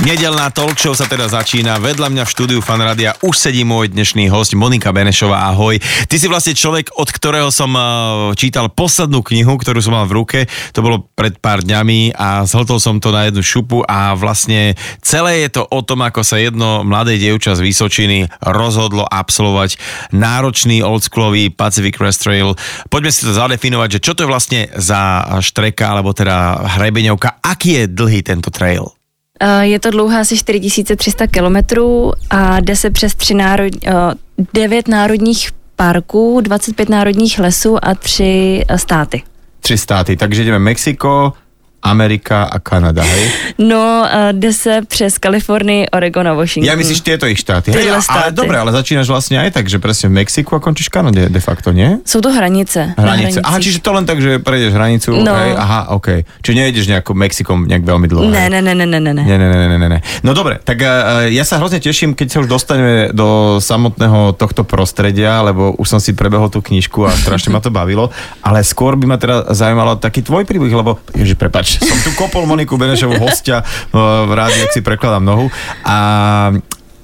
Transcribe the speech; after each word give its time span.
Nedelná 0.00 0.48
talk 0.48 0.80
show 0.80 0.96
sa 0.96 1.04
teda 1.04 1.28
začína. 1.28 1.76
Vedľa 1.76 2.08
mňa 2.08 2.24
v 2.24 2.32
štúdiu 2.32 2.60
Fanradia 2.64 3.12
už 3.20 3.36
sedí 3.36 3.68
môj 3.68 3.92
dnešný 3.92 4.32
host 4.32 4.56
Monika 4.56 4.96
Benešová. 4.96 5.52
Ahoj. 5.52 5.76
Ty 6.08 6.16
si 6.16 6.24
vlastne 6.24 6.56
človek, 6.56 6.96
od 6.96 7.04
ktorého 7.04 7.52
som 7.52 7.68
eh, 7.76 7.84
čítal 8.32 8.72
poslednú 8.72 9.20
knihu, 9.20 9.60
ktorú 9.60 9.76
som 9.84 9.92
mal 9.92 10.08
v 10.08 10.16
ruke. 10.16 10.38
To 10.72 10.80
bolo 10.80 11.04
pred 11.12 11.36
pár 11.36 11.60
dňami 11.60 12.16
a 12.16 12.48
zhltol 12.48 12.80
som 12.80 12.96
to 12.96 13.12
na 13.12 13.28
jednu 13.28 13.44
šupu 13.44 13.84
a 13.84 14.16
vlastne 14.16 14.72
celé 15.04 15.44
je 15.44 15.60
to 15.60 15.68
o 15.68 15.80
tom, 15.84 16.00
ako 16.00 16.24
sa 16.24 16.40
jedno 16.40 16.80
mladé 16.80 17.20
dievča 17.20 17.52
z 17.52 17.60
Vysočiny 17.60 18.24
rozhodlo 18.40 19.04
absolvovať 19.04 19.76
náročný 20.16 20.80
oldschoolový 20.80 21.52
Pacific 21.52 22.00
Crest 22.00 22.24
Trail. 22.24 22.56
Poďme 22.88 23.12
si 23.12 23.28
to 23.28 23.36
zadefinovať, 23.36 24.00
že 24.00 24.04
čo 24.08 24.16
to 24.16 24.24
je 24.24 24.32
vlastne 24.32 24.60
za 24.80 25.28
štreka, 25.44 25.92
alebo 25.92 26.16
teda 26.16 26.72
hrebeňovka. 26.80 27.44
Aký 27.44 27.84
je 27.84 27.84
dlhý 27.84 28.24
tento 28.24 28.48
trail? 28.48 28.96
Eh, 29.42 29.66
je 29.66 29.80
to 29.80 29.90
dlouhá 29.90 30.20
asi 30.20 30.36
4300 30.36 31.26
kilometrů 31.26 32.12
a 32.30 32.60
jde 32.60 32.76
se 32.76 32.90
přes 32.90 33.14
tři 33.14 33.34
národ, 33.34 33.72
9 34.54 34.88
eh, 34.88 34.90
národních 34.90 35.50
parků, 35.76 36.40
25 36.40 36.88
národních 36.88 37.38
lesů 37.38 37.84
a 37.84 37.94
tři 37.94 38.64
eh, 38.68 38.78
státy. 38.78 39.22
Tři 39.60 39.78
státy, 39.78 40.16
takže 40.16 40.44
jdeme 40.44 40.58
Mexiko, 40.58 41.32
Amerika 41.82 42.44
a 42.44 42.58
Kanada, 42.58 43.02
hej? 43.02 43.24
No, 43.58 44.06
jde 44.32 44.52
se 44.52 44.80
přes 44.88 45.18
Kalifornii, 45.18 45.90
Oregon 45.90 46.28
a 46.28 46.32
Washington. 46.32 46.68
Ja 46.68 46.76
myslíš 46.76 47.00
tieto 47.00 47.24
ich 47.26 47.40
štáty. 47.40 47.72
Hej, 47.72 47.90
ale 48.08 48.32
dobre, 48.36 48.56
ale 48.60 48.68
začínaš 48.72 49.08
vlastne 49.08 49.40
aj 49.40 49.56
tak, 49.56 49.66
že 49.66 49.80
presne 49.80 50.12
v 50.12 50.20
Mexiku 50.20 50.56
a 50.56 50.60
končíš 50.60 50.92
v 50.92 51.00
Kanade 51.00 51.22
de 51.32 51.40
facto, 51.40 51.72
nie? 51.72 52.00
Sú 52.04 52.20
to 52.20 52.28
hranice. 52.28 52.94
Hranice. 52.96 53.40
Aha, 53.40 53.56
čiže 53.62 53.80
to 53.80 53.94
len 53.94 54.04
tak, 54.04 54.20
že 54.20 54.42
prejdeš 54.42 54.76
hranicu, 54.76 55.16
no. 55.16 55.32
hej, 55.32 55.52
aha, 55.56 55.94
OK. 55.96 56.24
Čiže 56.42 56.54
nejdeš 56.56 56.84
nejakou 56.90 57.14
Mexikom 57.14 57.64
nejak 57.64 57.86
veľmi 57.86 58.06
dlho. 58.10 58.28
Ne, 58.28 58.50
ne, 58.50 58.60
ne, 58.60 58.74
ne, 58.74 58.86
ne, 58.86 59.00
ne. 59.00 59.12
Ne, 59.12 59.36
ne, 59.36 59.46
ne, 59.46 59.78
ne, 59.78 59.88
ne. 59.88 59.98
No 60.26 60.34
dobre, 60.34 60.58
tak 60.60 60.82
uh, 60.82 61.30
ja 61.30 61.44
sa 61.46 61.62
hrozne 61.62 61.78
teším, 61.78 62.18
keď 62.18 62.26
sa 62.28 62.38
už 62.42 62.48
dostaneme 62.50 63.14
do 63.14 63.62
samotného 63.62 64.34
tohto 64.34 64.66
prostredia, 64.66 65.38
lebo 65.46 65.78
už 65.78 65.86
som 65.86 66.00
si 66.02 66.12
prebehol 66.12 66.50
tú 66.50 66.58
knižku 66.58 67.06
a 67.06 67.14
strašne 67.14 67.54
ma 67.54 67.62
to 67.62 67.70
bavilo, 67.70 68.10
ale 68.42 68.66
skôr 68.66 68.98
by 68.98 69.06
ma 69.06 69.16
teda 69.16 69.54
zaujímalo 69.54 70.02
taký 70.02 70.26
tvoj 70.26 70.42
príbeh, 70.42 70.74
lebo, 70.74 70.98
ježi, 71.14 71.38
prepač, 71.38 71.69
som 71.78 71.98
tu 72.02 72.10
kopol 72.18 72.48
Moniku 72.48 72.74
Benešovú 72.74 73.20
hostia 73.22 73.62
v 73.94 74.32
rádi, 74.34 74.58
ak 74.64 74.74
si 74.74 74.82
prekladám 74.82 75.22
nohu. 75.22 75.46
A 75.86 75.96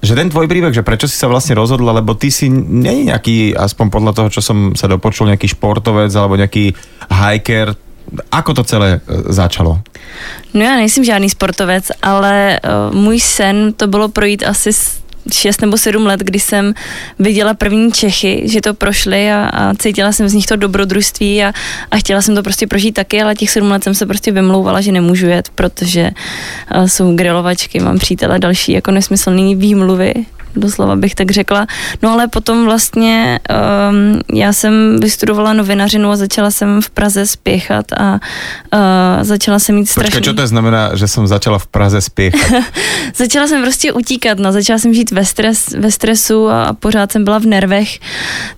že 0.02 0.14
ten 0.14 0.30
tvoj 0.30 0.46
príbeh, 0.46 0.70
že 0.70 0.86
prečo 0.86 1.10
si 1.10 1.18
sa 1.18 1.26
vlastne 1.26 1.58
rozhodla, 1.58 1.90
lebo 1.90 2.14
ty 2.14 2.30
si 2.30 2.46
nie 2.50 3.10
nejaký, 3.10 3.58
aspoň 3.58 3.86
podľa 3.90 4.12
toho, 4.14 4.28
čo 4.30 4.40
som 4.44 4.78
sa 4.78 4.86
dopočul, 4.86 5.26
nejaký 5.26 5.50
športovec 5.50 6.14
alebo 6.14 6.38
nejaký 6.38 6.74
hiker, 7.10 7.74
ako 8.30 8.50
to 8.54 8.62
celé 8.62 9.02
e, 9.02 9.32
začalo? 9.34 9.82
No 10.54 10.62
já 10.62 10.76
nejsem 10.76 11.04
žádný 11.04 11.30
sportovec, 11.30 11.92
ale 12.02 12.60
uh, 12.64 12.94
můj 12.94 13.20
sen 13.20 13.72
to 13.72 13.86
bylo 13.86 14.08
projít 14.08 14.42
asi 14.46 14.70
6 15.32 15.60
nebo 15.60 15.76
7 15.78 16.06
let, 16.06 16.20
kdy 16.20 16.40
jsem 16.40 16.74
viděla 17.18 17.54
první 17.54 17.92
Čechy, 17.92 18.42
že 18.44 18.60
to 18.60 18.74
prošly 18.74 19.32
a, 19.32 19.50
a 19.52 19.74
cítila 19.74 20.12
jsem 20.12 20.28
z 20.28 20.34
nich 20.34 20.46
to 20.46 20.56
dobrodružství 20.56 21.44
a, 21.44 21.52
a 21.90 21.96
chtěla 21.96 22.22
jsem 22.22 22.34
to 22.34 22.42
prostě 22.42 22.66
prožít 22.66 22.94
taky, 22.94 23.22
ale 23.22 23.34
těch 23.34 23.50
7 23.50 23.70
let 23.70 23.84
jsem 23.84 23.94
se 23.94 24.06
prostě 24.06 24.32
vymlouvala, 24.32 24.80
že 24.80 24.92
nemůžu 24.92 25.26
jet, 25.26 25.48
protože 25.54 26.10
uh, 26.76 26.86
jsou 26.86 27.16
grilovačky, 27.16 27.80
mám 27.80 27.98
přítele 27.98 28.38
další 28.38 28.72
jako 28.72 28.90
nesmyslný 28.90 29.54
výmluvy, 29.56 30.14
doslova 30.56 30.96
bych 30.96 31.14
tak 31.14 31.30
řekla. 31.30 31.66
No 32.02 32.12
ale 32.12 32.28
potom 32.28 32.64
vlastně 32.64 33.40
um, 33.90 34.20
já 34.38 34.52
jsem 34.52 35.00
vystudovala 35.00 35.52
novinařinu 35.52 36.10
a 36.10 36.16
začala 36.16 36.50
jsem 36.50 36.82
v 36.82 36.90
Praze 36.90 37.26
spěchat 37.26 37.92
a 37.92 38.12
uh, 38.12 38.18
začala 39.22 39.58
jsem 39.58 39.74
mít 39.74 39.86
strašně... 39.86 40.10
Počkej, 40.10 40.22
čo 40.22 40.34
to 40.34 40.46
znamená, 40.46 40.94
že 40.94 41.08
jsem 41.08 41.26
začala 41.26 41.58
v 41.58 41.66
Praze 41.66 42.00
spěchat? 42.00 42.64
začala 43.14 43.46
jsem 43.46 43.62
prostě 43.62 43.92
utíkat, 43.92 44.38
no, 44.38 44.52
začala 44.52 44.78
jsem 44.78 44.94
žít 44.94 45.10
ve, 45.10 45.24
stres, 45.24 45.68
ve 45.78 45.90
stresu 45.90 46.48
a 46.50 46.72
pořád 46.72 47.12
jsem 47.12 47.24
byla 47.24 47.38
v 47.38 47.46
nervech, 47.46 47.98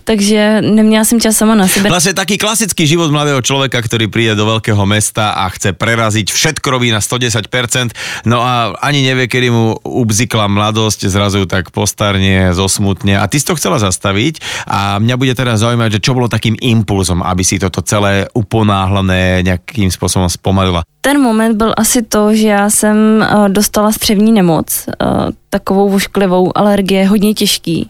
takže 0.05 0.61
neměla 0.61 1.05
jsem 1.05 1.21
čas 1.21 1.37
sama 1.37 1.55
na 1.55 1.69
sebe. 1.69 1.89
Vlastně 1.89 2.15
taký 2.15 2.39
klasický 2.39 2.87
život 2.87 3.11
mladého 3.11 3.43
člověka, 3.43 3.83
který 3.83 4.07
přijde 4.07 4.35
do 4.35 4.47
velkého 4.47 4.87
mesta 4.87 5.31
a 5.31 5.49
chce 5.49 5.73
preraziť, 5.73 6.33
všetko 6.33 6.71
robí 6.71 6.91
na 6.91 7.01
110%, 7.01 7.91
no 8.27 8.43
a 8.43 8.77
ani 8.83 9.03
nevie, 9.03 9.27
kedy 9.29 9.49
mu 9.51 9.77
ubzikla 9.83 10.47
mladosť, 10.47 11.09
zrazu 11.09 11.47
tak 11.47 11.71
po 11.71 11.88
postarne, 11.89 12.53
zosmutne 12.53 13.17
a 13.17 13.25
ty 13.25 13.41
si 13.41 13.49
to 13.49 13.57
chcela 13.57 13.81
zastaviť 13.81 14.45
a 14.69 15.01
mňa 15.01 15.17
bude 15.17 15.33
teda 15.33 15.57
zaujímať, 15.57 15.97
že 15.97 16.05
čo 16.05 16.13
bolo 16.13 16.29
takým 16.29 16.53
impulzom, 16.61 17.25
aby 17.25 17.41
si 17.41 17.57
toto 17.57 17.81
celé 17.81 18.29
uponáhlené 18.37 19.41
nejakým 19.41 19.89
spôsobom 19.89 20.29
spomalila. 20.29 20.85
Ten 21.01 21.17
moment 21.17 21.57
byl 21.57 21.73
asi 21.73 22.05
to, 22.05 22.37
že 22.37 22.49
já 22.53 22.71
jsem 22.71 23.25
uh, 23.25 23.49
dostala 23.49 23.89
střevní 23.93 24.37
nemoc, 24.37 24.69
uh, 24.69 25.33
takovou 25.49 25.89
vošklivou 25.89 26.53
alergie, 26.53 27.09
hodně 27.09 27.33
těžký. 27.35 27.89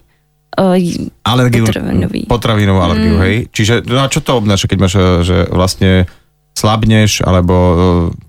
Uh, 0.59 0.79
Alergiu, 1.25 1.67
potravinový. 1.67 2.27
potravinovú 2.27 2.83
alergiu, 2.83 3.15
mm. 3.15 3.23
hej? 3.23 3.35
Čiže 3.55 3.75
no 3.87 4.03
a 4.03 4.11
čo 4.11 4.19
to 4.19 4.43
obnáša, 4.43 4.67
keď 4.67 4.79
máš, 4.79 4.95
že 5.23 5.37
vlastne 5.55 6.11
slabneš, 6.59 7.23
alebo 7.23 7.55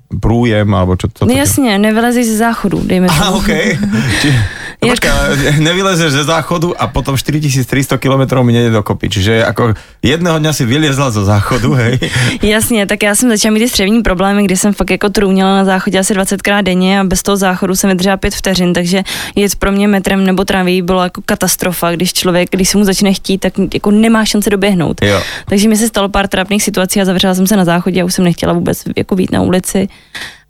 průjem, 0.10 0.74
alebo 0.74 0.98
čo 0.98 1.08
to? 1.08 1.26
No 1.26 1.34
jasně, 1.34 1.78
nevylezíš 1.78 2.26
ze 2.26 2.38
záchodu, 2.38 2.82
dejme 2.86 3.08
tomu. 3.08 3.20
Aha, 3.22 3.30
okay. 3.32 3.78
Či, 4.22 4.34
no 4.82 4.90
počká, 4.90 5.14
nevylezeš 5.60 6.12
ze 6.12 6.24
záchodu 6.24 6.82
a 6.82 6.88
potom 6.88 7.18
4300 7.18 7.98
km 7.98 8.42
mi 8.42 8.54
nejde 8.54 8.70
dokopy, 8.70 9.10
čiže 9.10 9.34
jako 9.34 9.74
jedného 10.02 10.40
dňa 10.40 10.54
si 10.54 10.66
vylezla 10.66 11.12
zo 11.12 11.26
záchodu, 11.26 11.74
hej? 11.80 12.00
Jasně, 12.42 12.86
tak 12.86 13.04
já 13.04 13.16
jsem 13.16 13.30
začala 13.30 13.54
mít 13.54 13.60
ty 13.60 13.70
střevní 13.70 14.02
problémy, 14.02 14.44
kdy 14.44 14.58
jsem 14.58 14.74
fakt 14.74 14.90
jako 14.90 15.10
trůněla 15.10 15.56
na 15.56 15.66
záchodě 15.66 16.00
asi 16.00 16.14
20 16.14 16.42
krát 16.42 16.62
denně 16.62 17.00
a 17.00 17.04
bez 17.04 17.24
toho 17.24 17.38
záchodu 17.38 17.76
jsem 17.76 17.90
vydržela 17.90 18.18
5 18.18 18.36
vteřin, 18.36 18.74
takže 18.74 19.04
jet 19.36 19.56
pro 19.56 19.72
mě 19.72 19.88
metrem 19.88 20.26
nebo 20.26 20.46
tráví 20.46 20.82
bylo 20.82 21.04
jako 21.04 21.22
katastrofa, 21.26 21.92
když 21.92 22.14
člověk, 22.14 22.50
když 22.52 22.70
se 22.70 22.78
mu 22.78 22.84
začne 22.84 23.14
chtít, 23.14 23.38
tak 23.38 23.54
jako 23.74 23.92
nemá 23.92 24.26
šanci 24.26 24.50
doběhnout. 24.50 25.02
Jo. 25.02 25.22
Takže 25.46 25.70
mi 25.70 25.78
se 25.78 25.88
stalo 25.88 26.10
pár 26.10 26.28
trapných 26.28 26.64
situací 26.64 27.02
a 27.02 27.06
zavřela 27.06 27.36
jsem 27.36 27.48
se 27.48 27.58
na 27.58 27.66
záchodě 27.66 28.02
a 28.02 28.06
už 28.06 28.14
jsem 28.14 28.26
nechtěla 28.26 28.54
vůbec 28.54 28.84
jako 28.98 29.16
být 29.16 29.32
na 29.32 29.42
ulici. 29.42 29.88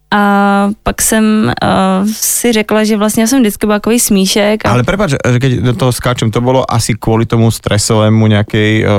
A 0.10 0.22
pak 0.84 1.02
jsem 1.02 1.54
uh, 1.64 2.08
si 2.12 2.52
řekla, 2.52 2.84
že 2.84 2.98
vlastně 2.98 3.28
jsem 3.28 3.40
vždycky 3.40 3.68
byl 3.68 3.76
takový 3.76 4.00
smíšek. 4.00 4.66
A... 4.66 4.72
Ale 4.72 4.84
prepáč, 4.84 5.10
že 5.12 5.40
keď 5.40 5.52
do 5.54 5.74
toho 5.74 5.92
skáčem, 5.94 6.32
to 6.32 6.42
bylo 6.42 6.66
asi 6.66 6.94
kvůli 6.94 7.26
tomu 7.26 7.52
stresovému 7.52 8.28
nějakej 8.28 8.86
uh, 8.86 8.90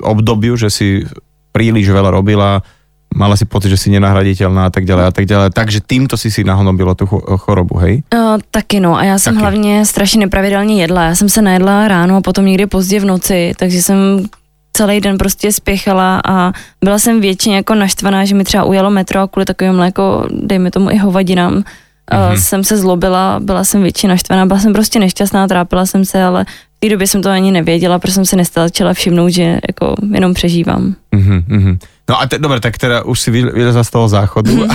obdobiu, 0.00 0.56
že 0.56 0.70
si 0.72 1.04
príliš 1.52 1.92
veľa 1.92 2.08
robila, 2.08 2.64
mala 3.12 3.36
si 3.36 3.44
pocit, 3.44 3.68
že 3.68 3.76
si 3.76 3.92
nenahraditeľná 3.92 4.70
a 4.70 4.72
tak 4.72 4.88
ďalej 4.88 5.04
a 5.04 5.12
tak 5.12 5.26
ďalej. 5.26 5.48
Takže 5.52 5.78
týmto 5.84 6.16
si 6.16 6.30
si 6.30 6.40
nahnobila 6.40 6.94
tu 6.94 7.04
chorobu, 7.36 7.76
hej? 7.84 8.00
Uh, 8.14 8.40
taky 8.50 8.80
no 8.80 8.96
a 8.96 9.04
já 9.04 9.18
jsem 9.18 9.34
taky. 9.34 9.42
hlavně 9.42 9.84
strašně 9.84 10.20
nepravidelně 10.24 10.80
jedla. 10.80 11.04
Já 11.04 11.14
jsem 11.14 11.28
se 11.28 11.42
najedla 11.42 11.88
ráno 11.88 12.16
a 12.16 12.20
potom 12.20 12.46
někdy 12.46 12.66
pozdě 12.66 13.00
v 13.00 13.04
noci, 13.04 13.52
takže 13.58 13.82
jsem 13.82 14.24
celý 14.72 15.00
den 15.00 15.18
prostě 15.18 15.52
spěchala 15.52 16.20
a 16.24 16.52
byla 16.84 16.98
jsem 16.98 17.20
většině 17.20 17.56
jako 17.56 17.74
naštvaná, 17.74 18.24
že 18.24 18.34
mi 18.34 18.44
třeba 18.44 18.64
ujelo 18.64 18.90
metro 18.90 19.20
a 19.20 19.28
kvůli 19.28 19.46
takovým 19.46 19.78
jako, 19.78 20.26
dejme 20.30 20.70
tomu 20.70 20.90
i 20.90 20.96
hovadinám, 20.96 21.64
mm-hmm. 22.10 22.34
jsem 22.34 22.64
se 22.64 22.76
zlobila, 22.76 23.40
byla 23.42 23.64
jsem 23.64 23.82
většině 23.82 24.08
naštvaná, 24.08 24.46
byla 24.46 24.60
jsem 24.60 24.72
prostě 24.72 24.98
nešťastná, 24.98 25.48
trápila 25.48 25.86
jsem 25.86 26.04
se, 26.04 26.22
ale 26.22 26.44
v 26.76 26.80
té 26.80 26.88
době 26.88 27.06
jsem 27.06 27.22
to 27.22 27.30
ani 27.30 27.52
nevěděla, 27.52 27.98
protože 27.98 28.14
jsem 28.14 28.26
si 28.26 28.36
nestačila 28.36 28.94
všimnout, 28.94 29.28
že 29.28 29.58
jako 29.68 29.94
jenom 30.14 30.34
přežívám. 30.34 30.94
Mm-hmm. 31.14 31.78
No 32.10 32.20
a 32.20 32.26
te, 32.26 32.38
dobre, 32.38 32.58
tak 32.60 32.74
teda 32.78 33.06
už 33.06 33.20
si 33.20 33.30
vylezla 33.30 33.84
z 33.84 33.90
toho 33.90 34.08
záchodu. 34.08 34.50
A, 34.70 34.74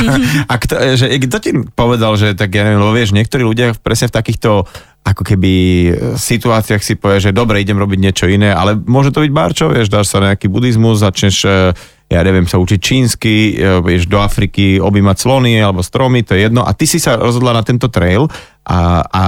a 0.49 0.55
kto, 0.57 0.75
že, 0.95 1.11
kto 1.19 1.37
ti 1.43 1.51
povedal, 1.75 2.15
že 2.15 2.31
tak 2.31 2.55
ja 2.55 2.63
neviem, 2.63 2.79
lebo 2.79 2.95
vieš, 2.95 3.11
niektorí 3.11 3.43
ľudia 3.43 3.75
presne 3.75 4.07
v 4.07 4.15
takýchto 4.15 4.63
ako 5.05 5.21
keby 5.21 5.53
e, 5.53 5.89
situáciách 6.17 6.81
si 6.81 6.97
povie, 6.97 7.21
že 7.21 7.31
dobre, 7.31 7.61
idem 7.61 7.77
robiť 7.77 7.99
niečo 8.01 8.25
iné, 8.25 8.49
ale 8.49 8.73
môže 8.73 9.13
to 9.13 9.21
byť 9.21 9.31
barčo, 9.31 9.69
vieš, 9.69 9.93
dáš 9.93 10.09
sa 10.09 10.17
nejaký 10.17 10.49
buddhizmus, 10.49 11.05
začneš, 11.05 11.45
e, 11.45 11.77
ja 12.09 12.21
neviem, 12.25 12.49
sa 12.49 12.57
učiť 12.57 12.79
čínsky, 12.81 13.57
vieš, 13.81 14.05
do 14.05 14.21
Afriky 14.21 14.77
objímať 14.77 15.17
slony 15.25 15.57
alebo 15.57 15.81
stromy, 15.81 16.21
to 16.21 16.37
je 16.37 16.45
jedno. 16.45 16.61
A 16.61 16.69
ty 16.77 16.85
si 16.85 17.01
sa 17.01 17.17
rozhodla 17.17 17.49
na 17.49 17.65
tento 17.65 17.89
trail 17.89 18.29
a, 18.61 19.01
a 19.01 19.21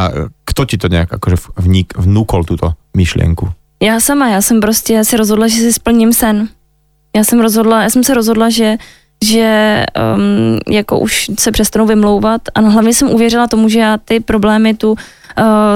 kto 0.46 0.62
ti 0.70 0.78
to 0.78 0.86
nejak 0.86 1.10
akože 1.10 1.58
vník, 1.58 1.98
vnúkol 1.98 2.46
túto 2.46 2.78
myšlienku? 2.94 3.50
Já 3.82 4.00
sama, 4.00 4.30
já 4.30 4.42
jsem 4.42 4.62
prostě 4.62 5.06
si 5.06 5.18
rozhodla, 5.18 5.48
že 5.48 5.56
si 5.56 5.74
splním 5.74 6.14
sen. 6.14 6.50
Já 7.16 7.24
jsem 7.24 7.40
rozhodla, 7.40 7.84
já 7.84 7.90
jsem 7.90 8.04
se 8.04 8.14
rozhodla, 8.14 8.50
že 8.50 8.78
že 9.24 9.86
um, 10.16 10.60
jako 10.70 11.00
už 11.00 11.32
se 11.40 11.52
přestanou 11.52 11.86
vymlouvat 11.86 12.42
a 12.56 12.60
hlavně 12.60 12.94
jsem 12.94 13.10
uvěřila 13.10 13.48
tomu, 13.48 13.70
že 13.70 13.80
já 13.80 13.98
ty 13.98 14.20
problémy, 14.20 14.74
tu 14.74 14.96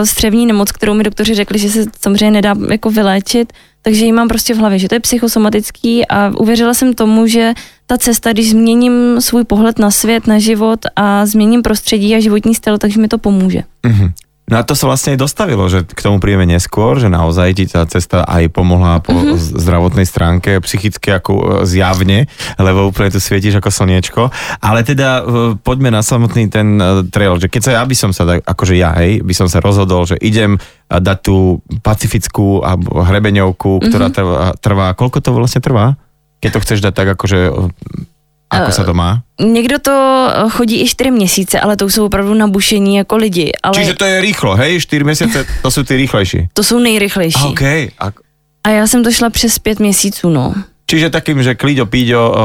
střevní 0.03 0.45
nemoc, 0.45 0.71
kterou 0.71 0.93
mi 0.93 1.03
doktoři 1.03 1.35
řekli, 1.35 1.59
že 1.59 1.69
se 1.69 1.85
samozřejmě 1.99 2.31
nedá 2.31 2.55
jako 2.71 2.89
vyléčit, 2.89 3.53
takže 3.81 4.05
ji 4.05 4.11
mám 4.11 4.27
prostě 4.27 4.53
v 4.53 4.57
hlavě, 4.57 4.79
že 4.79 4.89
to 4.89 4.95
je 4.95 4.99
psychosomatický 4.99 6.07
a 6.07 6.31
uvěřila 6.37 6.73
jsem 6.73 6.93
tomu, 6.93 7.27
že 7.27 7.53
ta 7.85 7.97
cesta, 7.97 8.33
když 8.33 8.49
změním 8.49 9.21
svůj 9.21 9.43
pohled 9.43 9.79
na 9.79 9.91
svět, 9.91 10.27
na 10.27 10.39
život 10.39 10.79
a 10.95 11.25
změním 11.25 11.61
prostředí 11.61 12.15
a 12.15 12.19
životní 12.19 12.55
styl, 12.55 12.77
takže 12.77 13.01
mi 13.01 13.07
to 13.07 13.17
pomůže. 13.17 13.63
Mm-hmm. 13.83 14.11
No 14.51 14.59
a 14.59 14.67
to 14.67 14.75
sa 14.75 14.91
vlastne 14.91 15.15
aj 15.15 15.23
dostavilo, 15.23 15.63
že 15.71 15.87
k 15.87 16.03
tomu 16.03 16.19
príjeme 16.19 16.43
neskôr, 16.43 16.99
že 16.99 17.07
naozaj 17.07 17.55
ti 17.55 17.65
tá 17.71 17.87
cesta 17.87 18.27
aj 18.27 18.51
pomohla 18.51 18.99
po 18.99 19.15
mm-hmm. 19.15 19.39
zdravotnej 19.55 20.03
stránke, 20.03 20.59
psychicky 20.59 21.07
ako 21.15 21.31
e, 21.31 21.43
zjavne, 21.63 22.27
lebo 22.59 22.91
úplne 22.91 23.15
tu 23.15 23.23
svietíš 23.23 23.63
ako 23.63 23.71
slniečko. 23.71 24.21
Ale 24.59 24.83
teda 24.83 25.23
e, 25.23 25.55
poďme 25.55 25.95
na 25.95 26.03
samotný 26.03 26.51
ten 26.51 26.75
e, 26.75 27.07
trail, 27.07 27.39
že 27.39 27.47
keď 27.47 27.61
sa 27.63 27.71
ja 27.79 27.83
by 27.87 27.95
som 27.95 28.11
sa, 28.11 28.27
akože 28.43 28.75
ja, 28.75 28.91
hej, 28.99 29.23
by 29.23 29.31
som 29.31 29.47
sa 29.47 29.63
rozhodol, 29.63 30.03
že 30.03 30.19
idem 30.19 30.59
dať 30.91 31.17
tú 31.23 31.63
pacifickú 31.79 32.59
alebo 32.59 33.07
hrebeňovku, 33.07 33.87
ktorá 33.87 34.11
mm-hmm. 34.11 34.19
trvá, 34.19 34.51
trvá, 34.59 34.87
koľko 34.99 35.23
to 35.23 35.31
vlastne 35.31 35.63
trvá? 35.63 35.95
Keď 36.43 36.49
to 36.51 36.61
chceš 36.67 36.79
dať 36.83 36.91
tak 36.91 37.07
akože 37.15 37.39
Ako 38.51 38.71
se 38.71 38.83
to 38.83 38.93
má? 38.93 39.23
Někdo 39.39 39.79
to 39.79 40.27
chodí 40.49 40.81
i 40.81 40.87
4 40.87 41.11
měsíce, 41.11 41.59
ale 41.59 41.77
to 41.77 41.89
jsou 41.89 42.05
opravdu 42.05 42.33
nabušení 42.33 42.95
jako 42.95 43.15
lidi. 43.15 43.51
Ale... 43.63 43.73
Čiže 43.75 43.93
to 43.93 44.05
je 44.05 44.21
rýchlo, 44.21 44.55
hej? 44.55 44.79
4 44.79 45.03
měsíce, 45.03 45.45
to 45.61 45.71
jsou 45.71 45.83
ty 45.83 45.95
rychlejší. 45.95 46.47
To 46.53 46.63
jsou 46.63 46.79
nejrychlejší. 46.79 47.39
A, 47.39 47.47
okay. 47.47 47.89
A... 47.99 48.11
a 48.63 48.69
já 48.69 48.87
jsem 48.87 49.03
to 49.03 49.11
šla 49.11 49.29
přes 49.29 49.59
5 49.59 49.79
měsíců, 49.79 50.29
no. 50.29 50.53
Čiže 50.85 51.09
takým, 51.09 51.43
že 51.43 51.55
klíďo 51.55 51.85
píďo 51.85 52.19
o, 52.19 52.35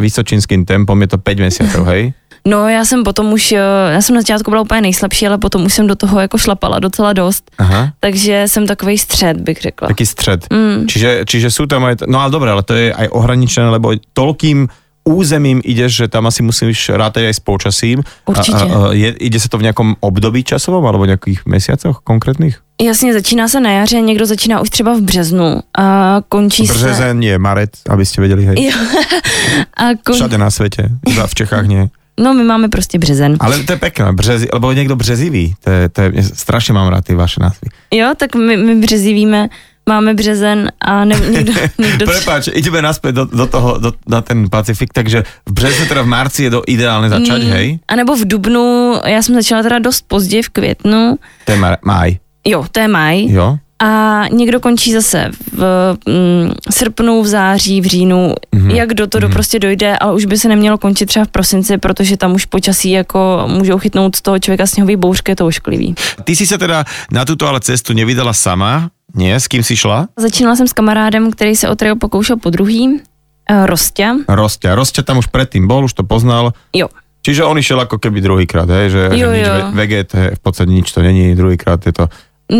vysočínským 0.00 0.64
tempom 0.64 0.96
je 1.00 1.08
to 1.08 1.18
5 1.18 1.38
měsíců, 1.38 1.84
hej? 1.84 2.12
No 2.46 2.68
já 2.68 2.84
jsem 2.84 3.04
potom 3.04 3.32
už, 3.32 3.52
já 3.92 4.02
jsem 4.02 4.14
na 4.14 4.20
začátku 4.20 4.50
byla 4.50 4.62
úplně 4.62 4.80
nejslabší, 4.80 5.26
ale 5.26 5.38
potom 5.38 5.64
už 5.64 5.74
jsem 5.74 5.86
do 5.86 5.94
toho 5.94 6.20
jako 6.20 6.38
šlapala 6.38 6.78
docela 6.78 7.12
dost. 7.12 7.50
Aha. 7.58 7.92
Takže 8.00 8.42
jsem 8.46 8.66
takový 8.66 8.98
střed, 8.98 9.40
bych 9.40 9.60
řekla. 9.60 9.88
Taký 9.88 10.06
střed. 10.06 10.46
Mm. 10.52 10.86
Čiže, 10.88 11.24
čiže 11.26 11.50
jsou 11.50 11.66
tam 11.66 11.86
no 12.06 12.20
ale 12.20 12.30
dobré, 12.30 12.50
ale 12.50 12.62
to 12.62 12.74
je 12.74 12.94
aj 12.94 13.08
ohraničené, 13.08 13.70
lebo 13.70 13.94
toľkým 14.12 14.66
územím 15.04 15.60
ideš, 15.64 15.96
že 15.96 16.08
tam 16.08 16.26
asi 16.26 16.42
musíš 16.42 16.88
rátať 16.88 17.24
aj 17.24 17.34
s 17.34 17.40
počasím. 17.40 18.02
Určitě. 18.26 18.56
A, 18.56 18.88
a, 18.88 18.92
je, 18.92 19.10
ide 19.10 19.40
se 19.40 19.48
to 19.48 19.58
v 19.58 19.62
nějakom 19.62 19.96
období 20.00 20.44
časovom 20.44 20.86
alebo 20.86 21.04
nějakých 21.04 21.46
měsících 21.46 21.96
konkrétních? 22.04 22.58
Jasně, 22.82 23.12
začíná 23.12 23.48
se 23.48 23.60
na 23.60 23.70
jaře, 23.70 24.00
někdo 24.00 24.26
začíná 24.26 24.60
už 24.60 24.70
třeba 24.70 24.94
v 24.94 25.00
březnu 25.00 25.60
a 25.78 26.16
končí 26.28 26.62
Březen 26.62 26.80
se... 26.80 26.86
Březen 26.86 27.22
je 27.22 27.38
maret, 27.38 27.70
abyste 27.88 28.20
věděli, 28.20 28.44
hej. 28.44 28.64
Jo. 28.64 28.72
a 29.76 29.84
kon... 30.04 30.14
Všade 30.14 30.38
na 30.38 30.50
světě, 30.50 30.88
v 31.26 31.34
Čechách 31.34 31.66
nie. 31.66 31.88
No, 32.20 32.34
my 32.34 32.44
máme 32.44 32.68
prostě 32.68 32.98
březen. 32.98 33.36
Ale 33.40 33.58
to 33.58 33.72
je 33.72 33.78
pekné, 33.78 34.12
březi, 34.12 34.50
alebo 34.50 34.72
někdo 34.72 34.96
březivý, 34.96 35.54
to 35.64 35.70
je, 35.70 35.88
to 35.88 36.00
je, 36.00 36.22
strašně 36.22 36.74
mám 36.74 36.88
rád 36.88 37.04
ty 37.04 37.14
vaše 37.14 37.40
názvy. 37.40 37.68
Jo, 37.90 38.12
tak 38.16 38.34
my, 38.34 38.56
my 38.56 38.74
březivíme 38.74 39.48
máme 39.88 40.14
březen 40.14 40.72
a 40.80 41.04
ne, 41.04 41.14
nikdo... 41.30 41.52
nikdo 41.78 42.06
Prepáč, 42.06 42.48
ideme 42.54 42.82
naspäť 42.82 43.12
do, 43.14 43.24
do 43.24 43.46
toho, 43.46 43.78
do, 43.78 43.92
na 44.08 44.20
ten 44.22 44.50
Pacifik, 44.50 44.92
takže 44.92 45.24
v 45.48 45.52
březnu, 45.52 45.86
teda 45.86 46.02
v 46.02 46.06
marci 46.06 46.40
je 46.44 46.50
to 46.50 46.62
ideálne 46.66 47.08
začať, 47.08 47.40
mm, 47.42 47.50
hej? 47.50 47.66
A 47.88 47.92
nebo 47.96 48.16
v 48.16 48.24
dubnu, 48.24 48.94
já 49.06 49.22
jsem 49.22 49.34
začala 49.34 49.62
teda 49.62 49.78
dost 49.78 50.04
pozdě 50.06 50.42
v 50.42 50.48
květnu. 50.48 51.18
To 51.44 51.52
je 51.52 51.58
maj. 51.84 52.16
Jo, 52.46 52.66
to 52.70 52.80
je 52.80 52.88
maj. 52.88 53.26
Jo. 53.26 53.58
A 53.82 54.24
někdo 54.32 54.60
končí 54.60 54.92
zase 54.92 55.30
v 55.52 55.96
mm, 56.06 56.54
srpnu, 56.70 57.22
v 57.22 57.26
září, 57.26 57.80
v 57.80 57.84
říjnu, 57.84 58.34
mm-hmm. 58.52 58.74
jak 58.74 58.94
do 58.94 59.06
toho 59.06 59.28
mm-hmm. 59.28 59.32
prostě 59.32 59.58
dojde, 59.58 59.98
ale 59.98 60.14
už 60.14 60.24
by 60.24 60.38
se 60.38 60.48
nemělo 60.48 60.78
končit 60.78 61.06
třeba 61.06 61.24
v 61.24 61.28
prosinci, 61.28 61.78
protože 61.78 62.16
tam 62.16 62.34
už 62.34 62.44
počasí 62.44 62.90
jako 62.90 63.44
můžou 63.46 63.78
chytnout 63.78 64.16
z 64.16 64.22
toho 64.22 64.38
člověka 64.38 64.66
sněhový 64.66 64.96
bouřky, 64.96 65.32
je 65.32 65.36
to 65.36 65.46
ošklivý. 65.46 65.94
Ty 66.24 66.36
si 66.36 66.46
se 66.46 66.58
teda 66.58 66.84
na 67.10 67.24
tuto 67.24 67.48
ale 67.48 67.60
cestu 67.60 67.92
nevydala 67.92 68.32
sama, 68.32 68.90
nie, 69.14 69.34
s 69.36 69.48
kým 69.48 69.60
si 69.62 69.76
šla? 69.76 70.08
Začínala 70.16 70.56
jsem 70.56 70.68
s 70.68 70.72
kamarádem, 70.72 71.30
který 71.30 71.56
se 71.56 71.68
o 71.68 71.74
trail 71.74 71.96
pokoušel 71.96 72.36
po 72.36 72.50
druhý, 72.50 72.88
uh, 72.88 73.66
Rostia. 73.66 74.16
Rostia, 74.28 74.74
Rostia 74.74 75.04
tam 75.04 75.18
už 75.18 75.26
predtým 75.26 75.68
bol, 75.68 75.84
už 75.84 75.92
to 75.92 76.02
poznal. 76.02 76.52
Jo. 76.72 76.88
Čiže 77.22 77.46
on 77.46 77.54
išiel 77.54 77.78
ako 77.86 78.02
keby 78.02 78.18
druhýkrát, 78.18 78.66
hej, 78.66 78.90
že, 78.90 79.02
jo, 79.14 79.30
že 79.30 79.38
nič 79.38 79.46
jo. 79.46 79.70
veget, 79.78 80.10
hej, 80.10 80.28
v 80.34 80.40
podstate 80.42 80.70
nič 80.74 80.90
to 80.90 81.06
není, 81.06 81.38
druhýkrát 81.38 81.78
je 81.86 81.94
to 81.94 82.04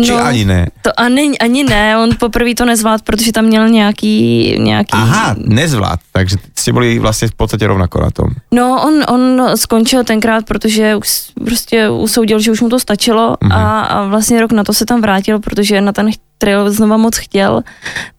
či 0.01 0.11
no, 0.11 0.25
ani 0.25 0.45
ne? 0.45 0.67
To 0.81 0.99
ani, 0.99 1.37
ani 1.37 1.63
ne, 1.63 1.97
on 1.97 2.09
poprvé 2.19 2.55
to 2.55 2.65
nezvlád, 2.65 3.01
protože 3.01 3.31
tam 3.31 3.45
měl 3.45 3.69
nějaký... 3.69 4.55
nějaký... 4.59 4.91
Aha, 4.91 5.35
nezvlád, 5.37 5.99
takže 6.11 6.35
jste 6.55 6.71
byli 6.71 6.99
vlastně 6.99 7.27
v 7.27 7.35
podstatě 7.35 7.67
rovnako 7.67 8.01
na 8.01 8.11
tom. 8.11 8.27
No, 8.51 8.81
on, 8.87 8.93
on 9.09 9.57
skončil 9.57 10.03
tenkrát, 10.03 10.45
protože 10.45 10.95
už 10.95 11.31
prostě 11.45 11.89
usoudil, 11.89 12.39
že 12.39 12.51
už 12.51 12.61
mu 12.61 12.69
to 12.69 12.79
stačilo 12.79 13.33
mm-hmm. 13.33 13.53
a, 13.53 13.81
a 13.81 14.05
vlastně 14.05 14.41
rok 14.41 14.51
na 14.51 14.63
to 14.63 14.73
se 14.73 14.85
tam 14.85 15.01
vrátil, 15.01 15.39
protože 15.39 15.81
na 15.81 15.91
ten 15.91 16.09
trail 16.43 16.71
znova 16.71 16.97
moc 16.97 17.17
chtěl, 17.17 17.63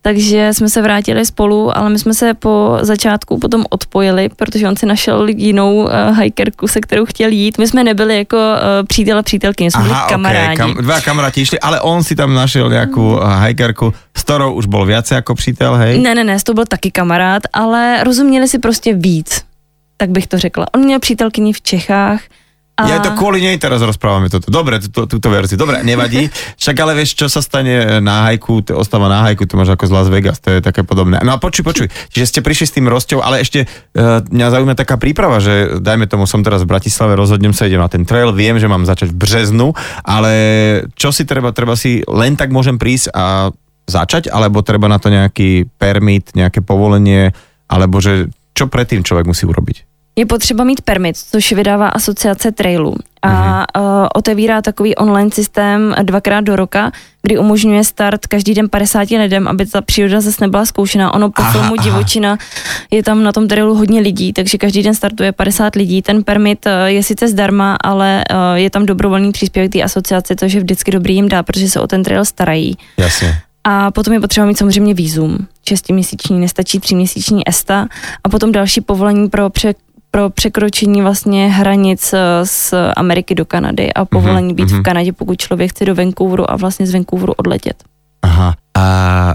takže 0.03 0.49
jsme 0.53 0.69
se 0.69 0.83
vrátili 0.83 1.27
spolu, 1.27 1.77
ale 1.77 1.91
my 1.91 1.99
jsme 1.99 2.15
se 2.15 2.35
po 2.35 2.79
začátku 2.81 3.39
potom 3.39 3.65
odpojili, 3.71 4.29
protože 4.37 4.69
on 4.69 4.77
si 4.77 4.87
našel 4.87 5.29
jinou 5.29 5.85
uh, 5.85 6.19
hikerku, 6.21 6.69
se 6.69 6.81
kterou 6.81 7.05
chtěl 7.05 7.31
jít. 7.31 7.59
My 7.59 7.69
jsme 7.69 7.85
nebyli 7.85 8.19
jako 8.19 8.37
uh, 8.37 8.87
přítel 8.87 9.19
a 9.19 9.23
přítelky, 9.23 9.71
jsme 9.71 9.81
Aha, 9.81 9.89
byli 9.89 10.09
kamarádi. 10.09 10.45
Okay. 10.45 10.57
Kam, 10.57 10.85
dva 10.85 11.01
kamaráti 11.01 11.47
šli, 11.47 11.61
ale 11.61 11.81
on 11.81 12.05
si 12.05 12.17
tam 12.17 12.35
našel 12.35 12.71
nějakou 12.71 13.13
uh, 13.13 13.45
hikerku, 13.45 13.93
s 14.17 14.23
kterou 14.23 14.53
už 14.53 14.67
byl 14.67 14.87
více 14.87 15.15
jako 15.15 15.35
přítel, 15.35 15.75
hej? 15.75 15.99
Ne, 15.99 16.15
ne, 16.15 16.25
ne, 16.25 16.37
to 16.45 16.55
byl 16.55 16.65
taky 16.65 16.91
kamarád, 16.91 17.43
ale 17.53 18.05
rozuměli 18.05 18.49
si 18.49 18.59
prostě 18.59 18.95
víc, 18.95 19.43
tak 19.97 20.11
bych 20.11 20.27
to 20.27 20.39
řekla. 20.39 20.67
On 20.75 20.81
měl 20.81 21.01
přítelkyni 21.01 21.53
v 21.53 21.63
Čechách, 21.63 22.21
a... 22.75 22.91
Ja 22.91 22.99
to 22.99 23.15
kvôli 23.15 23.39
nej 23.39 23.55
teraz 23.55 23.79
rozprávame 23.79 24.27
toto. 24.27 24.51
Dobre, 24.51 24.83
túto, 24.83 25.07
túto 25.07 25.29
verziu. 25.31 25.55
Dobre, 25.55 25.87
nevadí. 25.87 26.27
Však 26.59 26.75
ale 26.83 26.99
vieš, 26.99 27.15
čo 27.15 27.31
sa 27.31 27.39
stane 27.39 28.03
na 28.03 28.27
hajku, 28.27 28.67
ostáva 28.75 29.07
na 29.07 29.23
hajku, 29.23 29.47
to 29.47 29.55
máš 29.55 29.79
ako 29.79 29.87
z 29.87 29.93
Las 29.95 30.09
Vegas, 30.11 30.43
to 30.43 30.59
je 30.59 30.59
také 30.59 30.83
podobné. 30.83 31.23
No 31.23 31.35
a 31.35 31.39
počuj, 31.39 31.63
počuj, 31.63 31.87
čiže 32.11 32.27
ste 32.35 32.41
prišli 32.43 32.67
s 32.67 32.75
tým 32.75 32.91
rosťou, 32.91 33.23
ale 33.23 33.47
ešte 33.47 33.71
uh, 33.71 34.27
mňa 34.27 34.47
zaujíma 34.51 34.75
taká 34.75 34.99
príprava, 34.99 35.39
že 35.39 35.79
dajme 35.79 36.11
tomu, 36.11 36.27
som 36.27 36.43
teraz 36.43 36.67
v 36.67 36.75
Bratislave, 36.75 37.15
rozhodnem 37.15 37.55
sa, 37.55 37.71
idem 37.71 37.79
na 37.79 37.87
ten 37.87 38.03
trail, 38.03 38.35
viem, 38.35 38.59
že 38.59 38.67
mám 38.67 38.83
začať 38.83 39.15
v 39.15 39.23
březnu, 39.23 39.71
ale 40.03 40.33
čo 40.99 41.15
si 41.15 41.23
treba, 41.23 41.55
treba 41.55 41.79
si 41.79 42.03
len 42.11 42.35
tak 42.35 42.51
môžem 42.51 42.75
prísť 42.75 43.15
a 43.15 43.55
začať, 43.87 44.35
alebo 44.35 44.67
treba 44.67 44.91
na 44.91 44.99
to 44.99 45.15
nejaký 45.15 45.71
permit, 45.79 46.35
nejaké 46.35 46.59
povolenie, 46.59 47.31
alebo 47.71 48.03
že 48.03 48.35
čo 48.51 48.67
predtým 48.67 49.07
človek 49.07 49.31
musí 49.31 49.47
urobiť? 49.47 49.94
Je 50.17 50.27
potřeba 50.27 50.65
mít 50.65 50.81
permit, 50.81 51.17
což 51.17 51.53
vydává 51.53 51.89
asociace 51.89 52.53
trailů 52.53 52.95
a 53.25 53.65
uh, 53.81 54.07
otevírá 54.15 54.63
takový 54.63 54.95
online 54.95 55.31
systém 55.31 55.95
dvakrát 56.03 56.41
do 56.41 56.57
roka, 56.57 56.93
kdy 57.23 57.39
umožňuje 57.39 57.85
start 57.85 58.27
každý 58.27 58.55
den 58.55 58.69
50 58.69 59.11
lidem, 59.11 59.49
aby 59.49 59.67
ta 59.67 59.81
příroda 59.81 60.21
zase 60.21 60.45
nebyla 60.45 60.67
zkoušená. 60.67 61.15
Ono 61.15 61.31
po 61.31 61.43
aha, 61.43 61.53
filmu 61.53 61.75
aha. 61.79 61.85
Divočina 61.85 62.39
je 62.91 63.03
tam 63.03 63.23
na 63.23 63.33
tom 63.33 63.49
trailu 63.49 63.75
hodně 63.75 64.01
lidí, 64.01 64.33
takže 64.33 64.59
každý 64.59 64.83
den 64.83 64.95
startuje 64.95 65.33
50 65.33 65.75
lidí. 65.75 66.03
Ten 66.03 66.25
permit 66.25 66.67
uh, 66.67 66.73
je 66.87 67.03
sice 67.03 67.29
zdarma, 67.29 67.77
ale 67.85 68.25
uh, 68.31 68.37
je 68.55 68.71
tam 68.71 68.87
dobrovolný 68.87 69.33
příspěvek 69.33 69.73
té 69.73 69.83
asociace, 69.83 70.37
což 70.37 70.53
je 70.53 70.61
vždycky 70.61 70.91
dobrý 70.91 71.15
jim 71.15 71.29
dá, 71.29 71.43
protože 71.43 71.69
se 71.69 71.81
o 71.81 71.87
ten 71.87 72.03
trail 72.03 72.25
starají. 72.25 72.77
Jasně. 72.97 73.39
A 73.65 73.91
potom 73.91 74.15
je 74.15 74.21
potřeba 74.21 74.47
mít 74.47 74.59
samozřejmě 74.59 74.95
výzum. 74.95 75.39
Šestiměsíční, 75.69 76.41
nestačí 76.41 76.81
tříměsíční 76.81 77.49
ESTA 77.49 77.87
a 78.25 78.29
potom 78.29 78.53
další 78.53 78.81
povolení 78.81 79.29
pro 79.29 79.51
pře- 79.51 79.75
pro 80.15 80.31
překročení 80.31 81.03
vlastně 81.03 81.49
hranic 81.49 82.13
eh, 82.13 82.47
z 82.47 82.75
Ameriky 82.97 83.35
do 83.35 83.45
Kanady 83.45 83.93
a 83.93 84.05
povolení 84.05 84.53
mm-hmm. 84.53 84.57
být 84.57 84.71
v 84.71 84.75
mhm. 84.75 84.83
Kanadě, 84.83 85.13
pokud 85.13 85.39
člověk 85.39 85.71
chce 85.71 85.85
do 85.85 85.95
Vancouveru 85.95 86.51
a 86.51 86.57
vlastně 86.57 86.87
z 86.87 86.93
Vancouveru 86.93 87.33
odletět. 87.33 87.85
Aha. 88.23 88.55
A 88.75 88.85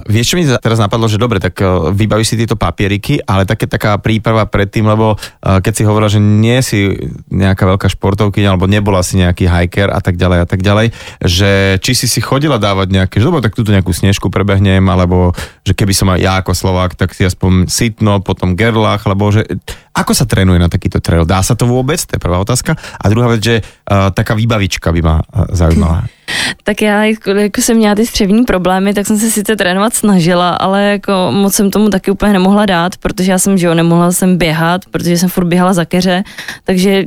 vieš, 0.03 0.35
čo 0.35 0.35
mi 0.35 0.43
teraz 0.43 0.83
napadlo, 0.83 1.07
že 1.07 1.15
dobre, 1.15 1.39
tak 1.39 1.55
uh, 1.63 1.95
vybavíš 1.95 2.35
si 2.35 2.39
tieto 2.43 2.59
papieriky, 2.59 3.23
ale 3.23 3.47
také 3.47 3.71
taká 3.71 3.95
príprava 3.95 4.43
predtým, 4.43 4.83
lebo 4.83 5.15
uh, 5.15 5.63
keď 5.63 5.73
si 5.79 5.87
hovorila, 5.87 6.11
že 6.11 6.19
nie 6.19 6.59
si 6.59 6.91
nejaká 7.31 7.63
veľká 7.63 7.87
športovkyňa, 7.87 8.51
alebo 8.51 8.67
nebola 8.67 8.99
si 8.99 9.15
nejaký 9.15 9.47
hiker 9.47 9.95
a 9.95 10.03
tak 10.03 10.19
ďalej 10.19 10.43
a 10.43 10.47
tak 10.47 10.59
ďalej, 10.59 10.91
že 11.23 11.79
či 11.79 11.95
si 11.95 12.11
si 12.11 12.19
chodila 12.19 12.59
dávať 12.59 12.91
nejaké, 12.91 13.23
že 13.23 13.31
dobre, 13.31 13.39
tak 13.39 13.55
túto 13.55 13.71
nejakú 13.71 13.95
snežku 13.95 14.27
prebehnem, 14.27 14.83
alebo 14.91 15.31
že 15.63 15.71
keby 15.71 15.95
som 15.95 16.11
aj 16.11 16.19
ja 16.19 16.33
ako 16.43 16.51
Slovák, 16.51 16.99
tak 16.99 17.15
si 17.15 17.23
aspoň 17.23 17.71
sitno, 17.71 18.19
potom 18.19 18.59
gerlach, 18.59 19.07
alebo 19.07 19.31
že 19.31 19.47
ako 19.95 20.19
sa 20.19 20.27
trénuje 20.27 20.59
na 20.59 20.67
takýto 20.67 20.99
trail? 20.99 21.23
Dá 21.23 21.39
sa 21.39 21.55
to 21.55 21.63
vôbec? 21.63 21.99
To 21.99 22.15
je 22.15 22.23
prvá 22.23 22.39
otázka. 22.39 22.75
A 22.75 23.05
druhá 23.07 23.31
vec, 23.31 23.43
že 23.43 23.55
uh, 23.59 24.11
taká 24.11 24.35
výbavička 24.35 24.91
by 24.91 25.01
ma 25.03 25.23
zaujímala. 25.51 26.07
tak 26.63 26.81
já, 26.81 27.03
jako, 27.03 27.29
jako 27.29 27.61
jsem 27.61 27.77
měla 27.77 27.95
ty 27.95 28.05
střevní 28.05 28.43
problémy, 28.45 28.93
tak 28.93 29.07
jsem 29.07 29.17
se 29.17 29.28
sice 29.29 29.55
trénovat 29.55 29.93
snažila, 29.93 30.49
ale 30.49 30.83
jako 30.83 31.13
moc 31.31 31.53
jsem 31.53 31.71
tomu 31.71 31.89
taky 31.89 32.11
úplně 32.11 32.33
nemohla 32.33 32.65
dát, 32.65 32.97
protože 32.97 33.31
já 33.31 33.39
jsem, 33.39 33.57
že 33.57 33.67
jo, 33.67 33.73
nemohla 33.73 34.11
jsem 34.11 34.37
běhat, 34.37 34.85
protože 34.91 35.17
jsem 35.17 35.29
furt 35.29 35.45
běhala 35.45 35.73
za 35.73 35.85
keře, 35.85 36.23
takže 36.63 37.03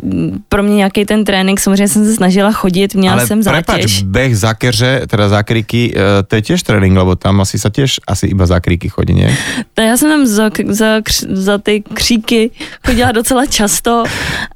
pro 0.48 0.62
mě 0.62 0.76
nějaký 0.76 1.04
ten 1.04 1.24
trénink, 1.24 1.60
samozřejmě 1.60 1.88
jsem 1.88 2.04
se 2.04 2.14
snažila 2.14 2.52
chodit, 2.52 2.94
měla 2.94 3.14
ale 3.14 3.26
jsem 3.26 3.42
zátěž. 3.42 3.64
Prepač, 3.64 4.02
beh 4.02 4.36
za 4.36 4.54
keře, 4.54 5.00
teda 5.06 5.28
za 5.28 5.42
kriky, 5.42 5.94
eh, 5.96 6.22
to 6.22 6.36
je 6.36 6.42
těž 6.42 6.62
trénink, 6.62 6.96
lebo 6.96 7.16
tam 7.16 7.40
asi 7.40 7.58
sa 7.58 7.70
těž 7.70 8.00
asi 8.06 8.26
iba 8.26 8.46
za 8.46 8.60
kriky 8.60 8.88
chodí, 8.88 9.14
ne? 9.14 9.36
Tak 9.74 9.84
já 9.86 9.96
jsem 9.96 10.08
tam 10.08 10.26
za, 10.26 10.50
za, 10.68 11.00
za 11.28 11.58
ty 11.58 11.82
kříky 11.94 12.50
chodila 12.86 13.12
docela 13.12 13.46
často, 13.46 14.04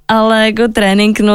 ale 0.08 0.46
jako 0.46 0.68
trénink, 0.72 1.20
no 1.20 1.32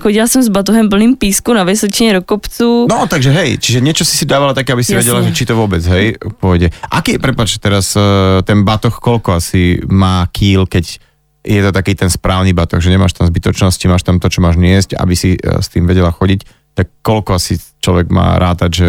chodila 0.00 0.26
jsem 0.28 0.42
s 0.42 0.48
batohem 0.48 0.88
plným 0.88 1.16
písku 1.16 1.52
na 1.52 1.64
Vysočině 1.64 2.12
do 2.12 2.22
kopcu. 2.22 2.86
No, 2.90 3.06
takže 3.08 3.30
hej, 3.32 3.58
čiže 3.58 3.80
niečo 3.80 4.04
si 4.04 4.16
si 4.16 4.28
dávala 4.28 4.52
tak, 4.52 4.68
aby 4.70 4.84
si 4.84 4.92
Jasne. 4.92 5.00
vedela, 5.00 5.20
že 5.24 5.32
či 5.32 5.48
to 5.48 5.56
vôbec, 5.56 5.80
hej, 5.80 6.20
pôjde. 6.36 6.68
Aký, 6.92 7.16
prepáč, 7.16 7.56
teraz 7.56 7.96
uh, 7.96 8.44
ten 8.44 8.60
batoh 8.60 8.92
koľko 8.92 9.40
asi 9.40 9.80
má 9.88 10.28
kýl, 10.28 10.68
keď 10.68 11.00
je 11.44 11.60
to 11.60 11.70
taký 11.72 11.96
ten 11.96 12.12
správny 12.12 12.52
batoh, 12.52 12.80
že 12.80 12.92
nemáš 12.92 13.16
tam 13.16 13.24
zbytočnosti, 13.24 13.84
máš 13.88 14.04
tam 14.04 14.20
to, 14.20 14.28
čo 14.28 14.44
máš 14.44 14.60
niesť, 14.60 15.00
aby 15.00 15.14
si 15.16 15.40
uh, 15.40 15.64
s 15.64 15.72
tým 15.72 15.88
vedela 15.88 16.12
chodiť. 16.12 16.44
Tak 16.74 16.90
koľko 17.06 17.38
asi 17.38 17.54
človek 17.78 18.10
má 18.10 18.34
rátať, 18.34 18.70
že 18.74 18.88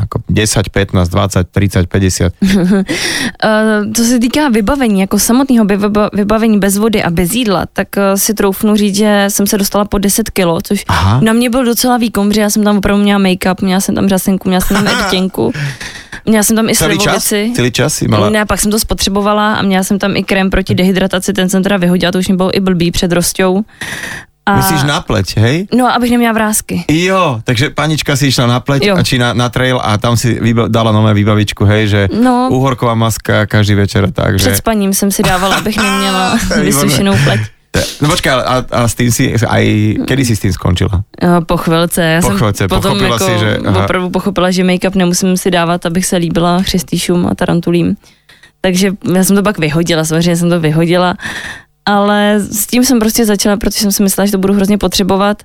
ako 0.00 0.26
10, 0.26 0.66
15, 0.72 1.08
20, 1.08 1.46
30, 1.46 1.86
50? 1.86 2.34
Uh, 2.34 3.92
co 3.94 4.02
se 4.04 4.18
týká 4.18 4.48
vybavení, 4.48 5.00
jako 5.00 5.18
samotného 5.18 5.66
vybavení 6.12 6.58
bez 6.58 6.78
vody 6.78 7.02
a 7.02 7.10
bez 7.10 7.34
jídla, 7.34 7.66
tak 7.72 7.88
uh, 7.96 8.02
si 8.18 8.34
troufnu 8.34 8.76
říct, 8.76 8.96
že 8.96 9.26
jsem 9.28 9.46
se 9.46 9.58
dostala 9.58 9.84
po 9.84 9.98
10 9.98 10.30
kilo, 10.30 10.58
což 10.62 10.84
Aha. 10.88 11.20
na 11.20 11.32
mě 11.32 11.50
byl 11.50 11.64
docela 11.64 11.96
výkon, 11.96 12.28
protože 12.28 12.40
já 12.40 12.50
jsem 12.50 12.64
tam 12.64 12.78
opravdu 12.78 13.02
měla 13.02 13.20
make-up, 13.20 13.62
měla 13.62 13.80
jsem 13.80 13.94
tam 13.94 14.08
řasenku, 14.08 14.48
měla 14.48 14.60
jsem 14.60 14.76
tam 14.76 14.86
rtěnku. 15.06 15.52
Měla 16.26 16.42
jsem 16.42 16.56
tam 16.56 16.68
i 16.68 16.74
celý. 16.74 16.98
Čas? 16.98 17.24
Celý 17.54 17.70
čas 17.72 18.02
mala? 18.02 18.30
Ne, 18.30 18.46
pak 18.46 18.60
jsem 18.60 18.70
to 18.70 18.78
spotřebovala 18.78 19.54
a 19.54 19.62
měla 19.62 19.84
jsem 19.84 19.98
tam 19.98 20.16
i 20.16 20.24
krém 20.24 20.50
proti 20.50 20.74
dehydrataci, 20.74 21.32
ten 21.32 21.48
jsem 21.48 21.62
teda 21.62 21.76
vyhodila, 21.76 22.12
to 22.12 22.18
už 22.18 22.28
mi 22.28 22.36
bylo 22.36 22.56
i 22.56 22.60
blbý 22.60 22.90
před 22.90 23.12
rostou. 23.12 23.64
A... 24.44 24.60
Myslíš 24.60 24.84
na 24.84 25.00
pleť, 25.00 25.40
hej? 25.40 25.56
No, 25.72 25.88
abych 25.88 26.10
neměla 26.10 26.32
vrázky. 26.32 26.84
Jo, 26.84 27.40
takže 27.44 27.72
panička 27.72 28.12
si 28.12 28.28
išla 28.28 28.44
na 28.46 28.60
pleť 28.60 28.92
jo. 28.92 28.94
a 28.96 29.00
či 29.00 29.16
na, 29.16 29.32
na 29.32 29.48
trail 29.48 29.80
a 29.80 29.96
tam 29.96 30.20
si 30.20 30.36
vyba- 30.36 30.68
dala 30.68 30.92
nové 30.92 31.16
výbavičku, 31.16 31.64
hej, 31.64 31.88
že 31.88 32.00
no, 32.12 32.52
uhorková 32.52 32.92
maska 32.92 33.48
každý 33.48 33.74
večer 33.74 34.12
tak, 34.12 34.36
Před 34.36 34.56
spaním 34.56 34.94
jsem 34.94 35.10
si 35.10 35.22
dávala, 35.22 35.56
abych 35.56 35.76
neměla 35.76 36.38
vysušenou 36.60 37.16
pleť. 37.24 37.40
No 38.00 38.06
počkej, 38.08 38.32
a, 38.32 38.64
a 38.70 38.80
s 38.86 38.94
tým 38.94 39.10
si 39.10 39.34
aj, 39.34 39.64
kedy 40.06 40.22
si 40.22 40.36
s 40.36 40.40
tým 40.46 40.52
skončila? 40.52 41.02
Po 41.46 41.56
chvilce, 41.56 42.02
já 42.02 42.20
po 42.20 42.30
chvilce, 42.30 42.58
jsem 42.58 42.68
potom 42.68 43.00
jako 43.02 43.18
si, 43.18 43.38
že, 43.38 43.58
aha. 43.66 43.84
opravdu 43.84 44.10
pochopila, 44.10 44.50
že 44.50 44.64
make-up 44.64 44.94
nemusím 44.94 45.36
si 45.36 45.50
dávat, 45.50 45.86
abych 45.86 46.06
se 46.06 46.16
líbila 46.16 46.62
chřestýšům 46.62 47.26
a 47.26 47.34
tarantulím. 47.34 47.96
Takže 48.60 48.90
já 49.14 49.24
jsem 49.24 49.36
to 49.36 49.42
pak 49.42 49.58
vyhodila, 49.58 50.04
samozřejmě 50.04 50.36
jsem 50.36 50.50
to 50.50 50.60
vyhodila 50.60 51.14
ale 51.86 52.34
s 52.38 52.66
tím 52.66 52.84
jsem 52.84 52.98
prostě 52.98 53.24
začala, 53.26 53.56
protože 53.56 53.80
jsem 53.80 53.92
si 53.92 54.02
myslela, 54.02 54.26
že 54.26 54.32
to 54.32 54.38
budu 54.38 54.54
hrozně 54.54 54.78
potřebovat. 54.78 55.42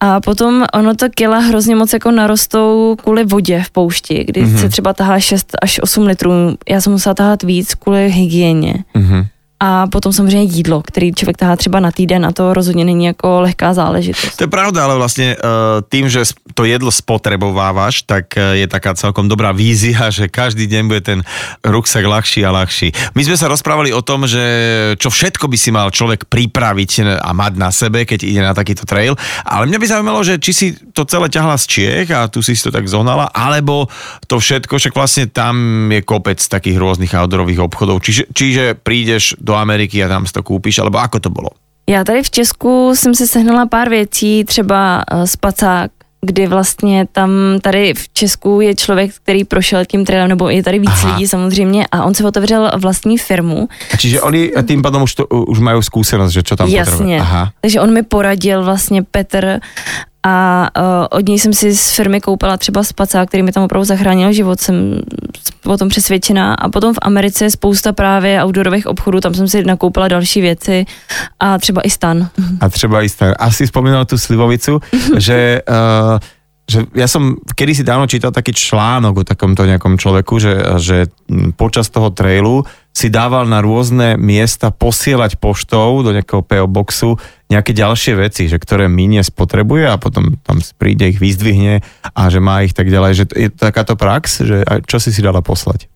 A 0.00 0.20
potom 0.20 0.64
ono 0.74 0.94
to 0.94 1.06
kila 1.14 1.38
hrozně 1.38 1.76
moc 1.76 1.92
jako 1.92 2.10
narostou 2.10 2.96
kvůli 3.02 3.24
vodě 3.24 3.62
v 3.62 3.70
poušti, 3.70 4.24
kdy 4.24 4.44
mm-hmm. 4.44 4.60
se 4.60 4.68
třeba 4.68 4.92
tahá 4.92 5.20
6 5.20 5.56
až 5.62 5.80
8 5.82 6.06
litrů. 6.06 6.30
Já 6.68 6.80
jsem 6.80 6.92
musela 6.92 7.14
tahat 7.14 7.42
víc 7.42 7.74
kvůli 7.74 8.10
hygieně. 8.10 8.84
Mm-hmm 8.94 9.26
a 9.60 9.86
potom 9.86 10.12
samozřejmě 10.12 10.46
jídlo, 10.54 10.82
který 10.82 11.12
člověk 11.12 11.36
tahá 11.36 11.56
třeba 11.56 11.80
na 11.80 11.90
týden 11.90 12.26
a 12.26 12.32
to 12.32 12.54
rozhodně 12.54 12.84
není 12.84 13.04
jako 13.04 13.40
lehká 13.40 13.74
záležitost. 13.74 14.36
To 14.36 14.44
je 14.44 14.48
pravda, 14.48 14.84
ale 14.84 14.96
vlastně 14.96 15.36
uh, 15.36 15.42
tím, 15.90 16.08
že 16.08 16.22
to 16.54 16.64
jedlo 16.64 16.92
spotrebovávaš, 16.92 18.02
tak 18.02 18.24
uh, 18.36 18.54
je 18.54 18.66
taká 18.66 18.94
celkom 18.94 19.28
dobrá 19.28 19.52
vízia, 19.52 20.10
že 20.14 20.28
každý 20.28 20.66
den 20.66 20.88
bude 20.88 21.00
ten 21.00 21.22
ruksak 21.64 22.06
ľahší 22.06 22.46
a 22.46 22.50
ľahší. 22.54 22.92
My 23.14 23.24
jsme 23.24 23.36
se 23.36 23.48
rozprávali 23.48 23.92
o 23.92 24.02
tom, 24.02 24.26
že 24.26 24.42
čo 24.98 25.10
všetko 25.10 25.48
by 25.48 25.56
si 25.58 25.70
mal 25.70 25.90
člověk 25.90 26.24
připravit 26.24 27.00
a 27.22 27.32
mať 27.32 27.52
na 27.56 27.70
sebe, 27.72 28.04
keď 28.04 28.22
ide 28.22 28.42
na 28.42 28.54
takýto 28.54 28.86
trail, 28.86 29.16
ale 29.44 29.66
mě 29.66 29.78
by 29.78 29.86
zaujímalo, 29.86 30.24
že 30.24 30.38
či 30.38 30.52
si 30.54 30.66
to 30.92 31.04
celé 31.04 31.28
ťahla 31.28 31.58
z 31.58 31.66
Čiech 31.66 32.08
a 32.10 32.28
tu 32.28 32.42
si 32.42 32.56
to 32.56 32.70
tak 32.70 32.88
zohnala, 32.88 33.28
alebo 33.34 33.88
to 34.26 34.38
všetko, 34.38 34.78
však 34.78 34.94
vlastně 34.94 35.26
tam 35.26 35.56
je 35.92 36.02
kopec 36.02 36.48
takých 36.48 36.78
různých 36.78 37.14
outdoorových 37.14 37.60
obchodov, 37.60 38.00
čiže, 38.00 38.24
čiže 38.32 38.74
prídeš 38.74 39.34
do 39.48 39.56
Ameriky 39.56 40.04
a 40.04 40.12
tam 40.12 40.28
si 40.28 40.32
to 40.36 40.44
koupíš, 40.44 40.84
alebo 40.84 41.00
ako 41.00 41.20
to 41.20 41.30
bylo? 41.32 41.48
Já 41.88 42.04
tady 42.04 42.22
v 42.22 42.30
Česku 42.30 42.92
jsem 42.94 43.14
si 43.14 43.26
sehnala 43.26 43.66
pár 43.66 43.88
věcí, 43.88 44.44
třeba 44.44 45.02
uh, 45.08 45.24
spacák, 45.24 45.90
kdy 46.20 46.46
vlastně 46.46 47.06
tam 47.12 47.30
tady 47.62 47.94
v 47.94 48.08
Česku 48.12 48.60
je 48.60 48.74
člověk, 48.74 49.14
který 49.14 49.44
prošel 49.44 49.84
tím 49.84 50.04
trailem, 50.04 50.28
nebo 50.28 50.48
je 50.48 50.62
tady 50.62 50.78
víc 50.78 50.90
Aha. 50.90 51.14
lidí 51.14 51.28
samozřejmě 51.28 51.86
a 51.86 52.04
on 52.04 52.14
se 52.14 52.26
otevřel 52.26 52.70
vlastní 52.76 53.18
firmu. 53.18 53.68
A 53.94 53.96
čiže 53.96 54.20
oni 54.20 54.50
tím 54.66 54.82
pádem 54.82 55.02
už, 55.02 55.14
to, 55.14 55.26
už 55.26 55.58
mají 55.58 55.82
zkušenost, 55.82 56.32
že 56.32 56.42
čo 56.42 56.56
tam 56.56 56.68
Jasně, 56.68 57.20
Aha. 57.20 57.52
takže 57.60 57.80
on 57.80 57.92
mi 57.92 58.02
poradil 58.02 58.64
vlastně 58.64 59.02
Petr 59.02 59.60
a 60.22 60.68
uh, 60.78 61.06
od 61.10 61.28
něj 61.28 61.38
jsem 61.38 61.52
si 61.52 61.76
z 61.76 61.96
firmy 61.96 62.20
koupila 62.20 62.56
třeba 62.56 62.84
spacák, 62.84 63.28
který 63.28 63.42
mi 63.42 63.52
tam 63.52 63.62
opravdu 63.62 63.84
zachránil 63.84 64.32
život, 64.32 64.60
jsem 64.60 65.00
o 65.66 65.76
tom 65.76 65.88
přesvědčená. 65.88 66.54
A 66.54 66.68
potom 66.68 66.94
v 66.94 66.98
Americe 67.02 67.44
je 67.44 67.50
spousta 67.50 67.92
právě 67.92 68.44
outdoorových 68.44 68.86
obchodů, 68.86 69.20
tam 69.20 69.34
jsem 69.34 69.48
si 69.48 69.64
nakoupila 69.64 70.08
další 70.08 70.40
věci 70.40 70.84
a 71.40 71.58
třeba 71.58 71.82
i 71.82 71.90
stan. 71.90 72.28
A 72.60 72.68
třeba 72.68 73.02
i 73.02 73.08
stan. 73.08 73.34
Asi 73.38 73.66
vzpomínala 73.66 74.04
tu 74.04 74.18
slivovicu, 74.18 74.80
že 75.18 75.62
uh, 75.68 76.18
že 76.68 76.84
ja 76.92 77.08
som 77.08 77.40
kedysi 77.56 77.80
dávno 77.80 78.04
čítal 78.04 78.28
taký 78.28 78.52
článok 78.52 79.24
o 79.24 79.24
takomto 79.24 79.64
nejakom 79.64 79.96
človeku, 79.96 80.36
že, 80.36 80.52
že 80.76 81.08
počas 81.56 81.88
toho 81.88 82.12
trailu 82.12 82.68
si 82.98 83.14
dával 83.14 83.46
na 83.46 83.62
rôzne 83.62 84.18
miesta 84.18 84.74
posielať 84.74 85.38
poštou 85.38 86.02
do 86.02 86.10
nejakého 86.10 86.42
PO 86.42 86.66
boxu 86.66 87.14
nejaké 87.46 87.70
ďalšie 87.70 88.18
veci, 88.18 88.50
že 88.50 88.58
ktoré 88.58 88.90
minie 88.90 89.22
spotrebuje 89.22 89.86
a 89.86 89.96
potom 90.02 90.34
tam 90.42 90.58
príde 90.76 91.06
ich 91.06 91.22
vyzdvihne 91.22 91.80
a 92.10 92.22
že 92.26 92.42
má 92.42 92.66
ich 92.66 92.74
tak 92.74 92.90
ďalej. 92.90 93.12
Že 93.14 93.24
je 93.38 93.48
to 93.54 93.60
takáto 93.70 93.94
prax, 93.94 94.42
že 94.42 94.66
čo 94.90 94.98
si 94.98 95.14
si 95.14 95.22
dala 95.22 95.40
poslať? 95.46 95.86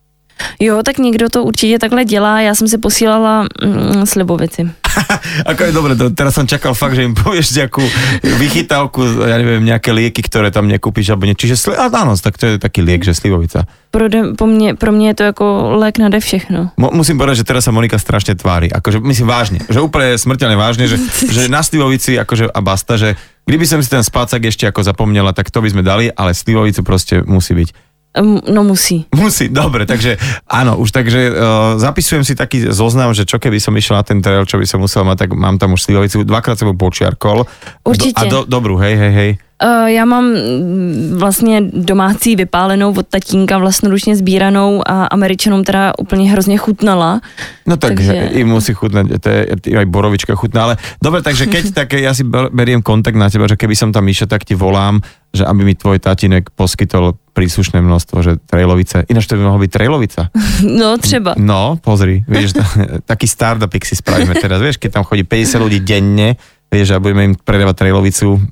Jo, 0.59 0.81
tak 0.83 0.97
někdo 0.97 1.29
to 1.29 1.43
určitě 1.43 1.79
takhle 1.79 2.05
dělá, 2.05 2.41
já 2.41 2.55
jsem 2.55 2.67
si 2.67 2.77
posílala 2.77 3.43
mm, 3.43 4.05
slibovici. 4.05 4.71
Ako 5.51 5.61
je 5.69 5.73
dobre, 5.73 5.93
to, 5.97 6.13
teraz 6.13 6.37
som 6.37 6.45
čakal 6.45 6.77
fakt, 6.77 6.95
že 6.97 7.05
im 7.05 7.17
povieš 7.23 7.55
nejakú 7.57 7.83
vychytávku, 8.21 9.25
ja 9.25 9.37
neviem, 9.39 9.63
nejaké 9.65 9.93
lieky, 9.93 10.21
ktoré 10.25 10.53
tam 10.53 10.69
nekúpiš, 10.69 11.13
alebo 11.13 11.25
nie. 11.25 11.37
Čiže 11.37 11.55
sli- 11.57 11.77
áno, 11.79 12.13
tak 12.17 12.37
to 12.37 12.55
je 12.55 12.61
taký 12.61 12.85
liek, 12.85 13.01
že 13.01 13.17
slivovica. 13.17 13.65
Pro, 13.93 14.09
de, 14.09 14.33
po 14.33 14.49
mne, 14.49 14.73
pro 14.73 14.89
mě 14.89 15.13
je 15.13 15.15
to 15.15 15.23
jako 15.23 15.45
lék 15.77 15.97
nade 16.01 16.19
všechno. 16.19 16.73
Mo, 16.77 16.89
musím 16.93 17.17
povedať, 17.17 17.45
že 17.45 17.49
teraz 17.49 17.69
sa 17.69 17.71
Monika 17.71 18.01
strašne 18.01 18.33
tvári. 18.33 18.73
Akože, 18.73 18.97
myslím 19.05 19.27
vážne, 19.29 19.59
že 19.69 19.77
úplne 19.77 20.17
smrteľne 20.17 20.57
vážne, 20.57 20.89
že, 20.89 20.97
že 21.35 21.45
na 21.45 21.61
slivovici 21.61 22.17
akože 22.17 22.49
a 22.49 22.59
basta, 22.65 22.97
že 22.97 23.13
kdyby 23.45 23.65
som 23.69 23.79
si 23.83 23.89
ten 23.91 24.01
spácak 24.01 24.41
ešte 24.49 24.65
ako 24.65 24.81
zapomnela, 24.81 25.35
tak 25.35 25.53
to 25.53 25.61
by 25.61 25.69
sme 25.69 25.85
dali, 25.85 26.09
ale 26.09 26.33
slivovicu 26.33 26.81
proste 26.81 27.21
musí 27.21 27.53
byť. 27.53 27.92
No 28.21 28.61
musí. 28.61 29.09
Musí, 29.09 29.49
dobre, 29.49 29.89
takže 29.89 30.21
áno, 30.45 30.77
už 30.77 30.93
takže 30.93 31.33
uh, 31.33 31.81
zapisujem 31.81 32.21
si 32.21 32.37
taký 32.37 32.69
zoznam, 32.69 33.09
že 33.09 33.25
čo 33.25 33.41
keby 33.41 33.57
som 33.57 33.73
išiel 33.73 33.97
na 33.97 34.05
ten 34.05 34.21
trail, 34.21 34.45
čo 34.45 34.61
by 34.61 34.69
som 34.69 34.77
musel 34.77 35.01
mať, 35.01 35.25
tak 35.25 35.29
mám 35.33 35.57
tam 35.57 35.73
už 35.73 35.81
slivovicu, 35.81 36.21
dvakrát 36.21 36.61
som 36.61 36.69
počiarkol. 36.77 37.49
Určitě. 37.83 38.29
Do, 38.29 38.37
a 38.37 38.45
do, 38.45 38.45
dobrú, 38.45 38.77
hej, 38.77 38.95
hej, 38.95 39.13
hej. 39.13 39.31
Uh, 39.63 39.87
já 39.87 40.05
mám 40.05 40.23
mm, 40.23 41.15
vlastně 41.17 41.61
domácí 41.61 42.35
vypálenou 42.35 42.93
od 42.97 43.07
tatínka 43.07 43.57
vlastnoručně 43.57 44.15
sbíranou 44.15 44.81
a 44.85 45.05
američanům 45.05 45.63
teda 45.63 45.93
úplně 45.99 46.31
hrozně 46.31 46.57
chutnala. 46.57 47.21
No 47.67 47.77
tak 47.77 47.95
takže... 47.95 48.13
i 48.13 48.43
musí 48.43 48.73
chutnať, 48.73 49.07
to 49.19 49.29
je, 49.29 49.47
aj 49.77 49.85
borovička 49.85 50.35
chutná, 50.35 50.63
ale 50.63 50.75
dobre, 51.03 51.21
takže 51.21 51.47
keď 51.47 51.63
tak 51.79 51.95
ja 51.95 52.11
si 52.11 52.27
beriem 52.27 52.83
kontakt 52.83 53.15
na 53.15 53.31
teba, 53.31 53.47
že 53.47 53.55
keby 53.55 53.71
som 53.71 53.95
tam 53.95 54.03
išiel, 54.03 54.27
tak 54.27 54.43
ti 54.43 54.51
volám, 54.51 54.99
že 55.31 55.47
aby 55.47 55.63
mi 55.63 55.75
tvoj 55.79 56.03
tatinek 56.03 56.51
poskytol 56.51 57.15
príslušné 57.31 57.79
množstvo, 57.79 58.17
že 58.19 58.31
trailovice. 58.43 59.07
Ináč 59.07 59.31
to 59.31 59.39
by 59.39 59.47
mohlo 59.47 59.63
byť 59.63 59.71
trailovica. 59.71 60.21
No, 60.63 60.97
třeba. 60.97 61.35
No, 61.37 61.79
pozri, 61.79 62.23
vieš, 62.27 62.59
taký 63.11 63.27
startupik 63.27 63.87
si 63.87 63.95
spravíme 63.95 64.35
teraz, 64.35 64.59
vieš, 64.59 64.75
keď 64.75 64.99
tam 64.99 65.03
chodí 65.07 65.23
50 65.23 65.63
ľudí 65.63 65.79
denne, 65.79 66.35
vieš, 66.67 66.95
a 66.95 66.99
budeme 66.99 67.31
im 67.31 67.35
predávať 67.35 67.75
trailovicu, 67.87 68.43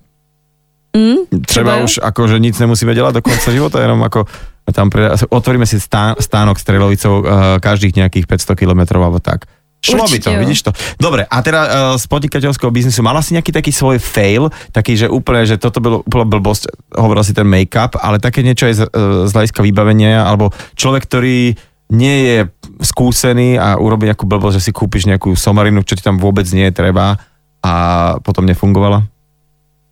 Mm, 0.97 1.15
třeba, 1.45 1.71
třeba 1.71 1.83
už 1.83 1.99
akože 2.03 2.39
nic 2.39 2.59
nemusíme 2.59 2.95
dělat 2.95 3.15
do 3.15 3.21
konce 3.21 3.51
života, 3.51 3.81
jenom 3.81 4.03
ako 4.03 4.25
tam 4.71 4.89
pre, 4.89 5.09
otvoríme 5.29 5.65
si 5.65 5.79
stán, 5.79 6.15
stánok 6.19 6.59
s 6.59 6.63
trailovicou 6.63 7.23
uh, 7.23 7.27
každých 7.59 7.95
nejakých 7.95 8.25
500 8.27 8.59
km 8.59 8.81
alebo 8.99 9.19
tak. 9.19 9.49
Šlo 9.81 10.05
by 10.05 10.19
to, 10.21 10.29
jo. 10.29 10.39
vidíš 10.39 10.61
to. 10.61 10.71
Dobre, 11.01 11.25
a 11.25 11.37
teda 11.41 11.61
uh, 11.65 11.71
z 11.97 12.05
podnikateľského 12.05 12.69
biznisu, 12.69 13.01
mala 13.01 13.25
si 13.25 13.33
nejaký 13.33 13.49
taký 13.49 13.73
svoj 13.73 13.97
fail, 13.97 14.53
taký, 14.69 14.93
že 14.93 15.09
úplne, 15.09 15.41
že 15.49 15.57
toto 15.57 15.81
bylo 15.81 16.05
úplne 16.05 16.29
blbosť, 16.29 16.69
hovoril 16.93 17.25
si 17.25 17.33
ten 17.33 17.49
make-up, 17.49 17.97
ale 17.97 18.21
také 18.21 18.45
niečo 18.45 18.69
aj 18.69 18.73
z, 18.77 18.81
uh, 18.85 19.25
z 19.25 19.31
hľadiska 19.33 19.65
vybavenia, 19.65 20.21
alebo 20.21 20.53
človek, 20.77 21.09
ktorý 21.09 21.57
nie 21.91 22.17
je 22.29 22.37
skúsený 22.85 23.57
a 23.57 23.75
urobí 23.75 24.05
nejakú 24.05 24.29
blbosť, 24.29 24.61
že 24.61 24.65
si 24.69 24.71
kúpiš 24.71 25.09
nejakú 25.09 25.33
somarinu, 25.33 25.81
čo 25.83 25.97
ti 25.97 26.05
tam 26.05 26.21
vôbec 26.21 26.45
nie 26.53 26.69
je 26.69 26.77
treba 26.77 27.17
a 27.65 27.73
potom 28.21 28.45
nefungovala? 28.45 29.03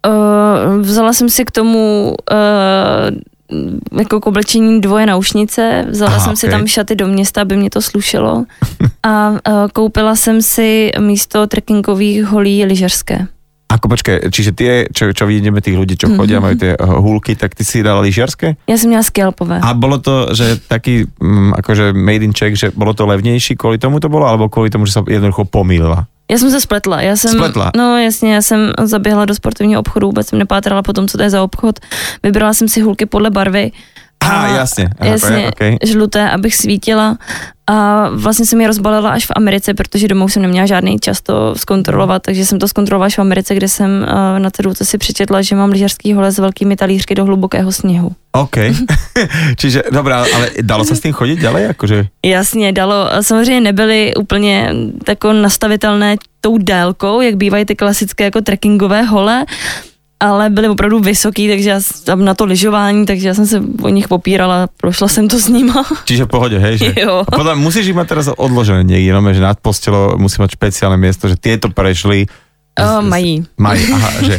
Uh, 0.08 0.82
vzala 0.82 1.14
jsem 1.14 1.30
si 1.30 1.46
k 1.46 1.52
tomu 1.52 2.16
uh, 2.32 4.00
jako 4.00 4.20
k 4.20 4.28
oblečení 4.28 4.82
dvoje 4.82 5.06
naušnice, 5.06 5.86
vzala 5.90 6.12
Aha, 6.12 6.20
jsem 6.20 6.32
okay. 6.32 6.36
si 6.36 6.50
tam 6.50 6.68
šaty 6.68 6.96
do 6.96 7.08
města, 7.08 7.42
aby 7.42 7.58
mě 7.58 7.70
to 7.70 7.82
slušelo 7.82 8.46
a 9.04 9.30
uh, 9.30 9.38
koupila 9.74 10.16
jsem 10.16 10.42
si 10.42 10.92
místo 11.00 11.48
trekkingových 11.48 12.26
holí 12.26 12.66
lyžařské. 12.66 13.28
Ako 13.70 13.86
počkej, 13.86 14.34
čiže 14.34 14.52
tie, 14.58 14.90
čo, 14.90 15.14
čo 15.14 15.30
vidíme 15.30 15.62
tých 15.62 15.78
ľudí, 15.78 15.94
čo 15.94 16.10
chodia, 16.18 16.42
mm-hmm. 16.42 16.46
majú 16.50 16.56
tie 16.58 16.74
húlky, 16.74 17.38
tak 17.38 17.54
ty 17.54 17.62
si 17.62 17.86
dala 17.86 18.02
lyžiarske? 18.02 18.58
Ja 18.66 18.82
som 18.82 18.90
měla 18.90 19.06
skelpové. 19.06 19.62
A 19.62 19.78
bolo 19.78 20.02
to, 20.02 20.34
že 20.34 20.58
taký, 20.66 21.06
um, 21.22 21.54
akože 21.54 21.94
made 21.94 22.26
in 22.26 22.34
Czech, 22.34 22.58
že 22.58 22.74
bolo 22.74 22.98
to 22.98 23.06
levnější, 23.06 23.54
kvôli 23.54 23.78
tomu 23.78 24.02
to 24.02 24.10
bolo, 24.10 24.26
alebo 24.26 24.50
kvôli 24.50 24.74
tomu, 24.74 24.90
že 24.90 24.98
sa 24.98 25.06
jednoducho 25.06 25.46
pomýlila? 25.46 26.10
Já 26.32 26.38
jsem 26.38 26.52
se 26.52 26.62
spletla. 26.62 27.02
Já 27.02 27.16
jsem, 27.16 27.32
spletla? 27.32 27.72
No 27.76 27.98
jasně, 27.98 28.34
já 28.34 28.42
jsem 28.42 28.74
zaběhla 28.84 29.26
do 29.26 29.36
sportovního 29.36 29.80
obchodu, 29.80 30.08
vůbec 30.08 30.28
jsem 30.28 30.40
nepátrala 30.40 30.84
po 30.84 30.94
tom, 30.94 31.08
co 31.08 31.18
to 31.18 31.24
je 31.24 31.30
za 31.30 31.44
obchod. 31.44 31.80
Vybrala 32.24 32.54
jsem 32.54 32.70
si 32.70 32.82
hulky 32.82 33.06
podle 33.06 33.30
barvy. 33.30 33.72
A, 34.20 34.28
ah, 34.28 34.56
jasně. 34.56 34.90
Aha, 35.00 35.12
jasně, 35.12 35.48
okay. 35.48 35.78
žluté, 35.84 36.30
abych 36.30 36.56
svítila 36.56 37.18
A 37.70 38.10
vlastně 38.10 38.46
jsem 38.46 38.62
je 38.62 38.68
rozbalila 38.68 39.10
až 39.10 39.26
v 39.26 39.32
Americe, 39.36 39.74
protože 39.74 40.08
doma 40.08 40.26
už 40.26 40.34
jsem 40.34 40.42
neměla 40.42 40.66
žádný 40.66 41.00
čas 41.00 41.22
to 41.22 41.56
zkontrolovat, 41.56 42.22
takže 42.22 42.46
jsem 42.46 42.60
to 42.60 42.68
zkontrolovala 42.68 43.06
až 43.06 43.18
v 43.18 43.22
Americe, 43.22 43.56
kde 43.56 43.68
jsem 43.68 44.08
uh, 44.08 44.40
na 44.40 44.50
cedulce 44.50 44.86
si 44.86 44.98
přečetla, 44.98 45.42
že 45.42 45.56
mám 45.56 45.70
lyžařský 45.70 46.14
hole 46.14 46.32
s 46.32 46.40
velkými 46.40 46.76
talířky 46.76 47.16
do 47.16 47.26
hlubokého 47.26 47.72
sněhu. 47.72 48.12
OK. 48.32 48.56
Čiže, 49.58 49.84
dobrá, 49.92 50.26
ale 50.36 50.50
dalo 50.62 50.86
se 50.86 50.96
s 50.96 51.02
tím 51.02 51.14
chodit 51.14 51.40
ďalej? 51.40 51.64
Jakože... 51.64 52.06
Jasně, 52.26 52.72
dalo. 52.72 53.10
Samozřejmě 53.22 53.62
nebyly 53.62 54.14
úplně 54.16 54.74
tako 55.04 55.34
nastavitelné 55.34 56.16
tou 56.42 56.58
délkou, 56.58 57.22
jak 57.22 57.36
bývají 57.36 57.66
ty 57.66 57.76
klasické 57.76 58.24
jako 58.24 58.42
trekkingové 58.42 59.02
hole, 59.02 59.46
ale 60.20 60.50
byly 60.50 60.68
opravdu 60.68 61.00
vysoký, 61.00 61.48
takže 61.48 61.70
já 61.70 61.80
tam 62.04 62.26
na 62.26 62.34
to 62.34 62.46
lyžování, 62.46 63.06
takže 63.06 63.28
já 63.28 63.34
jsem 63.34 63.48
se 63.48 63.64
o 63.82 63.90
nich 63.90 64.08
popírala, 64.08 64.68
prošla 64.78 65.08
jsem 65.08 65.28
to 65.28 65.40
s 65.40 65.48
nima. 65.48 65.86
Čiže 66.06 66.26
v 66.26 66.28
pohodě, 66.28 66.60
hej? 66.60 66.78
Že... 66.78 66.94
Jo. 67.00 67.24
A 67.28 67.32
potom 67.32 67.60
musíš 67.60 67.88
ich 67.88 67.96
mať 67.96 68.08
teraz 68.08 68.28
odložené 68.28 68.84
niekde, 68.84 69.16
no, 69.16 69.24
že 69.34 69.40
nad 69.40 69.56
postelou 69.60 70.20
musí 70.20 70.44
mať 70.44 70.60
špeciálne 70.60 71.00
miesto, 71.00 71.32
že 71.32 71.40
tieto 71.40 71.72
prešli. 71.72 72.28
O, 72.80 73.02
mají. 73.02 73.44
Mají, 73.60 73.92
aha, 73.92 74.10
že, 74.28 74.36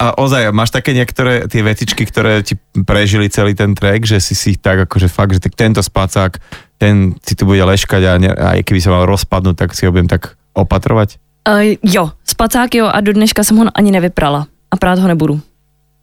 a 0.00 0.16
ozaj, 0.16 0.52
máš 0.52 0.72
také 0.72 0.92
niektoré 0.92 1.44
tie 1.48 1.60
vecičky, 1.60 2.04
ktoré 2.08 2.40
ti 2.40 2.56
prežili 2.84 3.28
celý 3.28 3.52
ten 3.52 3.72
trek, 3.76 4.04
že 4.04 4.20
si 4.20 4.32
si 4.32 4.56
tak 4.56 4.88
akože 4.88 5.08
fakt, 5.08 5.36
že 5.36 5.40
tak 5.40 5.56
tento 5.56 5.80
spacák, 5.84 6.40
ten 6.80 7.16
si 7.20 7.36
tu 7.36 7.44
bude 7.48 7.60
leškať 7.64 8.02
a, 8.04 8.12
ne, 8.16 8.28
a 8.32 8.48
keby 8.60 8.80
sa 8.80 8.92
mal 8.92 9.04
rozpadnúť, 9.08 9.56
tak 9.56 9.72
si 9.76 9.84
ho 9.84 9.92
budem 9.92 10.08
tak 10.08 10.36
opatrovať? 10.52 11.20
Uh, 11.48 11.80
jo, 11.80 12.12
spacák 12.28 12.68
jo 12.74 12.86
a 12.92 13.00
do 13.00 13.12
dneška 13.12 13.44
jsem 13.44 13.56
ho 13.56 13.64
ani 13.72 13.88
nevyprala 13.88 14.52
a 14.70 14.76
prát 14.76 14.98
ho 14.98 15.06
nebudu. 15.06 15.40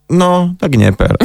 No, 0.06 0.54
tak 0.62 0.78
neper. 0.78 1.18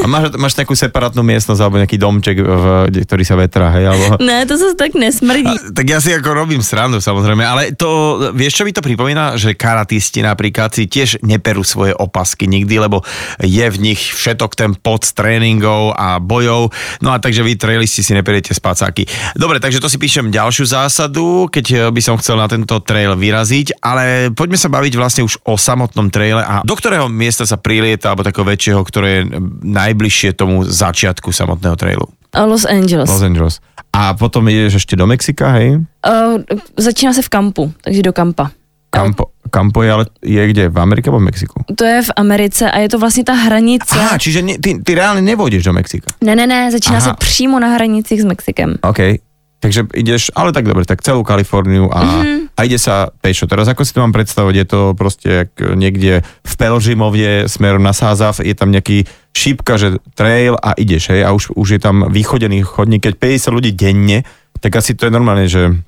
A 0.00 0.06
máš, 0.08 0.32
máš 0.40 0.56
takú 0.56 0.72
separátnu 0.72 1.20
miestnosť 1.20 1.60
alebo 1.60 1.76
nejaký 1.76 2.00
domček, 2.00 2.40
v, 2.40 2.64
ktorý 3.04 3.24
sa 3.28 3.36
vetrá, 3.36 3.68
hej? 3.76 3.92
Alebo... 3.92 4.16
Ne, 4.24 4.48
to 4.48 4.56
zase 4.56 4.72
tak 4.72 4.96
nesmrdí. 4.96 5.52
A, 5.52 5.76
tak 5.76 5.84
ja 5.84 6.00
si 6.00 6.16
ako 6.16 6.32
robím 6.32 6.64
srandu 6.64 6.96
samozrejme, 6.96 7.44
ale 7.44 7.76
to, 7.76 8.16
vieš 8.32 8.56
čo 8.56 8.64
mi 8.64 8.72
to 8.72 8.80
pripomína, 8.80 9.36
že 9.36 9.52
karatisti 9.52 10.24
napríklad 10.24 10.72
si 10.72 10.88
tiež 10.88 11.20
neperú 11.20 11.60
svoje 11.60 11.92
opasky 11.92 12.48
nikdy, 12.48 12.80
lebo 12.80 13.04
je 13.44 13.68
v 13.68 13.76
nich 13.76 14.00
všetok 14.00 14.56
ten 14.56 14.72
pod 14.80 15.04
tréningov 15.12 15.92
a 15.92 16.16
bojov, 16.16 16.72
no 17.04 17.12
a 17.12 17.20
takže 17.20 17.44
vy 17.44 17.60
trailisti 17.60 18.00
si 18.00 18.16
neperiete 18.16 18.56
spacáky. 18.56 19.04
Dobre, 19.36 19.60
takže 19.60 19.76
to 19.76 19.92
si 19.92 20.00
píšem 20.00 20.32
ďalšiu 20.32 20.72
zásadu, 20.72 21.52
keď 21.52 21.92
by 21.92 22.00
som 22.00 22.16
chcel 22.16 22.40
na 22.40 22.48
tento 22.48 22.80
trail 22.80 23.12
vyraziť, 23.12 23.84
ale 23.84 24.32
poďme 24.32 24.56
sa 24.56 24.72
baviť 24.72 24.92
vlastne 24.96 25.22
už 25.28 25.44
o 25.44 25.60
samotnom 25.60 26.08
traile 26.08 26.40
a 26.40 26.64
do 26.64 26.72
ktorého 26.72 27.12
miesta 27.12 27.44
sa 27.44 27.60
prilieta, 27.60 28.16
alebo 28.22 28.30
takého 28.30 28.46
väčšieho, 28.46 28.80
ktoré 28.86 29.08
je 29.10 29.22
najbližšie 29.66 30.38
tomu 30.38 30.62
začiatku 30.62 31.34
samotného 31.34 31.74
trailu. 31.74 32.06
Los 32.32 32.64
Angeles. 32.64 33.10
Los 33.10 33.26
Angeles. 33.26 33.58
A 33.92 34.14
potom 34.14 34.46
ideš 34.48 34.80
ešte 34.80 34.96
do 34.96 35.04
Mexika, 35.04 35.52
hej? 35.58 35.82
Uh, 36.06 36.40
začíná 36.78 37.12
se 37.12 37.20
v 37.20 37.28
kampu, 37.28 37.72
takže 37.82 38.02
do 38.02 38.12
kampa. 38.14 38.54
Kampo, 38.92 39.32
kampo 39.50 39.82
je 39.82 39.90
ale 39.92 40.04
je 40.20 40.48
kde? 40.48 40.68
V 40.68 40.78
Amerike 40.78 41.08
alebo 41.08 41.20
v 41.20 41.28
Mexiku? 41.32 41.64
To 41.64 41.84
je 41.84 42.02
v 42.02 42.10
Americe 42.16 42.70
a 42.70 42.78
je 42.78 42.88
to 42.88 42.98
vlastně 42.98 43.24
ta 43.24 43.32
hranice. 43.32 43.96
Aha, 43.98 44.18
čiže 44.18 44.42
ty, 44.60 44.80
ty 44.84 44.90
reálne 44.94 45.20
nevodíš 45.24 45.64
do 45.64 45.72
Mexika. 45.72 46.12
Ne, 46.20 46.36
ne, 46.36 46.46
ne, 46.46 46.68
začíná 46.72 47.00
Aha. 47.00 47.08
se 47.08 47.12
přímo 47.18 47.60
na 47.60 47.68
hranicích 47.68 48.22
s 48.22 48.24
Mexikem. 48.24 48.76
OK. 48.84 49.20
Takže 49.62 49.94
ideš, 49.94 50.34
ale 50.34 50.50
tak 50.50 50.66
dobre, 50.66 50.82
tak 50.82 51.06
celú 51.06 51.22
Kaliforniu 51.22 51.86
a, 51.86 52.02
mm-hmm. 52.02 52.58
a 52.58 52.60
ide 52.66 52.82
sa 52.82 53.14
pešo. 53.22 53.46
Teraz 53.46 53.70
ako 53.70 53.86
si 53.86 53.94
to 53.94 54.02
mám 54.02 54.10
predstavovať, 54.10 54.54
je 54.58 54.66
to 54.66 54.80
proste 54.98 55.28
jak 55.30 55.50
niekde 55.78 56.26
v 56.26 56.54
Pelžimovie 56.58 57.46
smerom 57.46 57.78
na 57.78 57.94
Sázav, 57.94 58.42
je 58.42 58.50
tam 58.58 58.74
nejaký 58.74 59.06
šípka, 59.30 59.78
že 59.78 60.02
trail 60.18 60.58
a 60.58 60.74
ideš, 60.74 61.14
hej, 61.14 61.22
a 61.22 61.30
už, 61.30 61.54
už 61.54 61.78
je 61.78 61.80
tam 61.80 62.10
východený 62.10 62.66
chodník, 62.66 63.06
keď 63.06 63.14
50 63.38 63.54
ľudí 63.54 63.70
denne, 63.70 64.26
tak 64.58 64.74
asi 64.74 64.98
to 64.98 65.06
je 65.06 65.14
normálne, 65.14 65.46
že 65.46 65.78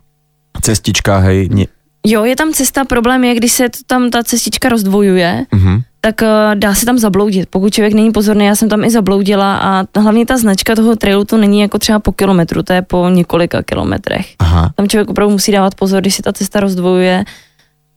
cestička, 0.62 1.18
hej, 1.26 1.50
nie, 1.50 1.66
Jo, 2.04 2.24
je 2.24 2.36
tam 2.36 2.52
cesta, 2.52 2.84
problém 2.84 3.24
je, 3.24 3.34
když 3.34 3.52
se 3.52 3.66
tam 3.86 4.10
ta 4.10 4.22
cestička 4.22 4.68
rozdvojuje, 4.68 5.46
uh-huh. 5.52 5.82
Tak 6.04 6.20
uh, 6.20 6.28
dá 6.54 6.74
se 6.74 6.86
tam 6.86 6.98
zabloudit. 6.98 7.48
Pokud 7.48 7.72
člověk 7.72 7.94
není 7.94 8.12
pozorný, 8.12 8.44
já 8.44 8.54
jsem 8.56 8.68
tam 8.68 8.84
i 8.84 8.90
zabloudila 8.90 9.56
a 9.56 10.00
hlavně 10.00 10.26
ta 10.26 10.36
značka 10.36 10.74
toho 10.74 10.96
trailu 10.96 11.24
to 11.24 11.36
není 11.36 11.60
jako 11.60 11.78
třeba 11.78 11.98
po 11.98 12.12
kilometru, 12.12 12.62
to 12.62 12.72
je 12.72 12.82
po 12.82 13.08
několika 13.08 13.62
kilometrech. 13.62 14.26
Aha. 14.38 14.72
Tam 14.76 14.88
člověk 14.88 15.08
opravdu 15.08 15.32
musí 15.32 15.52
dávat 15.52 15.74
pozor, 15.74 16.00
když 16.00 16.14
se 16.14 16.22
ta 16.22 16.32
cesta 16.32 16.60
rozdvojuje, 16.60 17.24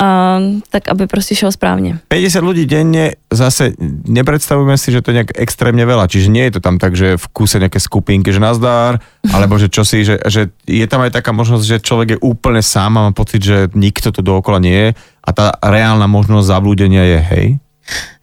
a, 0.02 0.40
tak 0.70 0.88
aby 0.88 1.08
prostě 1.08 1.36
šel 1.36 1.52
správně. 1.52 2.00
50 2.08 2.44
ľudí 2.44 2.70
denne, 2.70 3.18
zase 3.34 3.74
nepredstavujeme 4.08 4.78
si, 4.78 4.92
že 4.94 5.02
to 5.02 5.10
je 5.10 5.16
nejak 5.18 5.34
extrémne 5.36 5.82
veľa, 5.82 6.06
čiže 6.06 6.30
nie 6.30 6.46
je 6.46 6.54
to 6.54 6.62
tam 6.62 6.78
tak, 6.78 6.94
že 6.94 7.18
v 7.18 7.26
kúse 7.34 7.58
nejaké 7.58 7.82
skupinky, 7.82 8.30
že 8.30 8.40
nazdár, 8.40 9.02
alebo 9.36 9.58
že 9.58 9.74
čosi, 9.74 10.06
že, 10.06 10.22
že 10.30 10.54
je 10.70 10.86
tam 10.86 11.02
aj 11.02 11.18
taká 11.18 11.34
možnosť, 11.34 11.66
že 11.66 11.82
človek 11.82 12.08
je 12.14 12.22
úplne 12.22 12.62
sám 12.62 13.02
a 13.02 13.10
má 13.10 13.12
pocit, 13.12 13.42
že 13.42 13.74
nikto 13.74 14.14
tu 14.14 14.22
dookola 14.22 14.62
nie 14.62 14.78
je 14.78 14.90
a 15.26 15.30
tá 15.34 15.46
reálna 15.66 16.06
možnosť 16.06 16.46
zablúdenia 16.46 17.04
je, 17.04 17.20
hej? 17.34 17.48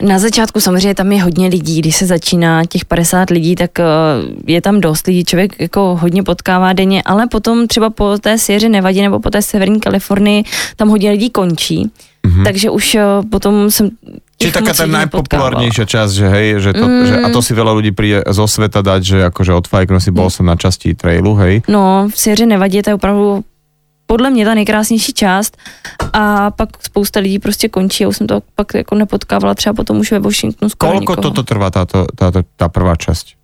Na 0.03 0.19
začátku 0.19 0.61
samozřejmě 0.61 0.95
tam 0.95 1.13
je 1.13 1.23
hodně 1.23 1.49
lidí, 1.49 1.79
když 1.79 1.97
se 1.97 2.07
začíná 2.07 2.65
těch 2.65 2.85
50 2.85 3.31
lidí, 3.31 3.55
tak 3.55 3.81
eh, 3.81 3.85
je 4.47 4.61
tam 4.61 4.81
dost 4.81 5.07
lidí, 5.07 5.25
člověk 5.25 5.61
jako 5.61 5.99
hodně 6.01 6.23
potkává 6.23 6.73
denně, 6.73 7.03
ale 7.03 7.27
potom 7.27 7.67
třeba 7.67 7.91
po 7.91 8.19
té 8.19 8.39
Sierře 8.39 8.69
Nevadě 8.69 9.03
nebo 9.03 9.21
po 9.21 9.31
té 9.31 9.43
severní 9.43 9.81
Kalifornii 9.81 10.45
tam 10.77 10.89
hodně 10.89 11.11
lidí 11.11 11.31
končí, 11.31 11.91
mm-hmm. 12.27 12.45
takže 12.45 12.71
už 12.71 12.95
eh, 12.95 13.03
potom 13.31 13.71
jsem 13.71 13.91
ich 14.43 14.53
taká 14.53 14.75
tá 14.75 14.85
lidí 14.85 14.99
najpopulárnejšia 14.99 15.87
časť, 15.87 16.13
že 16.13 16.27
hej, 16.27 16.47
že 16.61 16.71
to, 16.75 16.85
mm. 16.85 17.07
že, 17.07 17.15
a 17.23 17.29
to 17.31 17.41
si 17.41 17.53
veľa 17.55 17.73
ľudí 17.79 17.93
príde 17.95 18.21
zo 18.29 18.45
sveta 18.51 18.83
dať, 18.83 19.01
že 19.01 19.19
akože 19.31 19.53
odfajknú 19.55 19.99
si, 20.03 20.11
bol 20.11 20.29
som 20.29 20.45
na 20.45 20.59
časti 20.59 20.93
trailu, 20.93 21.39
hej. 21.39 21.63
No, 21.71 22.11
v 22.11 22.17
Sierře 22.19 22.47
Nevadě 22.47 22.83
to 22.83 22.91
je 22.91 22.95
opravdu 22.95 23.45
podle 24.07 24.31
mě 24.31 24.45
ta 24.45 24.55
nejkrásnější 24.55 25.13
část 25.13 25.57
a 26.13 26.51
pak 26.51 26.69
spousta 26.83 27.21
lidí 27.21 27.39
prostě 27.39 27.69
končí 27.69 28.05
a 28.05 28.09
už 28.09 28.17
jsem 28.17 28.27
to 28.27 28.43
pak 28.55 28.75
jako 28.75 28.95
nepotkávala 28.95 29.55
třeba 29.55 29.73
potom 29.73 29.99
už 29.99 30.13
ve 30.13 30.19
Washingtonu 30.19 30.71
skoro 30.71 31.01
nikoho. 31.01 31.23
toto 31.23 31.43
trvá 31.43 31.71
táto, 31.71 32.07
táto, 32.17 32.43
tá 32.57 32.69
prvá 32.69 32.97
časť? 32.97 33.37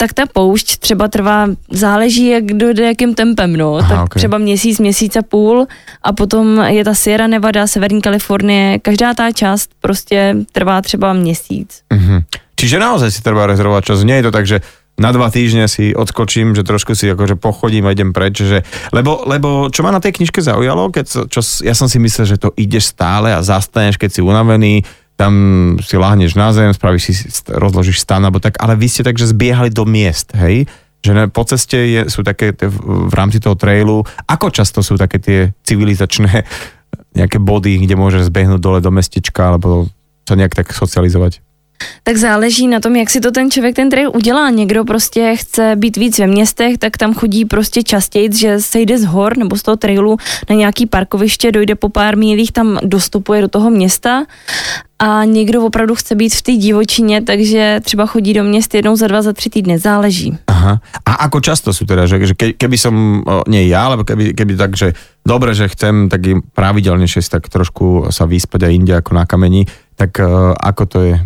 tak 0.00 0.16
ta 0.16 0.24
poušť 0.24 0.80
třeba 0.80 1.12
trvá, 1.12 1.52
záleží 1.68 2.26
jak 2.28 2.44
jde 2.44 2.84
jakým 2.84 3.14
tempem, 3.14 3.52
no, 3.52 3.76
Aha, 3.76 3.88
tak 3.88 4.04
ok. 4.04 4.14
třeba 4.14 4.38
měsíc, 4.38 4.80
měsíc 4.80 5.16
a 5.16 5.22
půl 5.22 5.66
a 6.02 6.12
potom 6.12 6.64
je 6.64 6.84
ta 6.84 6.94
Sierra 6.94 7.26
Nevada, 7.26 7.66
Severní 7.66 8.00
Kalifornie, 8.00 8.78
každá 8.78 9.14
ta 9.14 9.32
část 9.32 9.70
prostě 9.80 10.36
trvá 10.52 10.80
třeba 10.80 11.12
měsíc. 11.12 11.82
Mhm. 11.92 12.24
Čiže 12.60 12.76
naozaj 12.76 13.08
si 13.08 13.24
treba 13.24 13.48
rezervovať 13.48 13.82
čas. 13.88 14.04
Nie 14.04 14.20
je 14.20 14.28
to 14.28 14.32
tak, 14.36 14.44
že 14.44 14.60
na 15.00 15.16
dva 15.16 15.32
týždne 15.32 15.64
si 15.64 15.96
odskočím, 15.96 16.52
že 16.52 16.60
trošku 16.60 16.92
si 16.92 17.08
akože 17.08 17.40
pochodím 17.40 17.88
a 17.88 17.96
idem 17.96 18.12
preč, 18.12 18.44
že, 18.44 18.60
lebo, 18.92 19.24
lebo 19.24 19.72
čo 19.72 19.80
ma 19.80 19.88
na 19.88 19.98
tej 19.98 20.20
knižke 20.20 20.44
zaujalo, 20.44 20.92
keď, 20.92 21.32
čo, 21.32 21.40
ja 21.64 21.72
som 21.72 21.88
si 21.88 21.96
myslel, 21.96 22.28
že 22.28 22.36
to 22.36 22.52
ideš 22.60 22.92
stále 22.92 23.32
a 23.32 23.40
zastaneš, 23.40 23.96
keď 23.96 24.10
si 24.12 24.20
unavený, 24.20 24.84
tam 25.16 25.32
si 25.80 25.96
láhneš 25.96 26.36
na 26.36 26.52
zem, 26.52 26.68
spravíš 26.72 27.04
si, 27.12 27.12
rozložíš 27.48 28.04
stan, 28.04 28.20
alebo 28.20 28.40
tak, 28.40 28.60
ale 28.60 28.76
vy 28.76 28.92
ste 28.92 29.00
takže 29.00 29.32
zbiehali 29.32 29.72
do 29.72 29.88
miest, 29.88 30.36
hej? 30.36 30.68
Že 31.00 31.12
ne, 31.16 31.24
po 31.32 31.48
ceste 31.48 31.80
je, 31.80 32.00
sú 32.12 32.20
také 32.20 32.52
tie, 32.52 32.68
v, 32.68 33.08
v 33.08 33.14
rámci 33.16 33.40
toho 33.40 33.56
trailu, 33.56 34.04
ako 34.28 34.52
často 34.52 34.84
sú 34.84 35.00
také 35.00 35.16
tie 35.16 35.38
civilizačné 35.64 36.44
nejaké 37.18 37.40
body, 37.40 37.88
kde 37.88 37.96
môžeš 37.96 38.28
zbehnúť 38.28 38.60
dole 38.60 38.80
do 38.84 38.92
mestečka, 38.92 39.48
alebo 39.48 39.88
sa 40.28 40.36
nejak 40.36 40.52
tak 40.52 40.76
socializovať? 40.76 41.40
Tak 42.02 42.16
záleží 42.16 42.68
na 42.68 42.80
tom, 42.80 42.96
jak 42.96 43.10
si 43.10 43.20
to 43.20 43.30
ten 43.30 43.50
člověk 43.50 43.76
ten 43.76 43.90
trail 43.90 44.10
udělá. 44.14 44.50
Někdo 44.50 44.84
prostě 44.84 45.36
chce 45.36 45.76
být 45.76 45.96
víc 45.96 46.18
ve 46.18 46.26
městech, 46.26 46.78
tak 46.78 46.96
tam 46.96 47.14
chodí 47.14 47.44
prostě 47.44 47.82
častěji, 47.82 48.28
že 48.32 48.60
sejde 48.60 48.98
z 48.98 49.04
hor 49.04 49.36
nebo 49.36 49.56
z 49.56 49.62
toho 49.62 49.76
trailu 49.76 50.16
na 50.50 50.56
nějaký 50.56 50.86
parkoviště, 50.86 51.52
dojde 51.52 51.74
po 51.74 51.88
pár 51.88 52.16
mílích, 52.16 52.52
tam 52.52 52.78
dostupuje 52.82 53.40
do 53.40 53.48
toho 53.48 53.70
města 53.70 54.24
a 55.00 55.24
někdo 55.24 55.64
opravdu 55.64 55.94
chce 55.94 56.14
být 56.14 56.34
v 56.34 56.42
té 56.42 56.52
divočině, 56.52 57.22
takže 57.22 57.80
třeba 57.84 58.06
chodí 58.06 58.34
do 58.34 58.44
měst 58.44 58.74
jednou 58.74 58.96
za 58.96 59.06
dva, 59.06 59.22
za 59.22 59.32
tři 59.32 59.50
týdny, 59.50 59.78
záleží. 59.78 60.38
Aha. 60.46 60.80
A 61.08 61.12
ako 61.24 61.40
často 61.40 61.72
sú 61.72 61.88
teda, 61.88 62.04
že, 62.04 62.20
že 62.20 62.34
ke, 62.36 62.52
keby 62.52 62.76
o, 63.24 63.48
nie 63.48 63.64
ja, 63.72 63.88
ale 63.88 64.04
keby, 64.04 64.36
keby 64.36 64.52
tak, 64.60 64.76
že 64.76 64.92
dobre, 65.24 65.56
že 65.56 65.72
chcem 65.72 66.12
tak 66.12 66.20
pravidelnejšie 66.52 67.24
tak 67.32 67.48
trošku 67.48 68.12
sa 68.12 68.28
vyspať 68.28 68.68
aj 68.68 68.72
inde 68.76 68.92
ako 68.92 69.16
na 69.16 69.24
kameni, 69.24 69.64
tak 69.96 70.20
uh, 70.20 70.52
ako 70.52 70.84
to 70.84 70.98
je? 71.08 71.16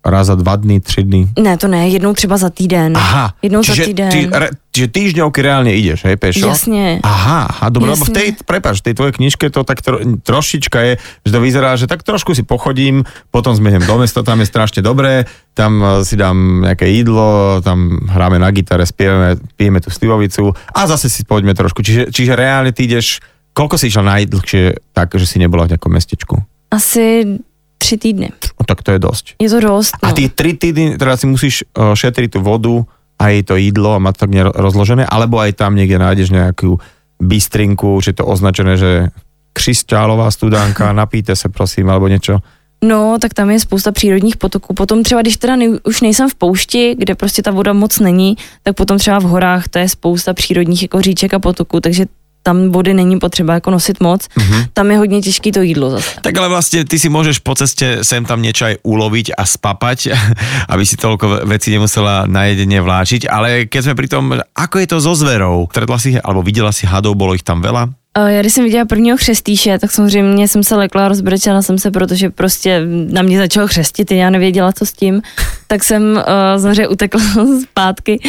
Raz 0.00 0.26
za 0.26 0.34
dva 0.34 0.56
dny, 0.56 0.80
tři 0.80 1.02
dny? 1.02 1.28
Ne, 1.38 1.56
to 1.56 1.68
ne, 1.68 1.88
jednou 1.88 2.14
třeba 2.14 2.36
za 2.36 2.50
týden. 2.50 2.96
Aha, 2.96 3.34
Jednou 3.42 3.62
čiže, 3.62 3.82
za 3.82 3.84
týden. 3.84 4.10
Ty, 4.10 4.28
re, 4.32 4.48
čiže 4.72 4.88
týždňovky 4.88 5.38
reálne 5.44 5.76
ideš, 5.76 6.08
hej, 6.08 6.16
pešo? 6.16 6.48
Jasne. 6.48 7.04
Aha, 7.04 7.52
aha, 7.52 7.66
dobre, 7.68 7.92
lebo 7.92 8.08
v 8.08 8.14
tej, 8.16 8.28
prepáč, 8.48 8.80
v 8.80 8.90
tej 8.90 8.94
tvojej 8.96 9.14
knižke 9.20 9.52
to 9.52 9.60
tak 9.60 9.84
tro, 9.84 10.00
trošička 10.24 10.78
je, 10.80 10.92
že 11.28 11.30
to 11.36 11.40
vyzerá, 11.44 11.76
že 11.76 11.84
tak 11.84 12.00
trošku 12.00 12.32
si 12.32 12.48
pochodím, 12.48 13.04
potom 13.28 13.52
zmehnem 13.52 13.84
do 13.84 14.00
mesta, 14.00 14.24
tam 14.24 14.40
je 14.40 14.48
strašne 14.48 14.80
dobré, 14.80 15.28
tam 15.52 15.84
eh, 15.84 15.88
si 16.00 16.16
dám 16.16 16.64
nejaké 16.64 16.88
jídlo, 16.88 17.60
tam 17.60 18.00
hráme 18.08 18.40
na 18.40 18.48
gitare, 18.56 18.88
spievame, 18.88 19.36
pijeme 19.60 19.84
tú 19.84 19.92
slivovicu 19.92 20.56
a 20.72 20.80
zase 20.88 21.12
si 21.12 21.28
poďme 21.28 21.52
trošku. 21.52 21.84
Čiže, 21.84 22.08
čiže 22.08 22.32
reálne 22.32 22.72
ty 22.72 22.88
ideš, 22.88 23.20
koľko 23.52 23.76
si 23.76 23.92
išiel 23.92 24.08
najdlhšie 24.08 24.96
tak, 24.96 25.12
že 25.12 25.28
si 25.28 25.36
nebola 25.36 25.68
v 25.68 25.76
nejakom 25.76 25.92
mestečku? 25.92 26.40
Asi 26.72 27.36
tři 27.80 27.96
týdny. 27.96 28.28
No, 28.60 28.62
tak 28.68 28.84
to 28.84 28.92
je 28.92 28.98
dosť. 29.00 29.24
Je 29.40 29.48
to 29.48 29.60
dost. 29.60 29.96
A 30.04 30.12
no. 30.12 30.14
ty 30.14 30.28
tri 30.28 30.52
týdny, 30.52 31.00
teda 31.00 31.16
si 31.16 31.26
musíš 31.26 31.64
eh, 31.64 31.96
šetriť 31.96 32.36
tú 32.36 32.40
vodu 32.44 32.84
aj 33.20 33.52
to 33.52 33.54
jídlo 33.60 33.96
a 33.96 34.02
má 34.02 34.16
to 34.16 34.24
tak 34.24 34.32
rozložené, 34.56 35.04
alebo 35.04 35.36
aj 35.36 35.52
tam 35.52 35.76
niekde 35.76 36.00
nájdeš 36.00 36.32
nejakú 36.32 36.80
bystrinku, 37.20 38.00
že 38.00 38.16
je 38.16 38.24
to 38.24 38.24
označené, 38.24 38.80
že 38.80 39.12
křišťálová 39.52 40.30
studánka, 40.32 40.92
napíte 40.96 41.36
se 41.36 41.48
prosím, 41.48 41.92
alebo 41.92 42.08
niečo. 42.08 42.40
No, 42.80 43.20
tak 43.20 43.34
tam 43.34 43.50
je 43.50 43.60
spousta 43.60 43.92
přírodních 43.92 44.36
potoků. 44.36 44.74
Potom 44.74 45.02
třeba, 45.02 45.20
když 45.20 45.36
teda 45.36 45.56
nej, 45.56 45.78
už 45.84 46.00
nejsem 46.00 46.28
v 46.28 46.34
poušti, 46.34 46.96
kde 46.98 47.14
prostě 47.14 47.42
ta 47.42 47.50
voda 47.50 47.72
moc 47.72 47.98
není, 47.98 48.36
tak 48.62 48.76
potom 48.76 48.98
třeba 48.98 49.18
v 49.20 49.22
horách 49.36 49.68
to 49.68 49.78
je 49.78 49.88
spousta 49.88 50.34
přírodních 50.34 50.82
jako 50.82 51.00
říček 51.00 51.34
a 51.34 51.38
potoků, 51.38 51.80
takže 51.80 52.06
tam 52.42 52.70
vody 52.70 52.94
není 52.94 53.18
potřeba 53.18 53.54
jako 53.54 53.70
nosit 53.70 54.00
moc, 54.00 54.24
mm-hmm. 54.24 54.66
tam 54.72 54.90
je 54.90 54.98
hodně 54.98 55.20
těžký 55.20 55.52
to 55.52 55.60
jídlo 55.62 55.90
zase. 55.90 56.10
Tak 56.20 56.38
ale 56.38 56.48
vlastně 56.48 56.84
ty 56.84 56.98
si 56.98 57.08
můžeš 57.08 57.38
po 57.38 57.54
cestě 57.54 57.98
sem 58.02 58.24
tam 58.24 58.42
něco 58.42 58.64
aj 58.64 58.76
uloviť 58.82 59.32
a 59.38 59.44
spapať, 59.46 60.08
aby 60.72 60.86
si 60.86 60.96
toľko 60.96 61.44
vecí 61.44 61.70
nemusela 61.70 62.24
na 62.26 62.44
jedenie 62.48 62.80
vláčiť, 62.80 63.28
ale 63.28 63.66
keď 63.66 63.80
jsme 63.84 63.94
pri 63.94 64.08
tom, 64.08 64.24
ako 64.56 64.76
je 64.78 64.86
to 64.86 64.96
so 65.00 65.14
zverou? 65.14 65.68
Stretla 65.70 65.98
si, 65.98 66.20
alebo 66.20 66.42
viděla 66.42 66.72
si 66.72 66.86
hadov, 66.86 67.16
bolo 67.16 67.34
ich 67.34 67.44
tam 67.44 67.62
veľa? 67.62 67.88
Já 68.18 68.40
když 68.40 68.52
jsem 68.52 68.64
viděla 68.64 68.84
prvního 68.84 69.16
křestýše, 69.16 69.78
tak 69.78 69.90
samozřejmě 69.90 70.48
jsem 70.48 70.62
se 70.62 70.76
lekla, 70.76 71.08
rozbrečela 71.08 71.62
jsem 71.62 71.78
se, 71.78 71.90
protože 71.90 72.30
prostě 72.30 72.82
na 73.10 73.22
mě 73.22 73.38
začalo 73.38 73.68
křestit, 73.68 74.10
já 74.10 74.30
nevěděla, 74.30 74.72
co 74.72 74.86
s 74.86 74.92
tím, 74.92 75.22
tak 75.66 75.84
jsem 75.84 76.02
uh, 76.02 76.62
samozřejmě 76.62 76.88
utekla 76.88 77.20
zpátky 77.62 78.20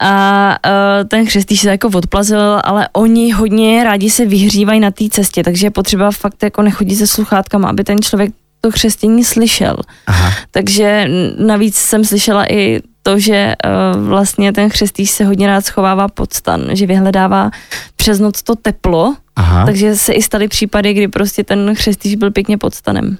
a 0.00 0.56
uh, 0.66 1.08
ten 1.08 1.26
křestýš 1.26 1.60
se 1.60 1.68
jako 1.68 1.88
odplazil, 1.94 2.60
ale 2.64 2.88
oni 2.92 3.32
hodně 3.32 3.84
rádi 3.84 4.10
se 4.10 4.26
vyhřívají 4.26 4.80
na 4.80 4.90
té 4.90 5.04
cestě, 5.10 5.42
takže 5.42 5.66
je 5.66 5.70
potřeba 5.70 6.10
fakt 6.10 6.42
jako 6.42 6.62
nechodit 6.62 6.98
se 6.98 7.06
sluchátkama, 7.06 7.68
aby 7.68 7.84
ten 7.84 7.98
člověk 8.02 8.32
to 8.60 8.70
křestění 8.70 9.24
slyšel. 9.24 9.76
Aha. 10.06 10.32
Takže 10.50 11.08
navíc 11.38 11.76
jsem 11.76 12.04
slyšela 12.04 12.52
i 12.52 12.80
to, 13.02 13.18
že 13.18 13.54
uh, 13.94 14.02
vlastně 14.08 14.52
ten 14.52 14.70
křestýš 14.70 15.10
se 15.10 15.24
hodně 15.24 15.46
rád 15.46 15.66
schovává 15.66 16.08
pod 16.08 16.32
stan, 16.32 16.64
že 16.72 16.86
vyhledává 16.86 17.50
přes 17.96 18.20
noc 18.20 18.42
to 18.42 18.56
teplo, 18.56 19.14
Aha. 19.36 19.66
takže 19.66 19.96
se 19.96 20.12
i 20.12 20.22
staly 20.22 20.48
případy, 20.48 20.94
kdy 20.94 21.08
prostě 21.08 21.44
ten 21.44 21.74
křestýš 21.74 22.14
byl 22.14 22.30
pěkně 22.30 22.58
pod 22.58 22.74
stanem. 22.74 23.16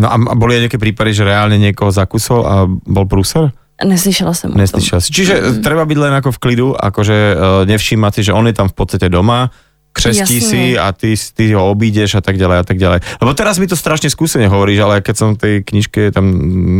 No 0.00 0.12
a 0.12 0.34
byly 0.34 0.56
nějaké 0.56 0.78
případy, 0.78 1.14
že 1.14 1.24
reálně 1.24 1.58
někoho 1.58 1.92
zakusol 1.92 2.46
a 2.46 2.68
byl 2.86 3.04
průser? 3.04 3.50
Neslyšela 3.84 4.34
jsem 4.34 4.52
Neslyšela 4.54 5.00
si. 5.00 5.12
Čiže 5.12 5.34
mm. 5.40 5.62
treba 5.64 5.84
byť 5.88 5.98
len 5.98 6.12
ako 6.12 6.36
v 6.36 6.38
klidu, 6.38 6.68
akože 6.76 7.16
uh, 7.32 7.64
nevšímať 7.64 8.12
si, 8.14 8.20
že 8.28 8.32
on 8.36 8.46
je 8.46 8.52
tam 8.52 8.68
v 8.68 8.76
podstate 8.76 9.08
doma, 9.08 9.50
křestí 9.92 10.38
Jasne. 10.38 10.50
si 10.50 10.62
a 10.78 10.92
ty, 10.92 11.14
ty 11.34 11.52
ho 11.52 11.70
obídeš 11.70 12.14
a 12.14 12.22
tak 12.22 12.38
ďalej 12.38 12.58
a 12.62 12.64
tak 12.64 12.78
ďalej. 12.78 12.98
Lebo 13.20 13.32
teraz 13.34 13.58
mi 13.58 13.66
to 13.66 13.74
strašne 13.74 14.06
skúsene 14.06 14.46
hovoríš, 14.46 14.78
ale 14.86 15.02
keď 15.02 15.14
som 15.18 15.28
v 15.34 15.38
tej 15.38 15.54
knižke 15.66 16.14
tam 16.14 16.30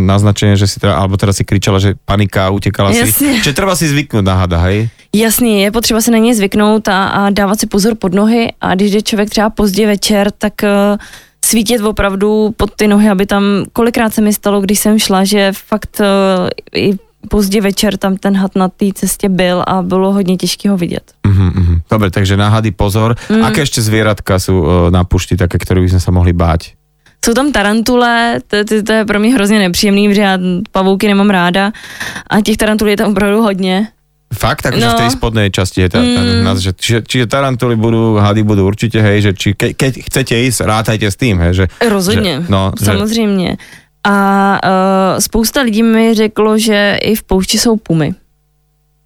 naznačené, 0.06 0.54
že 0.54 0.70
si 0.70 0.78
teda, 0.78 0.94
alebo 0.94 1.18
teraz 1.18 1.42
si 1.42 1.44
kričala, 1.44 1.82
že 1.82 1.98
panika, 2.06 2.54
utekala 2.54 2.94
Jasne. 2.94 3.10
si. 3.10 3.26
Že 3.42 3.52
treba 3.52 3.74
si 3.74 3.90
zvyknout 3.90 4.24
na 4.24 4.34
hada, 4.34 4.58
hej? 4.70 4.88
Jasně, 5.10 5.64
je 5.64 5.70
potřeba 5.70 6.00
se 6.00 6.10
na 6.10 6.18
něj 6.18 6.34
zvyknout 6.34 6.88
a, 6.88 7.06
a 7.06 7.30
dávat 7.30 7.60
si 7.60 7.66
pozor 7.66 7.94
pod 7.98 8.14
nohy 8.14 8.52
a 8.60 8.74
když 8.74 8.90
jde 8.90 9.02
člověk 9.02 9.30
třeba 9.30 9.50
pozdě 9.50 9.86
večer, 9.86 10.30
tak 10.30 10.52
uh, 10.62 10.98
svítit 11.50 11.80
opravdu 11.80 12.54
pod 12.56 12.70
ty 12.76 12.88
nohy, 12.88 13.08
aby 13.08 13.26
tam, 13.26 13.42
kolikrát 13.72 14.14
se 14.14 14.20
mi 14.20 14.32
stalo, 14.32 14.60
když 14.60 14.78
jsem 14.78 14.98
šla, 14.98 15.24
že 15.24 15.52
fakt 15.52 16.00
uh, 16.00 16.48
i 16.74 16.92
pozdě 17.28 17.60
večer 17.60 17.96
tam 17.96 18.16
ten 18.16 18.36
had 18.36 18.56
na 18.56 18.68
té 18.68 18.86
cestě 18.94 19.28
byl 19.28 19.64
a 19.66 19.82
bylo 19.82 20.12
hodně 20.12 20.36
těžké 20.36 20.70
ho 20.70 20.76
vidět. 20.76 21.12
Mm-hmm. 21.26 21.52
Mhm. 21.54 21.80
Dobre, 21.90 22.10
takže 22.10 22.36
na 22.36 22.48
hady 22.48 22.70
pozor. 22.70 23.16
Mm. 23.30 23.44
Aké 23.44 23.60
ještě 23.60 23.82
zvěratka 23.82 24.38
jsou 24.38 24.60
uh, 24.60 24.90
na 24.90 25.04
pušti, 25.04 25.36
také, 25.36 25.58
které 25.58 25.80
bychom 25.80 26.00
se 26.00 26.10
mohli 26.10 26.32
bát? 26.32 26.60
Jsou 27.24 27.34
tam 27.34 27.52
tarantule, 27.52 28.38
to, 28.46 28.64
to, 28.64 28.82
to 28.82 28.92
je 28.92 29.04
pro 29.04 29.20
mě 29.20 29.34
hrozně 29.34 29.58
nepříjemný, 29.58 30.08
protože 30.08 30.20
já 30.20 30.38
pavouky 30.72 31.08
nemám 31.08 31.30
ráda 31.30 31.72
a 32.30 32.40
těch 32.40 32.56
tarantulů 32.56 32.90
je 32.90 32.96
tam 32.96 33.10
opravdu 33.10 33.42
hodně. 33.42 33.88
Fakt? 34.30 34.62
Takže 34.62 34.86
no. 34.86 34.94
v 34.94 35.00
tej 35.02 35.10
spodnej 35.10 35.48
časti 35.50 35.82
je 35.82 35.88
tá, 35.90 35.98
mm. 35.98 36.46
tá, 36.46 36.52
že, 36.54 36.70
čiže, 36.70 36.98
čiže 37.02 37.26
tarantuly 37.26 37.74
budú, 37.74 38.14
hady 38.14 38.46
budú 38.46 38.62
určite, 38.62 39.02
hej, 39.02 39.26
že 39.26 39.30
či 39.34 39.58
ke, 39.58 39.74
keď 39.74 40.06
chcete 40.06 40.34
ísť, 40.38 40.58
rátajte 40.70 41.10
s 41.10 41.16
tým, 41.18 41.42
hej, 41.42 41.52
že... 41.54 41.64
Rozhodně, 41.82 42.46
že, 42.46 42.46
no, 42.46 42.72
samozřejmě. 42.78 43.48
Že... 43.50 43.90
A 44.06 44.16
uh, 44.64 45.20
spousta 45.20 45.60
lidí 45.60 45.82
mi 45.82 46.14
řeklo, 46.14 46.58
že 46.58 46.98
i 47.02 47.14
v 47.14 47.22
poušti 47.22 47.58
jsou 47.58 47.76
pumy. 47.76 48.14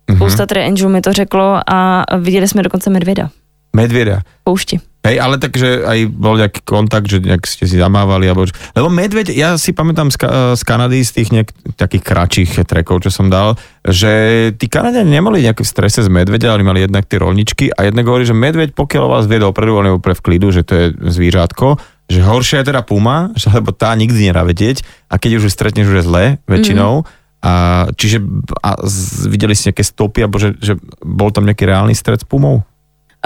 Mm-hmm. 0.09 0.17
Spousta 0.17 0.47
tedy 0.47 0.65
Angel 0.65 0.89
mi 0.89 1.01
to 1.01 1.13
řeklo 1.13 1.61
a 1.67 2.05
viděli 2.19 2.49
jsme 2.49 2.63
dokonce 2.63 2.91
medvěda. 2.91 3.31
Medvěda? 3.77 4.21
Poušti. 4.45 4.81
Hej, 5.05 5.21
ale 5.21 5.37
takže 5.37 5.85
aj 5.85 5.99
bol 6.09 6.41
nejaký 6.41 6.65
kontakt, 6.65 7.13
že 7.13 7.21
nejak 7.21 7.45
ste 7.45 7.69
si 7.69 7.77
zamávali, 7.77 8.25
alebo... 8.25 8.49
Lebo 8.73 8.89
medveď, 8.89 9.37
ja 9.37 9.61
si 9.61 9.77
pamätám 9.77 10.09
z, 10.09 10.17
z 10.57 10.63
Kanady, 10.65 11.05
z 11.05 11.13
tých 11.13 11.29
nejak, 11.29 11.49
takých 11.77 12.05
kratších 12.09 12.51
trekov, 12.65 13.05
čo 13.05 13.13
som 13.13 13.29
dal, 13.29 13.53
že 13.85 14.49
tí 14.57 14.65
Kanadiani 14.65 15.21
nemali 15.21 15.45
nejaké 15.45 15.61
strese 15.61 16.01
z 16.01 16.09
medveďa, 16.09 16.57
ale 16.57 16.65
mali 16.65 16.89
jednak 16.89 17.05
tie 17.05 17.21
rolničky 17.21 17.69
a 17.69 17.85
jednak 17.85 18.09
hovorí, 18.09 18.25
že 18.25 18.33
medveď, 18.33 18.73
pokiaľ 18.73 19.05
vás 19.13 19.29
vie 19.29 19.45
dopredu, 19.45 19.77
on 19.77 19.93
je 19.93 19.97
úplne 20.01 20.17
v 20.17 20.25
klidu, 20.25 20.49
že 20.49 20.65
to 20.65 20.73
je 20.73 20.87
zvířátko, 20.97 21.77
že 22.09 22.25
horšia 22.25 22.65
je 22.65 22.73
teda 22.73 22.81
puma, 22.81 23.29
že, 23.37 23.53
lebo 23.53 23.77
tá 23.77 23.93
nikdy 23.93 24.33
nedá 24.33 24.41
vedieť 24.41 24.89
a 25.13 25.21
keď 25.21 25.37
už 25.37 25.53
stretneš, 25.53 25.93
už 25.93 26.01
je 26.01 26.09
zle 26.09 26.25
väčšinou, 26.49 27.05
mm. 27.05 27.23
A, 27.45 27.85
čiže 27.93 28.25
a 28.65 28.81
z, 28.89 29.29
videli 29.29 29.53
ste 29.53 29.69
nejaké 29.69 29.85
stopy, 29.85 30.25
alebo 30.25 30.41
že, 30.41 30.57
že 30.65 30.81
bol 31.05 31.29
tam 31.29 31.45
nejaký 31.45 31.69
reálny 31.69 31.93
stret 31.93 32.25
s 32.25 32.25
pumou? 32.25 32.65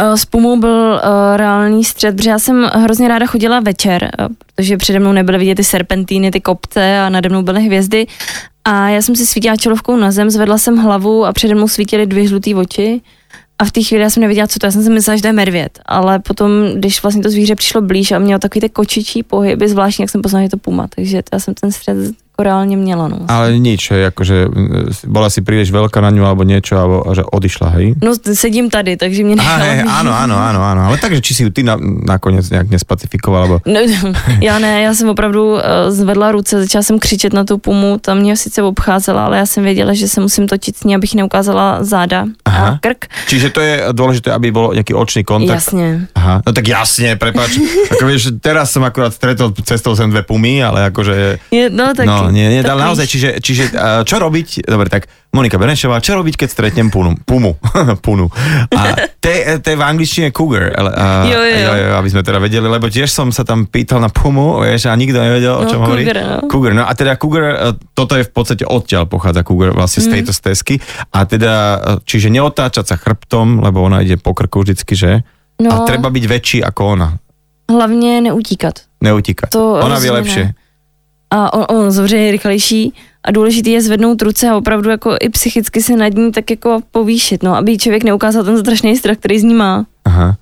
Eh, 0.00 0.16
s 0.16 0.24
Pumou 0.24 0.60
byl 0.60 1.00
uh, 1.04 1.36
reálný 1.36 1.84
střed, 1.84 2.16
protože 2.16 2.30
já 2.30 2.38
jsem 2.38 2.70
hrozně 2.74 3.08
ráda 3.08 3.26
chodila 3.26 3.60
večer, 3.60 4.10
uh, 4.20 4.26
protože 4.54 4.76
přede 4.76 4.98
mnou 4.98 5.12
nebyly 5.12 5.38
vidět 5.38 5.54
ty 5.54 5.64
serpentíny, 5.64 6.30
ty 6.30 6.40
kopce 6.40 7.00
a 7.00 7.08
nade 7.08 7.28
mnou 7.28 7.42
byly 7.42 7.62
hvězdy. 7.62 8.06
A 8.64 8.88
já 8.88 9.02
jsem 9.02 9.16
si 9.16 9.26
svítila 9.26 9.56
čelovkou 9.56 9.96
na 9.96 10.10
zem, 10.10 10.30
zvedla 10.30 10.58
jsem 10.58 10.76
hlavu 10.76 11.24
a 11.26 11.32
přede 11.32 11.54
mnou 11.54 11.68
svítily 11.68 12.06
dvě 12.06 12.26
žluté 12.26 12.54
oči. 12.54 13.00
A 13.58 13.64
v 13.64 13.72
té 13.72 13.82
chvíli 13.82 14.02
já 14.02 14.10
jsem 14.10 14.20
nevěděla, 14.20 14.46
co 14.46 14.58
to 14.58 14.66
já 14.66 14.70
jsem 14.72 14.82
si 14.82 14.90
myslela, 14.90 15.16
že 15.16 15.22
to 15.22 15.28
je 15.28 15.32
medvěd. 15.32 15.78
Ale 15.86 16.18
potom, 16.18 16.50
když 16.74 17.02
vlastně 17.02 17.22
to 17.22 17.30
zvíře 17.30 17.54
přišlo 17.54 17.80
blíž 17.80 18.12
a 18.12 18.18
mělo 18.18 18.38
takový 18.38 18.60
ty 18.60 18.68
kočičí 18.68 19.22
pohyby, 19.22 19.68
zvláštní, 19.68 20.02
jak 20.02 20.10
jsem 20.10 20.22
poznala, 20.22 20.42
že 20.42 20.44
je 20.44 20.50
to 20.50 20.56
puma. 20.56 20.86
Takže 20.94 21.22
já 21.32 21.38
jsem 21.38 21.54
ten 21.54 21.72
střed 21.72 21.96
jako 22.38 22.42
reálně 22.42 22.76
měla. 22.76 23.08
No. 23.08 23.18
Ale 23.28 23.58
nič, 23.58 23.90
jakože 23.90 24.46
bola 25.10 25.26
si 25.26 25.42
príliš 25.42 25.74
veľká 25.74 25.98
na 25.98 26.14
ňu 26.14 26.22
alebo 26.22 26.46
niečo, 26.46 26.78
alebo 26.78 27.02
že 27.10 27.26
odišla, 27.26 27.68
hej? 27.74 27.98
No 27.98 28.14
sedím 28.14 28.70
tady, 28.70 28.96
takže 28.96 29.24
mě 29.24 29.36
nechala. 29.36 29.58
Hej, 29.58 29.82
áno, 29.82 30.14
áno, 30.14 30.36
áno, 30.38 30.60
áno, 30.62 30.80
ale 30.86 31.02
takže 31.02 31.18
či 31.18 31.34
si 31.34 31.42
ju 31.42 31.50
ty 31.50 31.66
na, 31.66 31.74
nakonec 31.82 32.50
nějak 32.50 32.70
nespacifikoval, 32.70 33.42
alebo... 33.42 33.60
No, 33.66 33.80
já 34.40 34.58
ne, 34.58 34.82
já 34.82 34.94
jsem 34.94 35.08
opravdu 35.08 35.52
uh, 35.52 35.60
zvedla 35.88 36.32
ruce, 36.32 36.60
začala 36.62 36.82
jsem 36.82 36.98
křičet 36.98 37.32
na 37.32 37.44
tu 37.44 37.58
pumu, 37.58 37.98
tam 37.98 38.18
mě 38.18 38.36
sice 38.36 38.62
obcházela, 38.62 39.24
ale 39.24 39.38
já 39.38 39.46
jsem 39.46 39.64
věděla, 39.64 39.94
že 39.94 40.08
se 40.08 40.20
musím 40.20 40.46
točit 40.46 40.76
s 40.76 40.84
ní, 40.84 40.94
abych 40.94 41.14
neukázala 41.14 41.84
záda 41.84 42.24
Aha. 42.44 42.68
a 42.68 42.78
krk. 42.78 43.06
Čiže 43.26 43.50
to 43.50 43.60
je 43.60 43.84
důležité, 43.92 44.32
aby 44.32 44.52
byl 44.52 44.70
nějaký 44.72 44.94
očný 44.94 45.24
kontakt. 45.24 45.54
Jasně. 45.54 46.06
Aha, 46.14 46.42
no 46.46 46.52
tak 46.52 46.68
jasně, 46.68 47.16
prepač. 47.16 47.58
Ako 47.92 48.06
vieš, 48.06 48.38
teraz 48.40 48.70
som 48.70 48.84
akurát 48.84 49.10
stretol 49.14 49.50
cestou 49.64 49.96
sem 49.96 50.10
dve 50.10 50.22
pumy, 50.22 50.62
ale 50.62 50.86
akože... 50.92 51.38
Je, 51.50 51.70
no 51.70 51.94
tak... 51.94 52.06
No, 52.06 52.27
nie, 52.30 52.46
nie, 52.48 52.60
ale 52.64 52.82
naozaj, 52.82 53.06
čiže, 53.06 53.28
čiže 53.38 53.64
čo 54.04 54.16
robiť, 54.18 54.64
dobre, 54.66 54.88
tak 54.88 55.06
Monika 55.28 55.60
Benešová, 55.60 56.00
čo 56.00 56.16
robiť, 56.16 56.34
keď 56.40 56.48
stretnem 56.48 56.88
punu? 56.88 57.12
Pumu. 57.22 57.60
punu. 58.06 58.32
A 58.72 59.08
to 59.20 59.68
je 59.68 59.76
v 59.76 59.84
angličtine 59.84 60.32
cougar. 60.32 60.72
Uh, 60.72 61.28
jo, 61.28 61.40
jo, 61.44 61.56
jo. 61.68 61.72
jo, 61.76 61.88
aby 62.00 62.08
sme 62.08 62.22
teda 62.24 62.40
vedeli, 62.40 62.64
lebo 62.64 62.88
tiež 62.88 63.12
som 63.12 63.28
sa 63.28 63.44
tam 63.44 63.68
pýtal 63.68 64.00
na 64.00 64.08
pumu, 64.08 64.64
vieš, 64.64 64.88
a 64.88 64.96
nikto 64.96 65.20
nevedel, 65.20 65.52
o 65.52 65.64
čom 65.68 65.84
no, 65.84 65.92
hovorí. 65.92 66.08
Cougar, 66.08 66.18
no. 66.24 66.36
cougar, 66.48 66.72
no 66.72 66.84
a 66.88 66.92
teda 66.96 67.20
cougar, 67.20 67.44
e, 67.44 67.56
toto 67.92 68.16
je 68.16 68.24
v 68.24 68.32
podstate 68.32 68.64
odtiaľ 68.64 69.04
pochádza 69.04 69.44
cougar, 69.44 69.76
vlastne 69.76 70.00
z 70.00 70.08
mm. 70.08 70.14
tejto 70.16 70.32
stezky. 70.32 70.74
A 71.12 71.28
teda, 71.28 71.52
e, 71.54 71.78
čiže 72.08 72.32
neotáčať 72.32 72.84
sa 72.88 72.96
chrbtom, 72.96 73.60
lebo 73.60 73.84
ona 73.84 74.00
ide 74.00 74.16
po 74.16 74.32
krku 74.32 74.64
vždycky, 74.64 74.96
že? 74.96 75.22
No. 75.60 75.70
A 75.70 75.74
treba 75.84 76.08
byť 76.08 76.24
väčší 76.24 76.58
ako 76.64 76.82
ona. 76.96 77.08
Hlavně 77.70 78.20
neutíkat. 78.20 78.74
Neutíkat. 79.00 79.50
To 79.50 79.76
ona 79.76 79.98
vie 79.98 80.10
lepšie. 80.10 80.44
A 81.30 81.52
on, 81.52 81.78
on 81.78 81.90
zavře 81.90 82.16
je 82.16 82.32
rychlejší 82.32 82.92
a 83.24 83.30
důležité 83.30 83.70
je 83.70 83.82
zvednout 83.82 84.22
ruce 84.22 84.48
a 84.48 84.56
opravdu 84.56 84.90
jako 84.90 85.16
i 85.20 85.28
psychicky 85.28 85.82
se 85.82 85.96
nad 85.96 86.14
ní 86.14 86.32
tak 86.32 86.50
jako 86.50 86.80
povýšit, 86.90 87.42
no, 87.42 87.56
aby 87.56 87.78
člověk 87.78 88.04
neukázal 88.04 88.44
ten 88.44 88.58
strašný 88.58 88.96
strach, 88.96 89.16
který 89.16 89.38
z 89.40 89.42
ní 89.42 89.54
má. 89.54 89.84
Aha. 90.04 90.36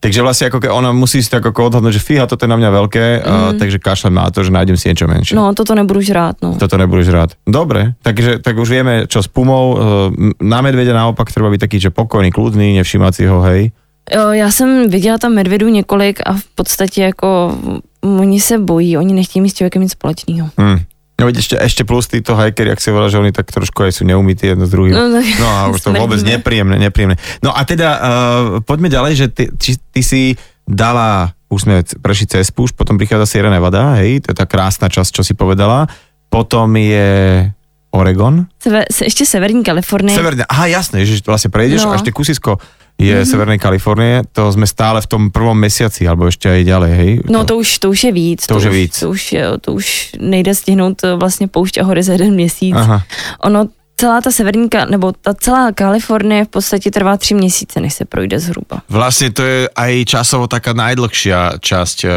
Takže 0.00 0.22
vlastně 0.22 0.44
jako 0.44 0.74
ona 0.74 0.92
musí 0.92 1.22
si 1.22 1.30
tak 1.30 1.44
jako 1.44 1.66
odhadnout, 1.66 1.92
že 1.92 1.98
fíha, 1.98 2.26
toto 2.26 2.44
je 2.44 2.48
na 2.48 2.56
mě 2.56 2.70
velké, 2.70 3.22
mm. 3.26 3.34
uh, 3.34 3.58
takže 3.58 3.78
kašlem 3.78 4.14
na 4.14 4.30
to, 4.30 4.44
že 4.44 4.50
najdem 4.50 4.76
si 4.76 4.88
něco 4.88 5.06
menší. 5.06 5.34
No, 5.34 5.54
toto 5.54 5.74
nebudu 5.74 6.00
žrát, 6.00 6.36
no. 6.42 6.54
Toto 6.54 6.76
nebudu 6.76 7.02
žrát. 7.02 7.30
Dobre, 7.48 7.92
takže 8.02 8.38
tak 8.38 8.58
už 8.58 8.70
víme, 8.70 9.06
čo 9.06 9.22
s 9.22 9.28
pumou. 9.28 9.74
Uh, 9.74 9.80
na 10.42 10.60
medvědě 10.60 10.92
naopak 10.92 11.30
třeba 11.30 11.50
být 11.50 11.58
taký, 11.58 11.80
že 11.80 11.90
pokojný, 11.90 12.30
kludný, 12.30 12.76
nevšímat 12.76 13.14
si 13.14 13.26
ho, 13.26 13.40
hej. 13.40 13.70
Jo, 14.14 14.30
já 14.30 14.50
jsem 14.50 14.90
viděla 14.90 15.18
tam 15.18 15.32
medvědů 15.32 15.68
několik 15.68 16.20
a 16.26 16.32
v 16.32 16.44
podstatě 16.54 17.02
jako 17.02 17.58
oni 18.06 18.40
se 18.40 18.58
bojí, 18.58 18.98
oni 18.98 19.14
nechtějí 19.14 19.42
mít 19.42 19.50
s 19.50 19.54
člověkem 19.54 19.82
nic 19.82 19.92
společného. 19.92 20.50
Hmm. 20.56 20.78
No 21.16 21.32
ešte, 21.32 21.56
ešte 21.56 21.80
plus 21.88 22.12
títo 22.12 22.36
hajkeri, 22.36 22.76
jak 22.76 22.80
si 22.80 22.92
hovorila, 22.92 23.08
že 23.08 23.16
oni 23.16 23.32
tak 23.32 23.48
trošku 23.48 23.88
aj 23.88 23.92
sú 23.96 24.04
neumytí 24.04 24.52
jedno 24.52 24.68
s 24.68 24.70
druhým. 24.70 24.92
No, 24.92 25.08
no, 25.08 25.24
no 25.24 25.46
a 25.48 25.60
už 25.72 25.80
to 25.80 25.96
vôbec 25.96 26.20
nepríjemné, 26.20 26.76
nepríjemné. 26.76 27.16
No 27.40 27.56
a 27.56 27.64
teda 27.64 27.88
uh, 27.88 28.00
poďme 28.60 28.92
ďalej, 28.92 29.12
že 29.16 29.26
ty, 29.32 29.44
ty, 29.56 29.80
ty 29.80 30.00
si 30.04 30.36
dala, 30.68 31.32
už 31.48 31.60
sme 31.64 31.80
prešli 32.04 32.28
cez 32.28 32.52
púšť, 32.52 32.76
potom 32.76 33.00
prichádza 33.00 33.32
Sierra 33.32 33.48
Nevada, 33.48 33.96
hej, 33.96 34.28
to 34.28 34.36
je 34.36 34.36
tá 34.36 34.44
krásna 34.44 34.92
časť, 34.92 35.08
čo 35.16 35.22
si 35.24 35.32
povedala. 35.32 35.88
Potom 36.28 36.76
je 36.76 37.48
Oregon? 37.96 38.44
Sever, 38.60 38.84
se, 38.92 39.04
ještě 39.08 39.24
severní 39.26 39.64
Kalifornie. 39.64 40.12
Severné, 40.12 40.44
aha 40.44 40.66
jasné, 40.68 41.08
že 41.08 41.24
vlastne 41.24 41.48
prejdeš 41.48 41.88
No. 41.88 41.96
a 41.96 41.96
ešte 41.96 42.12
kusisko 42.12 42.60
je 42.96 43.12
mm-hmm. 43.12 43.28
Severnej 43.28 43.60
Kalifornie, 43.60 44.24
to 44.32 44.48
sme 44.48 44.64
stále 44.64 45.04
v 45.04 45.08
tom 45.08 45.22
prvom 45.28 45.52
mesiaci, 45.52 46.08
alebo 46.08 46.32
ešte 46.32 46.48
aj 46.48 46.62
ďalej, 46.64 46.92
hej? 46.96 47.10
No 47.28 47.44
to 47.44 47.60
už, 47.60 47.84
to 47.84 47.92
už 47.92 48.08
je 48.08 48.12
víc. 48.12 48.40
To 48.48 48.56
už 48.56 48.64
je 48.64 48.72
víc. 48.72 48.94
To 49.04 49.12
už, 49.12 49.22
je, 49.32 49.42
to 49.60 49.68
už 49.76 49.86
nejde 50.16 50.54
stihnout 50.54 51.04
eh, 51.04 51.14
vlastně 51.14 51.48
poušť 51.48 51.78
a 51.78 51.84
hory 51.84 52.02
za 52.02 52.12
jeden 52.12 52.34
měsíc. 52.34 52.76
Aha. 52.76 53.04
Ono, 53.44 53.68
celá 53.96 54.20
ta 54.20 54.30
severní, 54.30 54.68
nebo 54.88 55.12
ta 55.12 55.34
celá 55.34 55.72
Kalifornie 55.72 56.44
v 56.44 56.48
podstatě 56.48 56.90
trvá 56.90 57.16
tři 57.16 57.34
měsíce, 57.34 57.80
než 57.80 57.94
se 57.94 58.04
projde 58.04 58.40
zhruba. 58.40 58.84
Vlastne 58.92 59.32
to 59.32 59.42
je 59.42 59.68
aj 59.72 59.92
časovo 60.04 60.46
taká 60.46 60.76
najdlhšia 60.76 61.58
časť, 61.58 61.98
eh, 62.04 62.10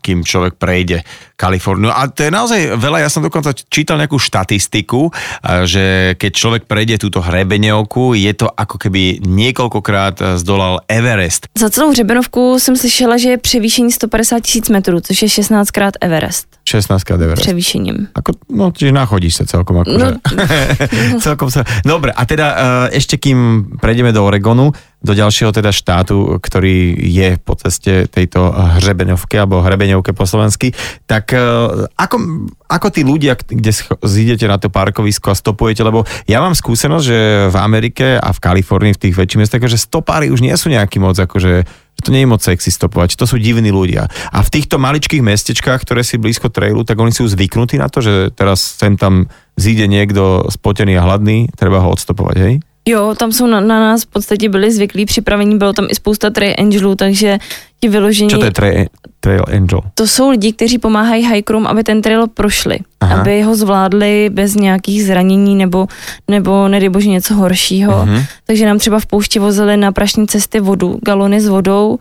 kým 0.00 0.24
človek 0.24 0.56
prejde 0.56 1.04
Kaliforniu. 1.36 1.94
A 1.94 2.10
to 2.10 2.26
je 2.26 2.30
naozaj 2.34 2.60
veľa, 2.74 3.06
ja 3.06 3.10
som 3.12 3.22
dokonca 3.22 3.54
čítal 3.70 4.00
nejakú 4.00 4.18
štatistiku, 4.18 5.12
eh, 5.12 5.68
že 5.68 5.84
keď 6.16 6.32
človek 6.32 6.62
prejde 6.64 6.98
túto 6.98 7.20
hrebeňovku, 7.20 8.16
je 8.16 8.32
to 8.34 8.48
ako 8.48 8.76
keby 8.80 9.20
niekoľkokrát 9.22 10.16
eh, 10.18 10.26
zdolal 10.40 10.80
Everest. 10.88 11.46
Za 11.54 11.70
celou 11.70 11.92
hřebenovku 11.92 12.58
jsem 12.58 12.76
slyšela, 12.76 13.16
že 13.16 13.28
je 13.28 13.38
převýšení 13.38 13.92
150 13.92 14.40
tisíc 14.40 14.68
metrů, 14.68 15.00
což 15.00 15.22
je 15.22 15.28
16 15.28 15.70
krát 15.70 15.94
Everest 16.00 16.48
16 16.68 17.04
krát 17.04 17.20
Everest. 17.20 17.42
převýšením. 17.42 18.08
Ako, 18.14 18.32
no, 18.52 18.68
čiže 18.76 18.92
nachodíš 18.92 19.40
sa 19.40 19.44
celkom 19.48 19.80
akože. 19.80 19.96
No, 19.96 21.17
celkom 21.20 21.52
sa... 21.52 21.66
Dobre, 21.82 22.14
a 22.14 22.22
teda 22.24 22.46
uh, 22.46 22.58
ešte 22.88 23.18
kým 23.18 23.70
prejdeme 23.78 24.14
do 24.14 24.24
Oregonu, 24.24 24.72
do 24.98 25.12
ďalšieho 25.14 25.54
teda 25.54 25.70
štátu, 25.70 26.42
ktorý 26.42 26.94
je 26.98 27.38
po 27.38 27.54
ceste 27.54 28.10
tejto 28.10 28.50
hrebeňovke 28.82 29.38
alebo 29.38 29.62
hrebeňovke 29.62 30.10
po 30.10 30.26
slovensky, 30.26 30.74
tak 31.06 31.30
uh, 31.34 31.86
ako, 31.94 32.50
ako 32.66 32.86
tí 32.90 33.06
ľudia, 33.06 33.38
kde 33.38 33.70
zídete 34.02 34.46
na 34.50 34.58
to 34.58 34.70
parkovisko 34.70 35.30
a 35.30 35.38
stopujete, 35.38 35.86
lebo 35.86 36.02
ja 36.26 36.42
mám 36.42 36.58
skúsenosť, 36.58 37.04
že 37.04 37.18
v 37.50 37.56
Amerike 37.62 38.18
a 38.18 38.30
v 38.34 38.42
Kalifornii, 38.42 38.96
v 38.98 39.02
tých 39.06 39.14
väčších 39.14 39.40
mestách, 39.42 39.70
že 39.70 39.78
stopári 39.78 40.34
už 40.34 40.42
nie 40.42 40.54
sú 40.58 40.70
nejaký 40.70 40.98
moc 40.98 41.14
akože 41.14 41.62
že 41.98 42.06
to 42.06 42.14
nie 42.14 42.22
je 42.22 42.30
moc 42.30 42.38
sexy 42.38 42.70
stopovať, 42.70 43.18
to 43.18 43.26
sú 43.26 43.42
divní 43.42 43.74
ľudia. 43.74 44.06
A 44.30 44.38
v 44.46 44.52
týchto 44.54 44.78
maličkých 44.78 45.18
mestečkách, 45.18 45.82
ktoré 45.82 46.06
si 46.06 46.14
blízko 46.14 46.46
trailu, 46.46 46.86
tak 46.86 46.94
oni 46.94 47.10
sú 47.10 47.26
zvyknutí 47.26 47.74
na 47.74 47.90
to, 47.90 47.98
že 47.98 48.30
teraz 48.38 48.78
sem 48.78 48.94
tam 48.94 49.26
zíde 49.58 49.90
niekto 49.90 50.46
spotený 50.48 50.98
a 50.98 51.02
hladný, 51.02 51.50
treba 51.58 51.82
ho 51.82 51.90
odstopovať, 51.90 52.36
hej? 52.38 52.54
Jo, 52.88 53.14
tam 53.18 53.32
jsou 53.32 53.46
na, 53.46 53.60
na 53.60 53.80
nás 53.80 54.02
v 54.04 54.06
podstatě 54.06 54.48
byli 54.48 54.72
zvyklí, 54.72 55.06
připravení, 55.06 55.58
bylo 55.58 55.72
tam 55.72 55.86
i 55.90 55.94
spousta 55.94 56.30
triangelů, 56.30 56.94
takže 56.94 57.38
ti 57.80 57.88
vyložení... 57.88 58.30
Čo 58.30 58.38
to 58.38 58.44
je 58.44 58.50
tra- 58.50 58.86
Trail 59.20 59.44
Angel? 59.48 59.80
To 59.94 60.06
jsou 60.06 60.30
lidi, 60.30 60.52
kteří 60.52 60.78
pomáhají 60.78 61.26
hikerům, 61.26 61.66
aby 61.66 61.84
ten 61.84 62.02
trail 62.02 62.26
prošli, 62.26 62.78
Aha. 63.00 63.20
Aby 63.20 63.42
ho 63.42 63.56
zvládli 63.56 64.30
bez 64.32 64.54
nějakých 64.54 65.04
zranění 65.04 65.54
nebo, 65.54 65.86
nebo 66.28 66.68
nedej 66.68 66.88
bože 66.88 67.08
něco 67.08 67.34
horšího. 67.34 68.06
Mhm. 68.06 68.22
Takže 68.46 68.66
nám 68.66 68.78
třeba 68.78 69.00
v 69.00 69.06
poušti 69.06 69.38
vozili 69.38 69.76
na 69.76 69.92
prašní 69.92 70.26
cesty 70.26 70.60
vodu, 70.60 70.98
galony 71.02 71.40
s 71.40 71.48
vodou 71.48 71.98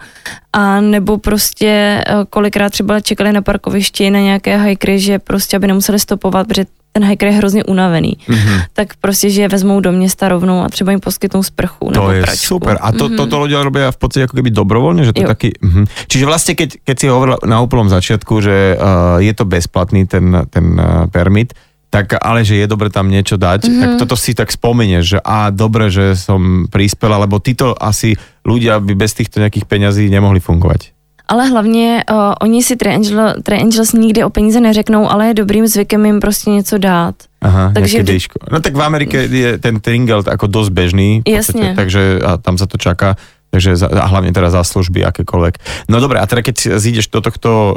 a 0.53 0.81
nebo 0.81 1.17
prostě 1.17 1.67
eh, 1.67 2.13
kolikrát 2.29 2.69
třeba 2.69 2.99
čekali 2.99 3.31
na 3.31 3.41
parkovišti 3.41 4.09
na 4.09 4.19
nějaké 4.19 4.61
hikery, 4.61 4.99
že 4.99 5.19
prostě 5.19 5.57
aby 5.57 5.67
nemuseli 5.67 5.99
stopovat, 5.99 6.47
protože 6.47 6.65
ten 6.91 7.05
hiker 7.05 7.27
je 7.27 7.33
hrozně 7.37 7.63
unavený. 7.63 8.17
Mhm. 8.27 8.59
Tak 8.73 8.97
prostě, 8.97 9.29
že 9.29 9.41
je 9.41 9.47
vezmou 9.49 9.79
do 9.79 9.91
města 9.91 10.29
rovnou 10.29 10.61
a 10.61 10.69
třeba 10.69 10.91
jim 10.91 10.99
poskytnou 10.99 11.43
sprchu 11.43 11.89
nebo 11.91 12.05
To 12.05 12.11
je 12.11 12.21
pračku. 12.21 12.45
super. 12.45 12.77
A 12.81 12.91
to, 12.91 13.05
Mhm. 13.09 13.17
toto 13.17 13.35
ľudia 13.37 13.61
robia 13.63 13.91
v 13.93 13.97
podstate 14.01 14.25
ako 14.25 14.35
keby 14.41 14.49
dobrovoľne, 14.49 15.05
že 15.05 15.13
to 15.13 15.21
Jo. 15.21 15.29
taký... 15.29 15.53
Mhm. 15.61 15.85
Čiže 16.09 16.25
vlastne, 16.25 16.53
keď, 16.57 16.69
keď 16.81 16.95
si 16.97 17.05
hovorila 17.05 17.37
na 17.45 17.61
úplnom 17.61 17.85
začiatku, 17.85 18.33
že 18.41 18.73
uh, 18.73 19.21
je 19.21 19.33
to 19.37 19.45
bezplatný 19.45 20.09
ten, 20.09 20.25
ten 20.49 20.65
uh, 20.73 21.05
permit, 21.07 21.53
tak 21.87 22.19
ale 22.19 22.43
že 22.43 22.59
je 22.59 22.67
dobre 22.67 22.89
tam 22.89 23.07
niečo 23.07 23.37
dať, 23.37 23.61
Mhm. 23.69 23.79
tak 23.79 23.89
toto 24.01 24.15
si 24.17 24.33
tak 24.33 24.49
spomenieš, 24.49 25.05
že 25.05 25.19
a 25.21 25.53
dobre, 25.53 25.87
že 25.93 26.17
som 26.17 26.65
prispela, 26.67 27.15
lebo 27.15 27.37
títo 27.39 27.77
asi 27.77 28.17
ľudia 28.43 28.81
by 28.81 28.97
bez 28.97 29.13
týchto 29.13 29.39
nejakých 29.39 29.69
peňazí 29.69 30.09
nemohli 30.09 30.41
fungovať. 30.41 30.96
Ale 31.27 31.47
hlavně 31.47 32.03
uh, 32.11 32.33
oni 32.41 32.63
si 32.63 32.75
Triangel, 32.75 33.33
Triangels 33.43 33.93
nikdy 33.93 34.23
o 34.23 34.29
peníze 34.29 34.59
neřeknou, 34.59 35.11
ale 35.11 35.27
je 35.27 35.33
dobrým 35.33 35.67
zvykem 35.67 36.05
jim 36.05 36.19
prostě 36.19 36.49
něco 36.49 36.77
dát. 36.77 37.15
Aha, 37.41 37.71
Takže 37.73 38.03
dejško. 38.03 38.39
No 38.51 38.59
tak 38.59 38.73
v 38.75 38.81
Amerike 38.81 39.17
je 39.29 39.57
ten 39.61 39.79
tringel 39.79 40.23
ako 40.25 40.47
dosť 40.47 40.71
bežný. 40.73 41.09
v 41.21 41.23
podstate, 41.23 41.37
Jasne. 41.37 41.75
Takže 41.75 42.01
a 42.25 42.37
tam 42.41 42.57
sa 42.57 42.65
to 42.65 42.81
čaká. 42.81 43.13
Takže 43.47 43.79
za, 43.79 43.87
a 43.87 44.05
hlavne 44.11 44.35
teda 44.35 44.51
za 44.51 44.63
služby 44.63 45.07
akékoľvek. 45.07 45.87
No 45.87 46.03
dobre, 46.03 46.19
a 46.19 46.27
teda 46.27 46.43
keď 46.43 46.55
si 46.57 46.67
zídeš 46.67 47.07
do 47.07 47.23
tohto 47.23 47.51
uh, 47.51 47.75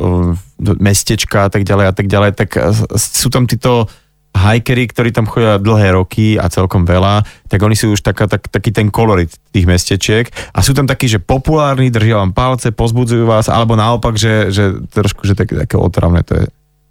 do 0.59 0.75
mestečka 0.83 1.47
a 1.47 1.51
tak 1.53 1.63
ďalej 1.63 1.87
a 1.87 1.93
tak 1.95 2.07
ďalej, 2.11 2.31
tak 2.35 2.51
uh, 2.59 2.75
sú 2.99 3.31
tam 3.31 3.47
títo 3.47 3.87
hikery, 4.37 4.89
ktorí 4.89 5.11
tam 5.13 5.27
chodia 5.29 5.61
dlhé 5.61 5.93
roky 5.99 6.39
a 6.41 6.49
celkom 6.49 6.87
veľa, 6.87 7.23
tak 7.51 7.61
oni 7.61 7.77
sú 7.77 7.93
už 7.93 8.01
taká, 8.01 8.31
tak, 8.31 8.49
taký 8.49 8.71
ten 8.73 8.89
kolorit 8.89 9.31
tých 9.51 9.67
mestečiek 9.67 10.31
a 10.55 10.59
sú 10.63 10.73
tam 10.73 10.87
takí, 10.87 11.11
že 11.11 11.21
populárni, 11.21 11.91
držia 11.93 12.23
vám 12.23 12.33
palce, 12.33 12.71
pozbudzujú 12.71 13.27
vás, 13.27 13.51
alebo 13.51 13.77
naopak, 13.77 14.17
že, 14.17 14.55
že 14.55 14.81
trošku, 14.95 15.27
že 15.27 15.35
také, 15.35 15.59
také 15.59 15.77
otravné 15.77 16.23
to 16.23 16.35
je. 16.41 16.47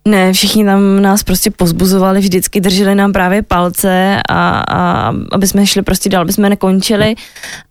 Ne, 0.08 0.34
všichni 0.34 0.66
tam 0.66 1.02
nás 1.02 1.24
prostě 1.24 1.52
pozbuzovali, 1.52 2.20
vždycky 2.20 2.62
drželi 2.62 2.96
nám 2.96 3.14
právě 3.14 3.42
palce 3.42 4.22
a, 4.30 4.64
a 4.70 5.14
aby 5.32 5.48
jsme 5.48 5.68
šli 5.68 5.82
prostě 5.82 6.10
dál, 6.10 6.22
aby 6.22 6.34
jsme 6.34 6.50
nekončili, 6.50 7.16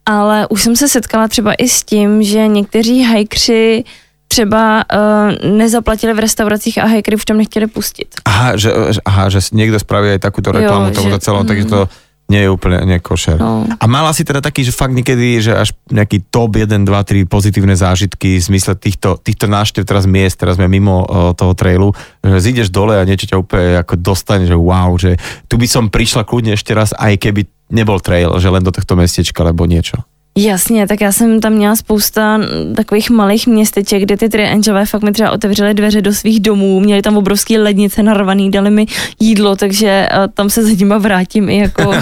ale 0.06 0.46
už 0.48 0.62
jsem 0.62 0.76
se 0.76 0.88
setkala 0.88 1.28
třeba 1.28 1.54
i 1.54 1.68
s 1.68 1.82
tím, 1.82 2.22
že 2.22 2.46
někteří 2.46 3.02
hajkři 3.02 3.84
třeba 4.28 4.84
uh, 4.84 5.50
nezaplatili 5.56 6.12
v 6.14 6.18
restauracích 6.18 6.78
a 6.78 6.86
hajkry 6.86 7.16
už 7.16 7.24
tam 7.24 7.36
nechtěli 7.36 7.66
pustit. 7.66 8.08
Aha, 8.24 8.56
že, 8.56 8.72
aha, 9.04 9.28
že 9.28 9.40
niekto 9.52 9.80
spraví 9.80 10.12
aj 10.14 10.20
takúto 10.20 10.52
reklamu 10.52 10.92
Jo, 10.92 10.94
tomuto 10.94 11.16
že- 11.16 11.24
celom, 11.24 11.46
takže 11.46 11.64
to 11.64 11.88
nie 12.28 12.44
je 12.44 12.52
úplne 12.52 12.84
nekošer. 12.84 13.40
No. 13.40 13.64
A 13.64 13.84
mala 13.88 14.12
si 14.12 14.20
teda 14.20 14.44
taký, 14.44 14.60
že 14.60 14.68
fakt 14.68 14.92
niekedy, 14.92 15.40
že 15.40 15.56
až 15.56 15.72
nejaký 15.88 16.28
top 16.28 16.60
1, 16.60 16.84
2, 16.84 16.84
3 16.84 17.24
pozitívne 17.24 17.72
zážitky 17.72 18.36
v 18.36 18.44
zmysle 18.44 18.76
týchto, 18.76 19.16
týchto 19.16 19.48
návštev 19.48 19.88
teraz 19.88 20.04
miest, 20.04 20.36
teraz 20.36 20.60
sme 20.60 20.68
mimo 20.68 21.08
uh, 21.08 21.32
toho 21.32 21.56
trailu, 21.56 21.96
že 22.20 22.52
zídeš 22.52 22.68
dole 22.68 23.00
a 23.00 23.08
niečo 23.08 23.32
ťa 23.32 23.40
úplne 23.40 23.80
ako 23.80 23.96
dostane, 23.96 24.44
že 24.44 24.52
wow, 24.52 24.92
že 25.00 25.16
tu 25.48 25.56
by 25.56 25.64
som 25.64 25.88
prišla 25.88 26.28
kľudne 26.28 26.52
ešte 26.52 26.76
raz, 26.76 26.92
aj 26.92 27.16
keby 27.16 27.48
nebol 27.72 27.96
trail, 27.96 28.36
že 28.36 28.52
len 28.52 28.60
do 28.60 28.76
tohto 28.76 28.92
mestečka, 28.92 29.40
alebo 29.40 29.64
niečo. 29.64 29.96
Jasně, 30.38 30.86
tak 30.86 31.00
já 31.00 31.12
jsem 31.12 31.40
tam 31.40 31.52
měla 31.52 31.76
spousta 31.76 32.40
takových 32.76 33.10
malých 33.10 33.46
městeček, 33.46 34.02
kde 34.02 34.16
ty 34.16 34.28
triangelové 34.28 34.86
fakt 34.86 35.02
mi 35.02 35.12
třeba 35.12 35.30
otevřely 35.30 35.74
dveře 35.74 36.02
do 36.02 36.12
svých 36.14 36.40
domů, 36.40 36.80
měli 36.80 37.02
tam 37.02 37.16
obrovský 37.16 37.58
lednice 37.58 38.02
narvaný, 38.02 38.50
dali 38.50 38.70
mi 38.70 38.86
jídlo, 39.20 39.56
takže 39.56 40.08
eh, 40.10 40.28
tam 40.34 40.50
se 40.50 40.62
za 40.62 40.70
nima 40.70 40.98
vrátím 40.98 41.48
i 41.48 41.56
jako, 41.58 41.94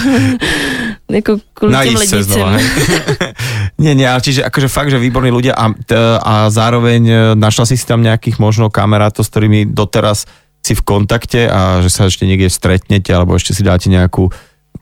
jako 1.10 1.38
kvůli 1.54 1.72
těm 1.84 2.22
znova, 2.22 2.50
lednicím. 2.50 2.76
hej? 3.18 3.32
nie, 3.78 3.94
nie, 3.94 4.08
ale 4.08 4.20
čiže 4.20 4.44
akože 4.44 4.68
fakt, 4.68 4.92
že 4.92 5.00
výborní 5.00 5.32
ľudia 5.32 5.56
a, 5.56 5.72
a 6.20 6.34
zároveň 6.48 7.02
e, 7.08 7.14
našla 7.36 7.68
si 7.68 7.76
si 7.76 7.84
tam 7.84 8.00
nejakých 8.00 8.40
možno 8.40 8.72
kamarátov, 8.72 9.24
s 9.24 9.32
ktorými 9.32 9.68
doteraz 9.72 10.24
si 10.64 10.74
v 10.74 10.82
kontakte 10.82 11.46
a 11.46 11.80
že 11.84 11.92
sa 11.92 12.08
ešte 12.08 12.26
niekde 12.26 12.50
stretnete 12.50 13.12
alebo 13.14 13.36
ešte 13.36 13.54
si 13.54 13.62
dáte 13.62 13.86
nejakú, 13.92 14.32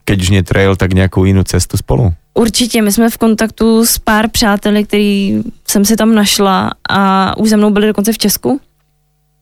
keď 0.07 0.17
už 0.17 0.29
nie 0.31 0.43
trail, 0.43 0.73
tak 0.79 0.95
nejakú 0.97 1.27
inú 1.27 1.43
cestu 1.45 1.77
spolu? 1.77 2.15
Určitě, 2.35 2.81
my 2.81 2.91
jsme 2.91 3.09
v 3.09 3.17
kontaktu 3.17 3.85
s 3.85 3.97
pár 3.97 4.29
přáteli, 4.29 4.83
který 4.83 5.43
jsem 5.67 5.85
si 5.85 5.95
tam 5.95 6.15
našla 6.15 6.71
a 6.89 7.31
už 7.37 7.49
za 7.49 7.57
mnou 7.57 7.69
byli 7.71 7.87
dokonce 7.87 8.13
v 8.13 8.17
Česku. 8.17 8.59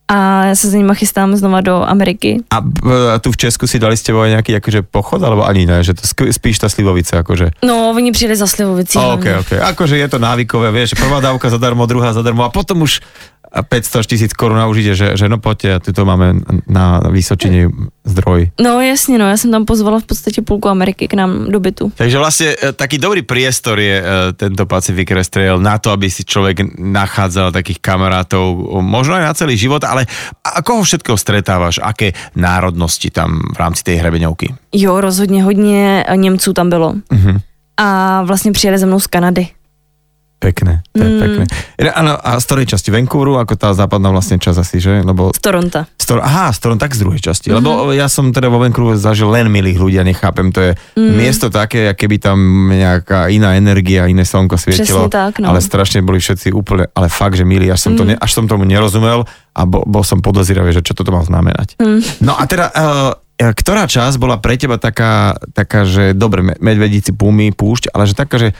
A 0.08 0.45
já 0.45 0.56
se 0.56 0.69
s 0.69 0.73
nimi 0.73 0.95
chystám 0.95 1.36
znova 1.36 1.62
do 1.62 1.89
Ameriky. 1.89 2.43
A, 2.51 2.58
a 3.15 3.19
tu 3.19 3.32
v 3.32 3.38
Česku 3.38 3.67
si 3.67 3.79
dali 3.79 3.97
s 3.97 4.03
tebou 4.03 4.21
aj 4.21 4.36
nejaký 4.38 4.60
akože 4.60 4.84
pochod, 4.84 5.23
alebo 5.23 5.47
ani 5.47 5.65
ne, 5.65 5.79
že 5.79 5.95
to 5.95 6.03
spíš 6.06 6.60
tá 6.60 6.69
slivovica, 6.69 7.23
akože. 7.23 7.63
No, 7.65 7.89
oni 7.95 8.12
přijeli 8.12 8.36
za 8.36 8.47
Slivovicí. 8.47 8.99
Oh, 8.99 9.15
OK. 9.17 9.25
OK. 9.41 9.51
Akože 9.63 9.97
je 9.97 10.08
to 10.12 10.19
návykové, 10.19 10.69
vieš, 10.75 10.93
prvá 10.99 11.23
dávka 11.23 11.49
zadarmo, 11.49 11.88
druhá 11.88 12.13
zadarmo 12.13 12.43
a 12.43 12.51
potom 12.51 12.84
už 12.84 12.99
500 13.61 13.95
až 13.95 14.07
tisíc 14.07 14.33
korun 14.33 14.57
a 14.57 14.65
už 14.65 14.77
ide, 14.81 14.93
že, 14.97 15.13
že 15.13 15.29
no 15.29 15.37
poďte, 15.37 15.75
a 15.75 15.79
tu 15.79 15.93
to 15.93 16.05
máme 16.05 16.41
na 16.65 16.97
Vysočine 17.05 17.69
zdroj. 18.01 18.49
No 18.61 18.81
jasně, 18.81 19.17
no, 19.17 19.29
já 19.29 19.37
jsem 19.37 19.51
tam 19.51 19.65
pozvala 19.65 19.99
v 19.99 20.03
podstatě 20.03 20.41
půlku 20.41 20.69
Ameriky 20.69 21.07
k 21.07 21.13
nám 21.13 21.51
do 21.51 21.59
bytu. 21.59 21.91
Takže 21.95 22.17
vlastne 22.17 22.47
e, 22.57 22.73
taký 22.73 22.97
dobrý 22.97 23.21
priestor 23.21 23.77
je 23.79 24.01
e, 24.01 24.05
tento 24.33 24.65
Pacific 24.65 25.05
Crest 25.05 25.29
Trail 25.29 25.61
na 25.61 25.77
to, 25.77 25.93
aby 25.93 26.09
si 26.09 26.25
človek 26.25 26.81
nachádzal 26.81 27.53
takých 27.53 27.77
kamarátov, 27.77 28.57
o, 28.57 28.81
možno 28.81 29.21
aj 29.21 29.23
na 29.29 29.33
celý 29.37 29.53
život, 29.53 29.85
ale 29.85 30.09
a 30.41 30.65
koho 30.65 30.81
všetkého 30.81 31.17
stretávaš, 31.17 31.77
aké 31.77 32.17
národnosti 32.33 33.13
tam 33.13 33.53
v 33.53 33.57
rámci 33.59 33.83
tej 33.83 34.01
hrebeňovky? 34.01 34.53
Jo, 34.73 35.01
rozhodně 35.01 35.43
hodně 35.43 36.05
Němců 36.15 36.53
tam 36.53 36.69
bylo. 36.69 36.93
Mhm. 37.11 37.39
A 37.77 38.21
vlastně 38.23 38.51
přijeli 38.51 38.77
za 38.77 38.85
mnou 38.85 38.99
z 38.99 39.07
Kanady. 39.07 39.47
Pekné, 40.43 40.84
to 40.91 40.99
je 40.99 41.08
Mm. 41.08 41.21
pekné. 41.23 41.43
Áno, 41.95 42.19
a 42.19 42.36
z 42.36 42.43
ktorej 42.43 42.65
časti? 42.67 42.91
Vancouveru, 42.91 43.39
ako 43.39 43.56
tá 43.56 43.71
západná 43.71 44.12
vlastne 44.12 44.36
časť 44.36 44.60
asi, 44.60 44.77
že? 44.84 44.99
Lebo 44.99 45.32
Z 45.32 45.39
Toronto. 45.39 45.88
z 45.95 46.03
Tor- 46.03 46.19
aha, 46.19 46.51
z 46.51 46.60
Toronto, 46.60 46.84
tak 46.84 46.91
z 46.91 46.99
druhej 46.99 47.21
časti. 47.23 47.47
Mm-hmm. 47.47 47.63
Lebo 47.63 47.95
ja 47.95 48.12
som 48.12 48.36
teda 48.36 48.51
vo 48.51 48.60
Vancouveru 48.60 48.99
zažil 48.99 49.32
len 49.32 49.47
milých 49.47 49.79
ľudí 49.79 49.95
a 49.97 50.03
nechápem, 50.03 50.51
to 50.51 50.60
je 50.60 50.71
mm. 50.99 51.13
miesto 51.15 51.47
také, 51.47 51.95
ako 51.95 51.99
keby 52.03 52.15
tam 52.19 52.38
nejaká 52.75 53.32
iná 53.32 53.56
energia, 53.56 54.12
iné 54.12 54.27
slnko 54.27 54.60
svietilo. 54.60 55.08
Přesně 55.08 55.15
tak, 55.15 55.39
no. 55.39 55.47
Ale 55.47 55.63
strašne 55.63 56.03
boli 56.03 56.19
všetci 56.19 56.51
úplne, 56.51 56.91
ale 56.91 57.08
fakt, 57.08 57.39
že 57.39 57.47
milí, 57.47 57.71
až 57.71 57.88
som, 57.88 57.95
to 57.95 58.03
ne, 58.03 58.19
až 58.19 58.32
som 58.36 58.43
tomu 58.43 58.67
nerozumel 58.67 59.23
a 59.56 59.62
bo, 59.63 59.88
bol 59.88 60.03
som 60.03 60.19
podozíravý, 60.19 60.75
že 60.75 60.84
čo 60.84 60.91
toto 60.91 61.15
má 61.15 61.23
znamenať. 61.23 61.79
Mm. 61.79 62.03
No 62.19 62.36
a 62.36 62.43
teda, 62.43 62.67
uh, 62.75 63.15
ktorá 63.39 63.88
časť 63.88 64.19
bola 64.19 64.38
pre 64.38 64.60
teba 64.60 64.75
taká, 64.75 65.39
taká 65.56 65.88
že 65.88 66.12
dobre, 66.13 66.43
medvedíci, 66.60 67.15
pumy, 67.15 67.56
púšť, 67.56 67.89
ale 67.95 68.06
že 68.06 68.13
taká, 68.13 68.38
že 68.38 68.51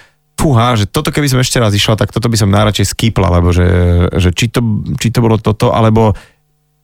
fúha, 0.44 0.76
že 0.76 0.84
toto 0.92 1.08
keby 1.08 1.32
som 1.32 1.40
ešte 1.40 1.64
raz 1.64 1.72
išla, 1.72 1.96
tak 1.96 2.12
toto 2.12 2.28
by 2.28 2.36
som 2.36 2.52
najradšej 2.52 2.92
skýpla, 2.92 3.40
lebo 3.40 3.56
že, 3.56 3.68
že 4.12 4.36
či, 4.36 4.52
to, 4.52 4.60
či 5.00 5.08
to 5.08 5.24
bolo 5.24 5.40
toto, 5.40 5.72
alebo 5.72 6.12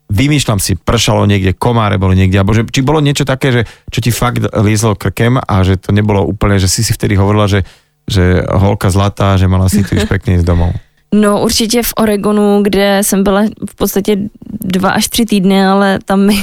vymýšľam 0.08 0.64
si, 0.64 0.80
pršalo 0.80 1.28
niekde, 1.28 1.52
komáre 1.52 2.00
boli 2.00 2.16
niekde, 2.16 2.40
alebo 2.40 2.56
že, 2.56 2.64
či 2.72 2.80
bolo 2.80 3.04
niečo 3.04 3.28
také, 3.28 3.52
že 3.52 3.62
čo 3.92 4.00
ti 4.00 4.16
fakt 4.16 4.48
lízlo 4.56 4.96
krkem 4.96 5.38
a 5.38 5.56
že 5.68 5.76
to 5.76 5.92
nebolo 5.92 6.24
úplne, 6.24 6.56
že 6.56 6.72
si 6.72 6.88
si 6.88 6.96
vtedy 6.96 7.20
hovorila, 7.20 7.52
že, 7.52 7.68
že 8.08 8.42
holka 8.48 8.88
zlatá, 8.88 9.36
že 9.36 9.52
mala 9.52 9.68
si 9.68 9.84
tu 9.84 10.00
pekne 10.14 10.40
ísť 10.40 10.48
domov. 10.48 10.74
No 11.14 11.42
určitě 11.42 11.84
v 11.84 11.94
Oregonu, 11.98 12.62
kde 12.62 13.00
jsem 13.02 13.24
byla 13.24 13.42
v 13.70 13.76
podstatě 13.76 14.18
dva 14.62 14.90
až 14.90 15.08
tři 15.08 15.26
týdny, 15.26 15.66
ale 15.66 16.00
tam 16.06 16.26
mi 16.26 16.38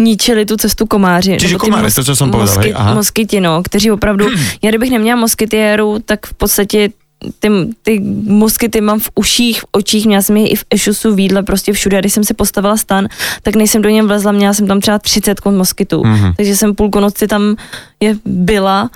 ničili 0.00 0.46
tu 0.46 0.56
cestu 0.56 0.86
komáři. 0.86 1.36
Čiže 1.40 1.56
komáři, 1.56 1.86
mos- 1.86 1.94
to, 1.94 2.04
co 2.04 2.16
jsem 2.16 2.30
povedal, 2.30 2.56
mosky, 2.56 2.74
Moskyty, 2.94 3.40
no, 3.40 3.62
kteří 3.62 3.90
opravdu, 3.90 4.26
já 4.62 4.70
kdybych 4.70 4.90
neměla 4.90 5.20
moskytiéru, 5.20 5.98
tak 6.04 6.26
v 6.26 6.34
podstatě 6.34 6.90
ty, 7.38 7.48
ty 7.82 8.00
moskyty 8.26 8.80
mám 8.80 9.00
v 9.00 9.10
uších, 9.14 9.60
v 9.60 9.64
očích, 9.72 10.06
měla 10.06 10.22
jsem 10.22 10.36
je 10.36 10.48
i 10.48 10.56
v 10.56 10.64
ešusu, 10.70 11.14
v 11.14 11.20
jídle, 11.20 11.42
prostě 11.42 11.72
všude. 11.72 11.96
A 11.96 12.00
když 12.00 12.12
jsem 12.12 12.24
si 12.24 12.34
postavila 12.34 12.76
stan, 12.76 13.08
tak 13.42 13.56
než 13.56 13.70
jsem 13.70 13.82
do 13.82 13.88
něm 13.88 14.06
vlezla, 14.06 14.32
měla 14.32 14.54
jsem 14.54 14.66
tam 14.66 14.80
třeba 14.80 14.98
30 14.98 15.44
moskytů. 15.44 16.02
Mm-hmm. 16.02 16.34
Takže 16.36 16.56
jsem 16.56 16.74
půlku 16.74 17.00
noci 17.00 17.26
tam 17.28 17.56
je 18.00 18.16
byla 18.24 18.90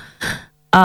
a, 0.76 0.84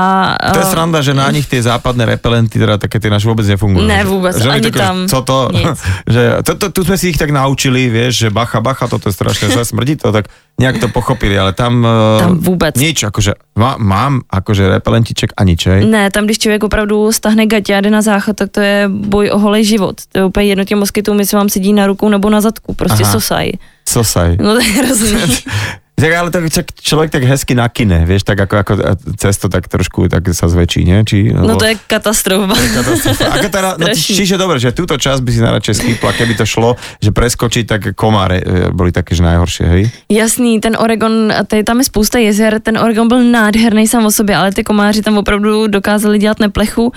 to 0.56 0.64
je 0.64 0.72
sranda, 0.72 1.04
že 1.04 1.12
na 1.12 1.28
nich 1.28 1.52
tie 1.52 1.60
západné 1.60 2.08
repelenty, 2.08 2.56
teda 2.56 2.80
také 2.80 2.96
tie 3.04 3.12
naše 3.12 3.28
vôbec 3.28 3.44
nefungujú. 3.44 3.84
Ne, 3.84 4.08
vôbec, 4.08 4.32
že 4.32 4.48
ani 4.48 4.72
také, 4.72 4.80
tam. 4.80 4.96
Co 5.12 5.20
to? 5.20 5.38
že, 6.16 6.40
to, 6.48 6.52
to, 6.56 6.66
tu 6.72 6.82
sme 6.88 6.96
si 6.96 7.12
ich 7.12 7.20
tak 7.20 7.36
naučili, 7.36 7.92
vieš, 7.92 8.24
že 8.24 8.28
bacha, 8.32 8.64
bacha, 8.64 8.88
toto 8.88 9.12
je 9.12 9.14
strašne 9.14 9.52
zle, 9.52 9.68
smrdí 9.68 10.00
to, 10.00 10.16
tak 10.16 10.32
nejak 10.56 10.80
to 10.80 10.88
pochopili, 10.88 11.36
ale 11.36 11.52
tam, 11.52 11.84
e, 11.84 12.20
tam 12.24 12.38
vůbec. 12.40 12.76
nič, 12.80 13.04
akože 13.04 13.36
má, 13.60 13.76
mám 13.76 14.24
akože 14.32 14.80
repelentiček 14.80 15.36
a 15.36 15.42
nič, 15.44 15.62
hej? 15.68 15.82
Ne, 15.84 16.08
tam 16.12 16.24
když 16.24 16.40
člověk 16.40 16.64
opravdu 16.64 17.12
stahne 17.12 17.46
gatě 17.46 17.76
a 17.76 17.82
jde 17.82 17.90
na 17.90 18.02
záchod, 18.02 18.36
tak 18.36 18.50
to 18.52 18.62
je 18.62 18.88
boj 18.88 19.30
o 19.36 19.40
holej 19.40 19.66
život. 19.66 19.96
To 20.12 20.18
je 20.18 20.26
úplně 20.26 20.46
jedno 20.46 20.64
těm 20.64 20.80
moskytům, 20.80 21.20
jestli 21.20 21.38
vám 21.38 21.50
sedí 21.50 21.74
na 21.74 21.88
rukou 21.88 22.10
nebo 22.10 22.30
na 22.30 22.42
zadku, 22.42 22.74
prostě 22.74 23.04
Aha. 23.04 23.12
sosaj. 23.12 23.52
Sosaj. 23.90 24.38
No 24.40 24.54
to 24.54 24.62
je 24.62 24.72
hrozný. 24.72 25.20
Tak 26.02 26.12
ale 26.18 26.30
tak 26.34 26.66
človek 26.82 27.14
tak 27.14 27.24
hezky 27.30 27.54
nakine, 27.54 28.10
vieš, 28.10 28.26
tak 28.26 28.42
ako, 28.42 28.56
ako 28.66 28.74
cesto 29.22 29.54
tak 29.54 29.70
trošku 29.70 30.10
tak 30.10 30.26
sa 30.34 30.50
zväčší, 30.50 30.82
nie? 30.82 30.98
Či, 31.06 31.30
no 31.30 31.62
to 31.62 31.70
je 31.70 31.78
katastrofa. 31.78 32.58
To 32.58 32.64
je 32.66 32.72
katastrofa. 32.74 33.26
Ako 33.38 33.48
teda, 33.54 33.70
no, 33.78 33.86
čiže 33.94 34.42
dobre, 34.42 34.58
že 34.58 34.74
túto 34.74 34.98
časť 34.98 35.22
by 35.22 35.30
si 35.30 35.40
najradšej 35.46 35.76
skýpla, 35.78 36.10
keby 36.18 36.34
to 36.34 36.46
šlo, 36.50 36.74
že 36.98 37.14
preskočiť, 37.14 37.64
tak 37.70 37.82
komáre 37.94 38.42
e, 38.42 38.46
boli 38.74 38.90
také, 38.90 39.14
že 39.14 39.22
najhoršie, 39.22 39.66
hej? 39.70 39.82
Jasný, 40.10 40.58
ten 40.58 40.74
Oregon, 40.74 41.30
tady, 41.46 41.62
tam 41.64 41.78
je 41.80 41.86
spousta 41.86 42.18
jezer, 42.18 42.58
ten 42.58 42.82
Oregon 42.82 43.06
byl 43.06 43.22
nádherný 43.24 43.86
sám 43.86 44.06
o 44.06 44.12
sobě, 44.12 44.34
ale 44.36 44.50
ty 44.52 44.66
komáři 44.66 45.06
tam 45.06 45.22
opravdu 45.22 45.68
dokázali 45.68 46.18
dělat 46.18 46.40
neplechu 46.40 46.92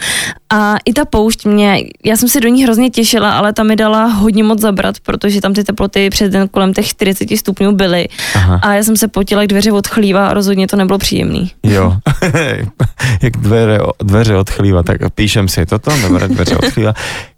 a 0.51 0.77
i 0.85 0.93
ta 0.93 1.05
poušť 1.05 1.47
mě, 1.47 1.85
já 2.05 2.17
jsem 2.17 2.29
se 2.29 2.40
do 2.40 2.49
ní 2.49 2.64
hrozně 2.64 2.90
těšila, 2.90 3.33
ale 3.33 3.53
tam 3.53 3.67
mi 3.67 3.77
dala 3.77 4.05
hodně 4.05 4.45
moc 4.45 4.61
zabrat, 4.61 5.01
protože 5.03 5.40
tam 5.40 5.55
ty 5.55 5.64
teploty 5.64 6.11
před 6.11 6.33
den 6.33 6.49
kolem 6.49 6.75
těch 6.75 6.88
40 6.88 7.37
stupňů 7.37 7.73
byly 7.73 8.09
Aha. 8.35 8.61
a 8.62 8.75
já 8.75 8.83
jsem 8.83 8.93
se 8.96 9.09
potila, 9.09 9.42
jak 9.42 9.50
dveře 9.50 9.72
odchlívá 9.72 10.28
a 10.28 10.35
rozhodně 10.35 10.66
to 10.66 10.76
nebylo 10.76 10.98
příjemný. 10.98 11.50
Jo, 11.62 11.96
jak 13.22 13.37
dveře, 13.37 13.78
dveře 14.02 14.37
odchlíva, 14.37 14.83
tak 14.83 14.98
píšem 15.14 15.48
si 15.48 15.66
toto, 15.66 15.90
dobre, 16.02 16.28
dveře 16.28 16.57
odchlíva. 16.57 16.94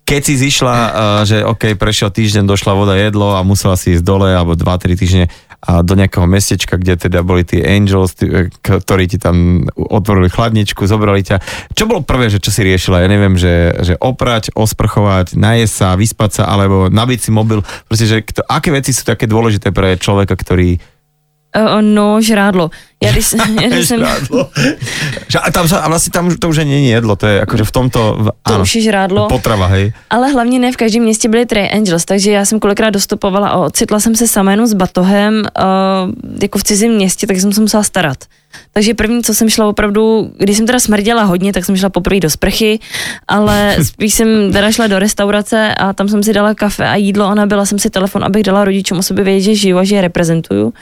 Keď 0.06 0.22
si 0.22 0.34
zišla, 0.38 0.76
že 1.26 1.42
OK, 1.42 1.74
prešiel 1.74 2.14
týždeň, 2.14 2.46
došla 2.46 2.78
voda, 2.78 2.94
jedlo 2.94 3.34
a 3.34 3.42
musela 3.42 3.74
si 3.74 3.98
ísť 3.98 4.06
dole, 4.06 4.30
alebo 4.30 4.54
2-3 4.54 4.94
týždne 4.94 5.26
a 5.66 5.82
do 5.82 5.98
nejakého 5.98 6.30
mestečka, 6.30 6.78
kde 6.78 6.94
teda 6.94 7.26
boli 7.26 7.42
tí 7.42 7.58
Angels, 7.58 8.14
tí, 8.14 8.30
e, 8.30 8.46
ktorí 8.62 9.10
ti 9.10 9.18
tam 9.18 9.66
otvorili 9.74 10.30
chladničku, 10.30 10.86
zobrali 10.86 11.26
ťa. 11.26 11.42
Čo 11.74 11.90
bolo 11.90 12.06
prvé, 12.06 12.30
že 12.30 12.38
čo 12.38 12.54
si 12.54 12.62
riešila? 12.62 13.02
Ja 13.02 13.08
neviem, 13.10 13.34
že, 13.34 13.74
že 13.82 13.98
oprať, 13.98 14.54
osprchovať, 14.54 15.34
najesť 15.34 15.74
sa, 15.74 15.98
vyspať 15.98 16.30
sa, 16.38 16.42
alebo 16.46 16.86
nabiť 16.86 17.18
si 17.18 17.30
mobil. 17.34 17.66
Proste, 17.90 18.06
že 18.06 18.22
kto, 18.22 18.46
aké 18.46 18.70
veci 18.70 18.94
sú 18.94 19.02
také 19.02 19.26
dôležité 19.26 19.74
pre 19.74 19.98
človeka, 19.98 20.38
ktorý 20.38 20.78
Uh, 21.56 21.80
no, 21.80 22.20
žrádlo. 22.20 22.70
Ja 23.00 23.12
když, 23.12 23.32
ja 23.32 23.68
když 23.72 23.88
jsem... 23.88 24.00
žrádlo. 24.00 24.48
a, 25.42 25.50
tam 25.50 25.68
a 25.80 25.88
vlastně 25.88 26.10
tam 26.10 26.36
to 26.36 26.48
už 26.48 26.58
není 26.58 26.88
jedlo, 26.88 27.16
to 27.16 27.26
je 27.26 27.40
akože 27.40 27.64
v 27.64 27.72
tomto... 27.72 28.00
V, 28.18 28.24
to 28.44 28.52
áno, 28.56 28.64
už 28.64 28.76
je 28.76 28.82
žrádlo. 28.88 29.28
Potrava, 29.28 29.66
hej. 29.66 29.92
Ale 30.10 30.32
hlavně 30.32 30.58
ne 30.58 30.72
v 30.72 30.76
každém 30.76 31.02
městě 31.02 31.28
byly 31.28 31.46
Trey 31.46 31.68
Angels, 31.72 32.04
takže 32.04 32.30
já 32.32 32.44
jsem 32.44 32.60
kolikrát 32.60 32.90
dostupovala 32.90 33.48
a 33.48 33.56
ocitla 33.56 34.00
jsem 34.00 34.16
se 34.16 34.28
sama 34.28 34.50
jenom 34.50 34.66
s 34.66 34.74
batohem 34.74 35.44
uh, 35.44 36.12
jako 36.42 36.58
v 36.58 36.64
cizím 36.64 36.92
městě, 36.92 37.26
tak 37.26 37.36
jsem 37.36 37.52
se 37.52 37.60
musela 37.60 37.82
starat. 37.82 38.18
Takže 38.72 38.94
první, 38.94 39.22
co 39.22 39.34
jsem 39.34 39.50
šla 39.50 39.66
opravdu, 39.66 40.32
když 40.38 40.56
jsem 40.56 40.66
teda 40.66 40.80
smrděla 40.80 41.22
hodně, 41.22 41.52
tak 41.52 41.64
jsem 41.64 41.76
šla 41.76 41.88
poprvé 41.88 42.20
do 42.20 42.30
sprchy, 42.30 42.80
ale 43.28 43.76
spíš 43.82 44.14
jsem 44.14 44.52
teda 44.52 44.72
šla 44.72 44.86
do 44.86 44.98
restaurace 44.98 45.74
a 45.74 45.92
tam 45.92 46.08
jsem 46.08 46.22
si 46.22 46.32
dala 46.32 46.54
kafe 46.54 46.88
a 46.88 46.96
jídlo 46.96 47.26
a 47.26 47.34
nabila 47.34 47.66
jsem 47.66 47.78
si 47.78 47.90
telefon, 47.90 48.24
abych 48.24 48.42
dala 48.42 48.64
rodičům 48.64 48.98
o 48.98 49.02
sobě 49.02 49.24
vědět, 49.24 49.40
že 49.40 49.54
žiju 49.54 49.78
a 49.78 49.84
že 49.84 49.96
je 49.96 50.00
reprezentuju 50.00 50.72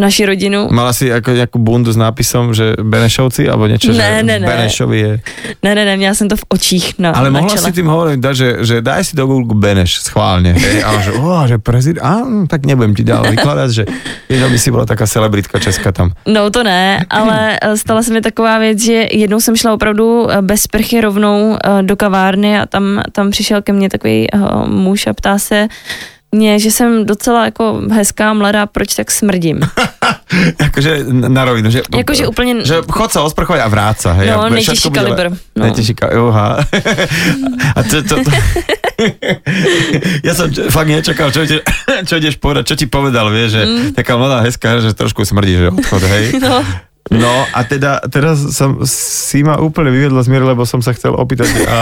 naši 0.00 0.26
rodinu. 0.26 0.68
Mala 0.70 0.92
si 0.92 1.10
ako 1.12 1.34
nejakú 1.34 1.58
bundu 1.58 1.90
s 1.90 1.98
nápisom, 1.98 2.54
že 2.54 2.78
Benešovci, 2.78 3.46
alebo 3.50 3.66
niečo, 3.66 3.90
ne, 3.90 3.98
že 3.98 4.22
ne, 4.22 4.36
ne. 4.38 4.46
Benešovi 4.46 4.98
je... 4.98 5.12
Ne, 5.62 5.74
ne, 5.74 5.84
ne, 5.84 5.96
měla 5.96 6.14
jsem 6.14 6.28
to 6.28 6.36
v 6.36 6.44
očích 6.48 6.98
na 6.98 7.10
Ale 7.10 7.30
na 7.30 7.40
mohla 7.40 7.56
čele. 7.56 7.66
si 7.66 7.72
tým 7.72 7.88
hovoriť, 7.88 8.18
že, 8.32 8.48
že 8.64 8.76
daj 8.82 9.04
si 9.04 9.12
do 9.16 9.26
Google 9.26 9.58
Beneš, 9.58 10.02
schválne. 10.02 10.54
Hej, 10.54 10.84
a 10.88 10.90
že, 11.00 11.10
oh, 11.18 11.42
že 11.46 11.58
prezident, 11.58 12.04
a, 12.04 12.22
hm, 12.24 12.46
tak 12.46 12.66
nebudem 12.66 12.94
ti 12.94 13.02
ďalej 13.04 13.36
vykladať, 13.38 13.70
že 13.70 13.84
vieš, 14.28 14.42
aby 14.46 14.58
si 14.58 14.68
bola 14.70 14.86
taká 14.86 15.06
celebritka 15.06 15.58
česká 15.58 15.92
tam. 15.92 16.12
No 16.26 16.50
to 16.50 16.62
ne, 16.62 17.04
ale 17.10 17.58
eh, 17.62 17.76
stala 17.76 18.02
se 18.02 18.12
mi 18.12 18.20
taková 18.20 18.58
věc, 18.58 18.78
že 18.82 19.06
jednou 19.12 19.40
jsem 19.40 19.56
šla 19.56 19.72
opravdu 19.72 20.30
eh, 20.30 20.42
bez 20.42 20.60
sprchy 20.62 21.00
rovnou 21.00 21.56
eh, 21.56 21.82
do 21.82 21.96
kavárny 21.96 22.58
a 22.58 22.66
tam, 22.66 23.02
tam 23.12 23.30
přišel 23.30 23.62
ke 23.62 23.72
mně 23.72 23.88
takový 23.88 24.26
muž 24.66 25.06
a 25.06 25.12
ptá 25.12 25.38
se, 25.38 25.68
mě, 26.32 26.58
že 26.58 26.70
jsem 26.70 27.06
docela 27.06 27.44
jako 27.44 27.82
hezká, 27.92 28.34
mladá, 28.34 28.66
proč 28.66 28.94
tak 28.94 29.10
smrdím. 29.10 29.60
jakože 30.60 31.04
na 31.08 31.44
rovinu, 31.44 31.70
že... 31.70 31.82
Jakože 31.96 32.26
úplně... 32.26 32.64
Že 32.64 32.82
chod 32.90 33.12
sa 33.12 33.24
osprchovať 33.24 33.60
a 33.64 33.68
vráca, 33.68 34.12
hej. 34.12 34.28
No, 34.28 34.48
nejtěžší 34.50 34.90
kalibr. 34.90 35.30
No. 35.56 35.64
Nejtěžší 35.64 35.94
kalibr, 35.94 36.36
A 37.76 37.82
to, 37.82 38.02
to, 38.02 38.14
to... 38.24 38.30
ja 40.26 40.34
som 40.34 40.50
fakt 40.50 40.90
nečakal, 40.90 41.30
čo, 41.30 41.46
ide, 41.46 41.62
čo 42.04 42.18
ideš 42.18 42.36
povedať, 42.42 42.74
čo 42.74 42.74
ti 42.74 42.86
povedal, 42.90 43.30
vieš, 43.30 43.50
že 43.54 43.62
mm. 43.62 43.88
taká 43.94 44.18
mladá 44.18 44.42
hezká, 44.42 44.82
že 44.82 44.90
trošku 44.90 45.22
smrdí, 45.22 45.54
že 45.54 45.70
odchod, 45.70 46.02
hej. 46.02 46.24
No. 46.42 46.60
No 47.08 47.32
a 47.56 47.64
teda 47.64 48.04
teraz 48.12 48.36
som 48.52 48.84
si 48.84 49.40
ma 49.40 49.56
úplne 49.56 49.88
vyvedla 49.88 50.20
z 50.20 50.28
miery, 50.28 50.44
lebo 50.44 50.68
som 50.68 50.84
sa 50.84 50.92
chcel 50.92 51.16
opýtať, 51.16 51.48
a, 51.64 51.76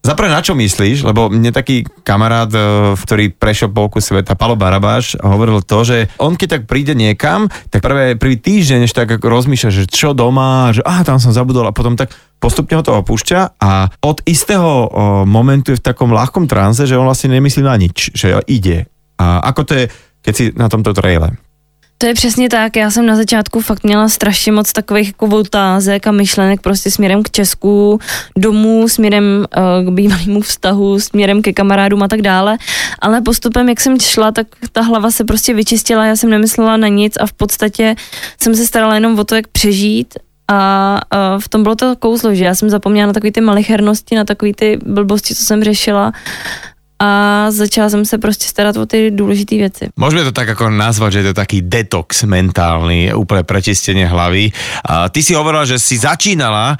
Zaprvé 0.00 0.32
na 0.32 0.40
čo 0.40 0.56
myslíš? 0.56 1.04
Lebo 1.04 1.28
mne 1.28 1.52
taký 1.52 1.84
kamarát, 2.00 2.48
e, 2.48 2.96
ktorý 2.96 3.36
prešiel 3.36 3.68
polku 3.68 4.00
sveta, 4.00 4.32
Palo 4.32 4.56
Barabáš, 4.56 5.20
hovoril 5.20 5.60
to, 5.60 5.84
že 5.84 6.08
on 6.16 6.40
keď 6.40 6.48
tak 6.56 6.62
príde 6.64 6.96
niekam, 6.96 7.52
tak 7.68 7.84
prvé, 7.84 8.16
prvý 8.16 8.40
týždeň 8.40 8.88
ešte 8.88 9.04
tak 9.04 9.20
rozmýšľa, 9.20 9.70
že 9.70 9.84
čo 9.84 10.16
doma, 10.16 10.72
že 10.72 10.80
aha, 10.88 11.04
tam 11.04 11.20
som 11.20 11.36
zabudol 11.36 11.68
a 11.68 11.76
potom 11.76 12.00
tak 12.00 12.16
postupne 12.40 12.80
ho 12.80 12.82
to 12.82 12.96
opúšťa 12.96 13.60
a 13.60 13.92
od 14.00 14.24
istého 14.24 14.64
o, 14.64 14.88
momentu 15.28 15.76
je 15.76 15.78
v 15.78 15.84
takom 15.84 16.08
ľahkom 16.16 16.48
transe, 16.48 16.88
že 16.88 16.96
on 16.96 17.04
vlastne 17.04 17.36
nemyslí 17.36 17.60
na 17.60 17.76
nič, 17.76 18.16
že 18.16 18.40
ide. 18.48 18.88
A 19.20 19.44
ako 19.52 19.60
to 19.68 19.72
je, 19.76 19.84
keď 20.24 20.32
si 20.32 20.44
na 20.56 20.72
tomto 20.72 20.96
traile? 20.96 21.36
To 22.00 22.06
je 22.06 22.14
přesně 22.14 22.48
tak, 22.48 22.76
já 22.76 22.90
jsem 22.90 23.06
na 23.06 23.16
začátku 23.16 23.60
fakt 23.60 23.84
měla 23.84 24.08
strašně 24.08 24.52
moc 24.52 24.72
takových 24.72 25.06
jako 25.06 25.26
otázek 25.26 26.06
a 26.06 26.12
myšlenek 26.12 26.60
prostě 26.60 26.90
směrem 26.90 27.22
k 27.22 27.30
Česku, 27.30 27.98
domů, 28.38 28.88
směrem 28.88 29.24
uh, 29.56 29.86
k 29.86 29.94
bývalému 29.94 30.40
vztahu, 30.40 31.00
směrem 31.00 31.42
ke 31.42 31.52
kamarádům 31.52 32.02
a 32.02 32.08
tak 32.08 32.22
dále, 32.22 32.58
ale 32.98 33.20
postupem, 33.20 33.68
jak 33.68 33.80
jsem 33.80 34.00
šla, 34.00 34.32
tak 34.32 34.46
ta 34.72 34.80
hlava 34.80 35.10
se 35.10 35.24
prostě 35.24 35.54
vyčistila, 35.54 36.04
já 36.04 36.16
jsem 36.16 36.30
nemyslela 36.30 36.76
na 36.76 36.88
nic 36.88 37.16
a 37.20 37.26
v 37.26 37.32
podstatě 37.32 37.94
jsem 38.42 38.54
se 38.54 38.66
starala 38.66 38.94
jenom 38.94 39.18
o 39.18 39.24
to, 39.24 39.34
jak 39.34 39.48
přežít. 39.48 40.14
A 40.52 41.00
uh, 41.14 41.40
v 41.40 41.48
tom 41.48 41.62
bylo 41.62 41.76
to 41.76 41.96
kouzlo, 41.96 42.34
že 42.34 42.44
já 42.44 42.54
jsem 42.54 42.70
zapomněla 42.70 43.06
na 43.06 43.12
takové 43.12 43.32
ty 43.32 43.40
malichernosti, 43.40 44.16
na 44.16 44.24
takové 44.24 44.52
ty 44.54 44.78
blbosti, 44.86 45.34
co 45.34 45.44
jsem 45.44 45.64
řešila 45.64 46.12
a 47.00 47.46
začala 47.50 47.90
jsem 47.90 48.04
se 48.04 48.18
prostě 48.18 48.44
starat 48.44 48.76
o 48.76 48.86
ty 48.86 49.10
důležité 49.10 49.56
věci. 49.56 49.88
Můžeme 49.96 50.24
to 50.24 50.32
tak 50.32 50.48
jako 50.48 50.70
nazvat, 50.70 51.12
že 51.12 51.18
je 51.18 51.24
to 51.24 51.34
taký 51.34 51.62
detox 51.62 52.22
mentálny, 52.22 53.14
úplně 53.14 53.42
prečistenie 53.42 54.06
hlavy. 54.06 54.52
A 54.84 55.08
ty 55.08 55.22
si 55.22 55.34
hovorila, 55.34 55.64
že 55.64 55.78
si 55.78 55.98
začínala 55.98 56.76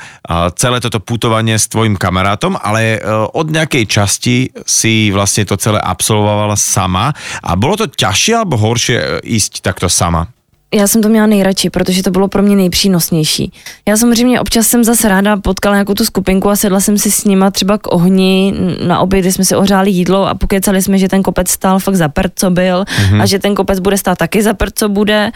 celé 0.54 0.80
toto 0.80 1.00
putovanie 1.00 1.58
s 1.58 1.68
tvojim 1.68 1.96
kamarátom, 1.96 2.56
ale 2.60 2.96
e, 2.96 2.98
od 3.32 3.46
nejakej 3.50 3.84
časti 3.86 4.36
si 4.66 5.10
vlastne 5.10 5.48
to 5.48 5.56
celé 5.56 5.80
absolvovala 5.80 6.56
sama. 6.56 7.12
A 7.42 7.56
bolo 7.56 7.80
to 7.80 7.86
ťažšie 7.88 8.34
alebo 8.44 8.60
horšie 8.60 8.96
e, 8.98 9.06
ísť 9.24 9.64
takto 9.64 9.88
sama? 9.88 10.28
Já 10.74 10.86
jsem 10.86 11.02
to 11.02 11.08
měla 11.08 11.26
nejradši, 11.26 11.70
protože 11.70 12.02
to 12.02 12.10
bylo 12.10 12.28
pro 12.28 12.42
mě 12.42 12.56
nejpřínosnější. 12.56 13.52
Já 13.88 13.96
samozřejmě 13.96 14.40
občas 14.40 14.66
jsem 14.66 14.84
zase 14.84 15.08
ráda 15.08 15.36
potkala 15.36 15.74
nějakou 15.74 15.94
tu 15.94 16.04
skupinku 16.04 16.50
a 16.50 16.56
sedla 16.56 16.80
jsem 16.80 16.98
si 16.98 17.10
s 17.10 17.24
nima 17.24 17.50
třeba 17.50 17.78
k 17.78 17.92
ohni 17.92 18.54
na 18.86 19.00
oběd, 19.00 19.20
kdy 19.20 19.32
jsme 19.32 19.44
si 19.44 19.56
ohřáli 19.56 19.90
jídlo 19.90 20.28
a 20.28 20.34
pokecali 20.34 20.82
jsme, 20.82 20.98
že 20.98 21.08
ten 21.08 21.22
kopec 21.22 21.50
stál 21.50 21.78
fakt 21.78 21.96
za 21.96 22.08
prd, 22.08 22.32
co 22.34 22.50
byl 22.50 22.84
mm-hmm. 22.84 23.22
a 23.22 23.26
že 23.26 23.38
ten 23.38 23.54
kopec 23.54 23.80
bude 23.80 23.98
stát 23.98 24.18
taky 24.18 24.42
za 24.42 24.54
prd, 24.54 24.78
co 24.78 24.88
bude. 24.88 25.30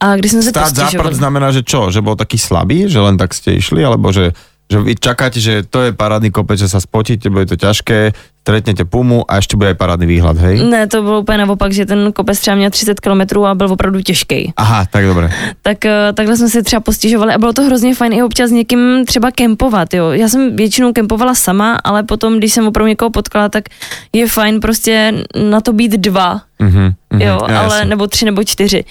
A 0.00 0.16
když 0.16 0.30
jsem 0.30 0.42
se 0.42 0.50
Stát 0.50 0.76
za 0.76 0.90
prd 1.02 1.14
znamená, 1.14 1.52
že 1.52 1.64
čo? 1.64 1.88
Že 1.88 2.04
bol 2.04 2.20
taký 2.20 2.36
slabý, 2.36 2.84
že 2.84 3.00
len 3.00 3.16
tak 3.16 3.32
ste 3.32 3.56
išli, 3.56 3.80
alebo 3.80 4.12
že 4.12 4.36
že 4.66 4.82
vy 4.82 4.98
čakáte, 4.98 5.38
že 5.38 5.62
to 5.62 5.86
je 5.86 5.90
parádny 5.94 6.34
kopec, 6.34 6.58
že 6.58 6.66
sa 6.66 6.82
spotíte, 6.82 7.30
bude 7.30 7.46
to 7.46 7.54
ťažké, 7.54 8.10
stretnete 8.46 8.84
pumu 8.84 9.30
a 9.30 9.36
ještě 9.36 9.56
bude 9.56 9.74
parádny 9.74 10.06
výhled, 10.06 10.38
hej? 10.38 10.70
Ne, 10.70 10.86
to 10.86 11.02
bylo 11.02 11.20
úplně 11.20 11.38
naopak, 11.38 11.72
že 11.72 11.86
ten 11.86 12.12
kopec 12.12 12.40
třeba 12.40 12.56
měl 12.56 12.70
30 12.70 13.00
km 13.00 13.44
a 13.44 13.54
byl 13.54 13.72
opravdu 13.72 14.00
těžký. 14.00 14.52
Aha, 14.56 14.86
tak 14.90 15.04
dobré. 15.04 15.30
Tak 15.62 15.84
eh, 15.84 16.12
takhle 16.14 16.36
jsme 16.36 16.48
se 16.48 16.62
třeba 16.62 16.80
postižovali 16.80 17.34
a 17.34 17.38
bylo 17.38 17.52
to 17.52 17.62
hrozně 17.62 17.94
fajn 17.94 18.12
i 18.12 18.22
občas 18.22 18.50
někým 18.50 19.04
třeba 19.06 19.30
kempovat, 19.30 19.94
jo. 19.94 20.10
Já 20.12 20.28
jsem 20.28 20.56
většinou 20.56 20.92
kempovala 20.92 21.34
sama, 21.34 21.78
ale 21.84 22.02
potom, 22.02 22.38
když 22.38 22.52
jsem 22.52 22.66
opravdu 22.66 22.88
někoho 22.88 23.10
potkala, 23.10 23.48
tak 23.48 23.64
je 24.12 24.28
fajn 24.28 24.60
prostě 24.60 25.12
na 25.50 25.60
to 25.60 25.72
být 25.72 25.92
dva, 25.92 26.40
mm-hmm, 26.60 26.92
jo, 27.12 27.38
ja, 27.48 27.60
ale, 27.60 27.76
jasný. 27.76 27.90
nebo 27.90 28.06
tři 28.06 28.24
nebo 28.24 28.44
čtyři. 28.44 28.84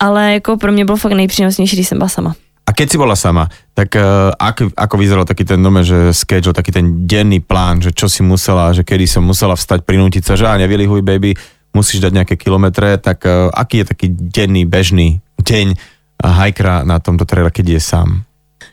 Ale 0.00 0.32
jako 0.32 0.56
pro 0.56 0.72
mě 0.72 0.84
bylo 0.84 0.96
fakt 0.96 1.12
nejpřínosnější, 1.12 1.76
když 1.76 1.88
jsem 1.88 1.98
byla 1.98 2.08
sama. 2.08 2.34
A 2.64 2.72
keď 2.72 2.86
si 2.88 2.96
bola 2.96 3.12
sama, 3.12 3.44
tak 3.76 3.92
uh, 4.00 4.32
ako, 4.40 4.72
ako 4.72 4.94
vyzeral 4.96 5.28
taký 5.28 5.44
ten 5.44 5.60
dome, 5.60 5.84
že 5.84 6.16
schedule, 6.16 6.56
taký 6.56 6.72
ten 6.72 7.04
denný 7.04 7.44
plán, 7.44 7.84
že 7.84 7.92
čo 7.92 8.08
si 8.08 8.24
musela, 8.24 8.72
že 8.72 8.80
kedy 8.80 9.04
som 9.04 9.20
musela 9.20 9.52
vstať, 9.52 9.84
prinútiť 9.84 10.24
sa, 10.24 10.32
že 10.32 10.48
a 10.48 10.56
nevylihuj 10.56 11.04
baby, 11.04 11.36
musíš 11.76 12.00
dať 12.00 12.12
nejaké 12.16 12.34
kilometre, 12.40 12.96
tak 12.96 13.28
uh, 13.28 13.52
aký 13.52 13.84
je 13.84 13.86
taký 13.92 14.06
denný, 14.08 14.64
bežný 14.64 15.20
deň 15.44 15.76
hajkra 16.24 16.88
na 16.88 16.96
tomto 17.04 17.28
traile, 17.28 17.52
keď 17.52 17.76
je 17.76 17.80
sám? 17.84 18.24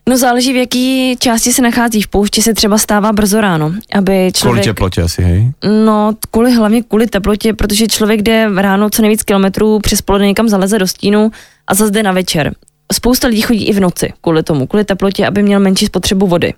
No 0.10 0.18
záleží, 0.18 0.54
v 0.54 0.56
jaký 0.56 1.18
části 1.20 1.54
se 1.54 1.62
nachází. 1.62 2.02
V 2.02 2.08
poušti 2.08 2.42
se 2.42 2.54
třeba 2.54 2.78
stává 2.78 3.14
brzo 3.14 3.42
ráno, 3.42 3.74
aby 3.94 4.32
člověk... 4.34 4.64
Kvůli 4.64 4.74
teplotě 4.74 5.02
asi, 5.02 5.22
hej? 5.22 5.52
No, 5.86 6.16
kvůli, 6.32 6.54
hlavně 6.54 6.84
kvůli 6.84 7.08
teplotě, 7.08 7.54
protože 7.54 7.88
člověk 7.88 8.22
jde 8.22 8.50
ráno 8.56 8.90
co 8.90 9.02
nejvíc 9.02 9.24
kilometrů, 9.24 9.80
přes 9.80 10.02
poledne 10.02 10.28
někam 10.28 10.50
zaleze 10.50 10.80
do 10.80 10.88
stínu 10.88 11.32
a 11.68 11.74
zase 11.76 11.92
jde 11.92 12.04
na 12.04 12.12
večer 12.12 12.56
spousta 12.92 13.28
lidí 13.28 13.42
chodí 13.42 13.68
i 13.68 13.74
v 13.74 13.80
noci 13.80 14.14
kvůli 14.22 14.44
tomu, 14.44 14.68
kvůli 14.68 14.86
teplotě, 14.86 15.28
aby 15.28 15.44
měl 15.44 15.60
menší 15.60 15.86
spotřebu 15.86 16.28
vody. 16.28 16.54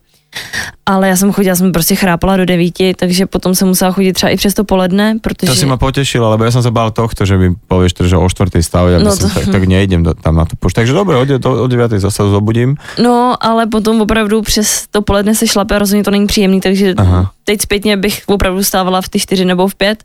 Ale 0.86 1.08
já 1.08 1.16
jsem 1.16 1.32
chodila, 1.32 1.56
jsem 1.56 1.72
prostě 1.72 1.96
chrápala 1.96 2.38
do 2.38 2.46
devíti, 2.46 2.94
takže 2.94 3.26
potom 3.26 3.56
jsem 3.56 3.68
musela 3.68 3.92
chodit 3.92 4.14
třeba 4.14 4.30
i 4.30 4.38
přes 4.38 4.54
to 4.54 4.64
poledne, 4.64 5.16
protože... 5.22 5.52
To 5.52 5.56
si 5.56 5.66
ma 5.66 5.78
potešila, 5.78 6.30
lebo 6.30 6.44
já 6.44 6.52
jsem 6.52 6.64
se 6.64 6.72
bál 6.72 6.92
tohto, 6.92 7.26
že 7.26 7.38
mi 7.38 7.56
pověš, 7.68 7.92
že 8.04 8.18
o 8.18 8.30
čtvrtý 8.30 8.64
stav, 8.64 8.90
ja 8.90 9.00
no 9.00 9.16
to... 9.16 9.30
tak, 9.30 9.48
tak 9.48 9.64
nejdem 9.64 10.04
do, 10.04 10.14
tam 10.14 10.36
na 10.36 10.46
to 10.46 10.56
pošť. 10.60 10.76
Takže 10.76 10.94
dobré, 10.94 11.16
od, 11.18 11.46
od 11.46 11.72
9. 11.72 11.92
zase 11.92 12.24
zobudím. 12.24 12.76
No, 13.00 13.36
ale 13.40 13.66
potom 13.68 14.02
opravdu 14.02 14.42
přes 14.42 14.88
to 14.92 15.02
poledne 15.02 15.36
se 15.36 15.48
šlape 15.48 15.80
rozhodně 15.80 16.04
to 16.04 16.12
není 16.12 16.28
příjemný, 16.28 16.62
takže 16.62 16.94
Aha. 16.98 17.32
teď 17.44 17.62
zpětně 17.62 17.98
bych 17.98 18.24
opravdu 18.26 18.64
stávala 18.64 19.02
v 19.02 19.10
ty 19.10 19.20
čtyři 19.20 19.46
nebo 19.46 19.68
v 19.68 19.76
pět. 19.76 20.04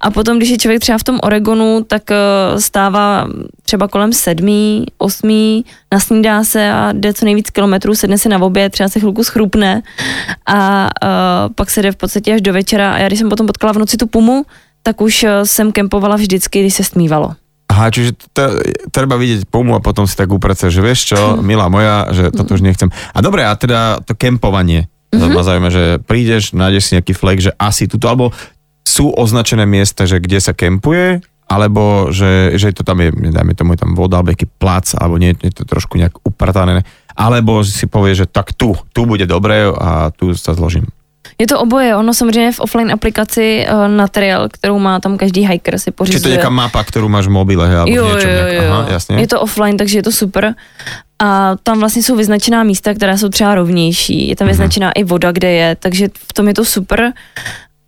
A 0.00 0.10
potom, 0.10 0.36
když 0.36 0.48
je 0.48 0.58
člověk 0.58 0.80
třeba 0.80 0.98
v 0.98 1.04
tom 1.04 1.18
Oregonu, 1.22 1.84
tak 1.86 2.10
eh, 2.10 2.16
stává 2.60 3.26
třeba 3.66 3.88
kolem 3.88 4.12
sedmí, 4.12 4.86
osmí, 4.98 5.64
nasnídá 5.92 6.44
se 6.44 6.72
a 6.72 6.92
jde 6.92 7.14
co 7.14 7.24
nejvíc 7.24 7.50
kilometrů, 7.50 7.94
sedne 7.94 8.18
se 8.18 8.28
na 8.28 8.38
oběd, 8.38 8.72
třeba 8.72 8.88
se 8.88 9.00
chvilku 9.00 9.24
schrupne 9.24 9.82
a 10.46 10.84
uh, 10.84 11.54
pak 11.54 11.70
se 11.70 11.82
jde 11.82 11.92
v 11.92 11.96
podstatě 11.96 12.34
až 12.34 12.40
do 12.40 12.52
večera 12.52 12.92
a 12.92 12.98
já 12.98 13.06
když 13.06 13.18
jsem 13.18 13.28
potom 13.28 13.46
potkala 13.46 13.72
v 13.72 13.78
noci 13.78 13.96
tu 13.96 14.06
pumu, 14.06 14.44
tak 14.82 15.00
už 15.00 15.22
uh, 15.22 15.30
jsem 15.44 15.72
kempovala 15.72 16.16
vždycky, 16.16 16.60
když 16.60 16.74
se 16.74 16.84
stmívalo. 16.84 17.34
Aha, 17.64 17.90
čiže 17.90 18.12
t- 18.36 18.54
treba 18.92 19.16
vidieť 19.16 19.48
pumu 19.48 19.74
a 19.74 19.82
potom 19.82 20.04
si 20.04 20.14
tak 20.14 20.30
upracať, 20.30 20.68
že 20.68 20.84
vieš 20.84 21.00
čo, 21.10 21.18
milá 21.48 21.66
moja, 21.72 22.06
že 22.12 22.30
toto 22.30 22.54
už 22.54 22.62
nechcem. 22.62 22.92
A 22.92 23.18
dobre, 23.24 23.42
a 23.42 23.56
teda 23.56 24.04
to 24.04 24.14
kempovanie. 24.14 24.86
Mm-hmm. 25.10 25.32
Ma 25.32 25.42
zaujíma, 25.42 25.70
že 25.72 25.84
prídeš, 26.04 26.52
nájdeš 26.52 26.90
si 26.90 26.94
nejaký 26.98 27.14
flek, 27.16 27.38
že 27.40 27.50
asi 27.56 27.88
tuto, 27.88 28.06
alebo 28.06 28.30
sú 28.84 29.10
označené 29.10 29.64
miesta, 29.64 30.04
že 30.04 30.20
kde 30.20 30.38
sa 30.38 30.52
kempuje, 30.52 31.24
alebo 31.54 32.10
že, 32.10 32.58
že 32.58 32.74
to 32.74 32.82
tam 32.82 32.98
je, 32.98 33.14
dajme 33.14 33.54
tomu, 33.54 33.78
je 33.78 33.86
tam 33.86 33.94
voda, 33.94 34.18
alebo 34.18 34.34
nejaký 34.34 34.50
plac, 34.58 34.90
alebo 34.98 35.22
nie, 35.22 35.38
je 35.38 35.54
to 35.54 35.62
trošku 35.62 35.94
nejak 35.94 36.18
upratané 36.26 36.82
alebo 37.14 37.62
si 37.62 37.86
povie, 37.86 38.14
že 38.14 38.26
tak 38.26 38.52
tu, 38.58 38.74
tu 38.90 39.06
bude 39.06 39.22
dobré 39.26 39.70
a 39.70 40.10
tu 40.10 40.34
sa 40.34 40.54
zložím. 40.54 40.90
Je 41.38 41.46
to 41.46 41.60
oboje, 41.60 41.96
ono 41.96 42.14
samozřejmě 42.14 42.52
v 42.52 42.60
offline 42.60 42.92
aplikaci 42.92 43.66
uh, 43.66 43.88
na 43.88 44.08
trail, 44.08 44.48
kterou 44.48 44.78
má 44.78 45.00
tam 45.00 45.18
každý 45.18 45.46
hiker 45.46 45.78
si 45.78 45.90
pořizuje. 45.90 46.20
Či 46.20 46.22
to 46.22 46.28
je 46.28 46.32
nějaká 46.32 46.50
mapa, 46.50 46.84
kterou 46.84 47.08
máš 47.08 47.26
v 47.26 47.30
mobile, 47.30 47.68
he, 47.68 47.74
jo, 47.74 48.06
jo, 48.06 48.18
jo, 48.48 48.62
Aha, 48.70 48.86
jasně. 48.90 49.16
Je 49.16 49.26
to 49.26 49.40
offline, 49.40 49.76
takže 49.76 49.98
je 49.98 50.02
to 50.02 50.12
super. 50.12 50.54
A 51.18 51.56
tam 51.62 51.80
vlastně 51.80 52.02
jsou 52.02 52.16
vyznačená 52.16 52.62
místa, 52.62 52.94
která 52.94 53.16
jsou 53.16 53.28
třeba 53.28 53.54
rovnější. 53.54 54.28
Je 54.28 54.36
tam 54.36 54.46
mhm. 54.46 54.52
vyznačená 54.52 54.88
uh-huh. 54.90 55.00
i 55.00 55.04
voda, 55.04 55.32
kde 55.32 55.50
je, 55.52 55.76
takže 55.76 56.08
v 56.28 56.32
tom 56.32 56.48
je 56.48 56.54
to 56.54 56.64
super. 56.64 57.12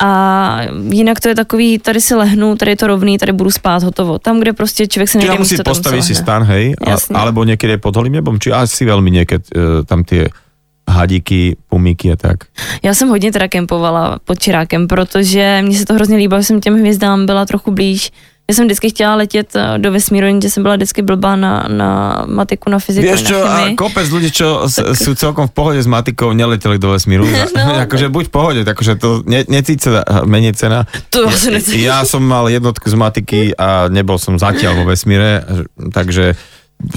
A 0.03 0.61
jinak 0.91 1.21
to 1.21 1.29
je 1.29 1.35
takový, 1.35 1.79
tady 1.79 2.01
si 2.01 2.15
lehnu, 2.15 2.57
tady 2.57 2.71
je 2.71 2.77
to 2.77 2.87
rovný, 2.87 3.19
tady 3.19 3.33
budu 3.33 3.51
spát, 3.51 3.83
hotovo. 3.83 4.19
Tam, 4.19 4.41
kde 4.41 4.53
prostě 4.53 4.87
člověk 4.87 5.09
se 5.09 5.19
nejde 5.19 5.39
musí 5.39 5.57
postavit 5.65 6.03
si 6.03 6.15
stan, 6.15 6.43
hej? 6.43 6.75
A, 6.87 7.19
alebo 7.19 7.45
někde 7.45 7.79
pod 7.79 7.97
holým 7.97 8.13
nebom, 8.13 8.41
či 8.41 8.53
asi 8.53 8.85
velmi 8.85 9.11
někde 9.11 9.39
uh, 9.39 9.63
tam 9.85 10.05
ty 10.05 10.31
hadíky, 10.91 11.57
pumíky 11.69 12.13
a 12.13 12.17
tak. 12.17 12.37
Já 12.83 12.95
jsem 12.95 13.09
hodně 13.09 13.33
teda 13.33 13.49
kempovala 13.49 14.19
pod 14.25 14.39
Čirákem, 14.39 14.87
protože 14.87 15.63
mně 15.63 15.79
se 15.79 15.87
to 15.87 15.95
hrozně 15.95 16.17
líbilo, 16.17 16.41
že 16.41 16.47
jsem 16.47 16.61
těm 16.61 16.79
hvězdám 16.79 17.27
byla 17.27 17.47
trochu 17.47 17.71
blíž 17.71 18.11
já 18.51 18.55
jsem 18.55 18.67
vždycky 18.67 18.91
chtěla 18.91 19.15
letět 19.15 19.57
eh, 19.57 19.79
do 19.79 19.93
vesmíru, 19.93 20.27
jenže 20.27 20.51
jsem 20.51 20.63
byla 20.63 20.77
vždycky 20.77 21.03
blbá 21.03 21.37
na, 21.37 21.65
na 21.69 22.23
matiku, 22.27 22.71
na 22.71 22.79
fyziku, 22.79 23.07
Vieš 23.07 23.23
čo, 23.23 23.39
na 23.45 23.51
a 23.51 23.75
kopec 23.75 24.07
ľudí, 24.07 24.31
čo 24.31 24.71
tak... 24.71 24.95
sú 24.95 25.19
celkom 25.19 25.51
v 25.51 25.55
pohode 25.55 25.81
s 25.83 25.91
matikou, 25.91 26.31
neleteli 26.31 26.79
do 26.79 26.95
vesmíru. 26.95 27.27
no. 27.57 27.75
akože 27.83 28.07
buď 28.07 28.25
v 28.31 28.33
pohode, 28.33 28.61
takže 28.63 29.03
to 29.03 29.27
ne, 29.27 29.43
necíce 29.51 29.91
menej 30.31 30.55
cena. 30.55 30.87
To 31.11 31.27
ja, 31.27 31.59
ja 31.75 31.99
som 32.07 32.23
mal 32.23 32.47
jednotku 32.47 32.87
z 32.87 32.95
matiky 32.95 33.41
a 33.59 33.91
nebol 33.91 34.15
som 34.15 34.39
zatiaľ 34.39 34.79
vo 34.79 34.95
vesmíre, 34.95 35.43
takže 35.91 36.39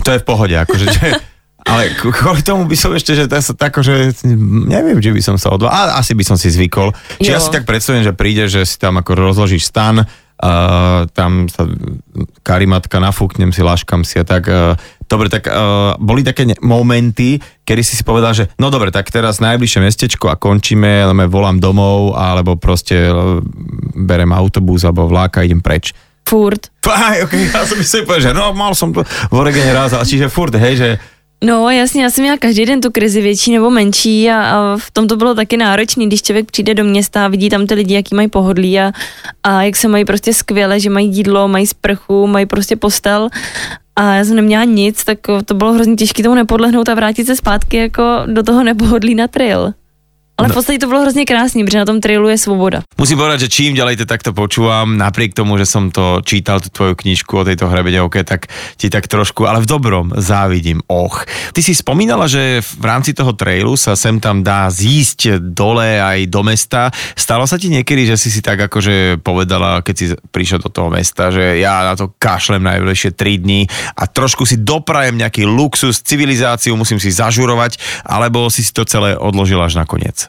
to 0.05 0.09
je 0.13 0.19
v 0.21 0.25
pohode, 0.25 0.53
akože, 0.53 0.85
že, 0.85 1.07
ale 1.69 1.97
kvôli 1.97 2.45
tomu 2.45 2.69
by 2.69 2.77
som 2.77 2.93
ešte, 2.93 3.17
že 3.17 3.25
to 3.25 3.57
tak, 3.57 3.73
že 3.81 4.13
neviem, 4.69 5.01
či 5.01 5.09
by 5.09 5.21
som 5.25 5.35
sa 5.41 5.49
odval, 5.49 5.73
ale 5.73 5.97
asi 5.97 6.13
by 6.13 6.21
som 6.21 6.37
si 6.37 6.53
zvykol. 6.53 6.93
Či 7.17 7.33
ja 7.33 7.41
si 7.41 7.49
tak 7.49 7.65
predstavím, 7.65 8.05
že 8.05 8.13
príde, 8.13 8.45
že 8.45 8.69
si 8.69 8.77
tam 8.77 9.01
ako 9.01 9.17
rozložíš 9.17 9.65
stan, 9.65 10.05
uh, 10.39 11.05
tam 11.11 11.51
sa 11.51 11.67
karimatka 12.43 12.99
nafúknem 12.99 13.51
si, 13.51 13.61
láškam 13.63 14.07
si 14.07 14.19
a 14.19 14.25
tak. 14.25 14.47
Uh, 14.47 14.73
dobre, 15.05 15.27
tak 15.27 15.47
uh, 15.51 15.95
boli 15.99 16.23
také 16.23 16.47
momenty, 16.63 17.39
kedy 17.67 17.81
si 17.83 17.99
si 17.99 18.03
povedal, 18.03 18.31
že 18.31 18.47
no 18.57 18.71
dobre, 18.71 18.89
tak 18.89 19.11
teraz 19.11 19.43
najbližšie 19.43 19.79
mestečko 19.83 20.31
a 20.31 20.39
končíme, 20.39 21.03
ale 21.03 21.27
volám 21.27 21.59
domov, 21.59 22.15
alebo 22.15 22.55
proste 22.55 23.11
uh, 23.11 23.43
berem 23.95 24.31
autobus 24.31 24.87
alebo 24.87 25.05
vláka 25.07 25.43
a 25.43 25.47
idem 25.47 25.59
preč. 25.59 25.91
Furt. 26.29 26.69
Aj, 26.85 27.25
okay, 27.25 27.49
ja 27.53 27.65
som 27.65 27.81
si 27.81 28.05
povedal, 28.05 28.31
že 28.31 28.37
no 28.37 28.53
mal 28.53 28.77
som 28.77 28.93
to 28.93 29.01
v 29.03 29.33
Oregene 29.33 29.73
raz, 29.73 29.97
čiže 30.05 30.29
furt, 30.29 30.53
hej, 30.55 30.75
že 30.77 30.89
No 31.43 31.69
jasně, 31.69 32.03
já 32.03 32.09
jsem 32.09 32.21
měla 32.23 32.37
každý 32.37 32.65
den 32.65 32.81
tu 32.81 32.91
krizi 32.91 33.21
větší 33.21 33.51
nebo 33.51 33.69
menší 33.69 34.29
a, 34.29 34.51
a 34.51 34.77
v 34.77 34.91
tom 34.91 35.07
to 35.07 35.15
bylo 35.15 35.35
taky 35.35 35.57
náročný, 35.57 36.07
když 36.07 36.21
člověk 36.21 36.51
přijde 36.51 36.73
do 36.73 36.83
města 36.83 37.25
a 37.25 37.27
vidí 37.27 37.49
tam 37.49 37.67
ty 37.67 37.73
lidi, 37.73 37.93
jaký 37.93 38.15
mají 38.15 38.27
pohodlí 38.27 38.79
a, 38.79 38.91
a 39.43 39.63
jak 39.63 39.75
se 39.75 39.87
mají 39.87 40.05
prostě 40.05 40.33
skvěle, 40.33 40.79
že 40.79 40.89
mají 40.89 41.15
jídlo, 41.15 41.47
mají 41.47 41.67
sprchu, 41.67 42.27
mají 42.27 42.45
prostě 42.45 42.75
postel 42.75 43.29
a 43.95 44.13
já 44.13 44.25
jsem 44.25 44.35
neměla 44.35 44.63
nic, 44.63 45.03
tak 45.03 45.19
to 45.45 45.53
bylo 45.53 45.73
hrozně 45.73 45.95
těžké 45.95 46.23
tomu 46.23 46.35
nepodlehnout 46.35 46.89
a 46.89 46.95
vrátit 46.95 47.25
se 47.25 47.35
zpátky 47.35 47.77
jako 47.77 48.03
do 48.25 48.43
toho 48.43 48.63
nepohodlí 48.63 49.15
na 49.15 49.27
trail. 49.27 49.73
Ale 50.39 50.47
v 50.47 50.55
no. 50.55 50.57
podstate 50.57 50.79
to 50.79 50.87
bolo 50.87 51.03
hrozne 51.03 51.27
krásne, 51.27 51.67
protože 51.67 51.83
na 51.83 51.89
tom 51.89 51.99
trailu 51.99 52.31
je 52.31 52.39
svoboda. 52.39 52.87
Musím 52.95 53.19
povedať, 53.19 53.45
že 53.45 53.51
čím 53.51 53.75
ďalej 53.75 53.99
to 53.99 54.05
takto 54.07 54.31
počúvam, 54.31 54.95
napriek 54.95 55.35
tomu, 55.35 55.59
že 55.59 55.67
som 55.67 55.91
to 55.91 56.23
čítal, 56.23 56.63
tú 56.63 56.71
tvoju 56.71 56.95
knižku 56.95 57.43
o 57.43 57.43
tejto 57.43 57.67
hrebeňovke, 57.67 58.23
tak 58.23 58.47
ti 58.79 58.87
tak 58.87 59.11
trošku, 59.11 59.43
ale 59.43 59.59
v 59.59 59.67
dobrom 59.67 60.15
závidím. 60.15 60.79
Och. 60.87 61.27
Ty 61.51 61.59
si 61.59 61.75
spomínala, 61.75 62.31
že 62.31 62.63
v 62.63 62.85
rámci 62.87 63.11
toho 63.11 63.35
trailu 63.35 63.75
sa 63.75 63.99
sem 63.99 64.15
tam 64.23 64.39
dá 64.39 64.71
zísť 64.71 65.43
dole 65.51 65.99
aj 65.99 66.31
do 66.31 66.41
mesta. 66.47 66.87
Stalo 67.19 67.43
sa 67.43 67.59
ti 67.59 67.67
niekedy, 67.67 68.07
že 68.07 68.15
si 68.15 68.31
si 68.31 68.39
tak 68.39 68.71
akože 68.71 69.19
povedala, 69.19 69.83
keď 69.83 69.95
si 69.99 70.05
prišiel 70.15 70.63
do 70.63 70.71
toho 70.71 70.87
mesta, 70.87 71.35
že 71.35 71.59
ja 71.59 71.83
na 71.83 71.99
to 71.99 72.15
kašlem 72.15 72.63
najbližšie 72.63 73.11
3 73.11 73.43
dní 73.43 73.67
a 73.99 74.07
trošku 74.07 74.47
si 74.47 74.55
doprajem 74.55 75.19
nejaký 75.19 75.43
luxus, 75.43 75.99
civilizáciu, 75.99 76.79
musím 76.79 77.01
si 77.03 77.11
zažurovať, 77.11 77.81
alebo 78.07 78.47
si 78.47 78.63
si 78.63 78.71
to 78.71 78.87
celé 78.87 79.19
odložila 79.19 79.67
až 79.67 79.81
nakoniec? 79.81 80.28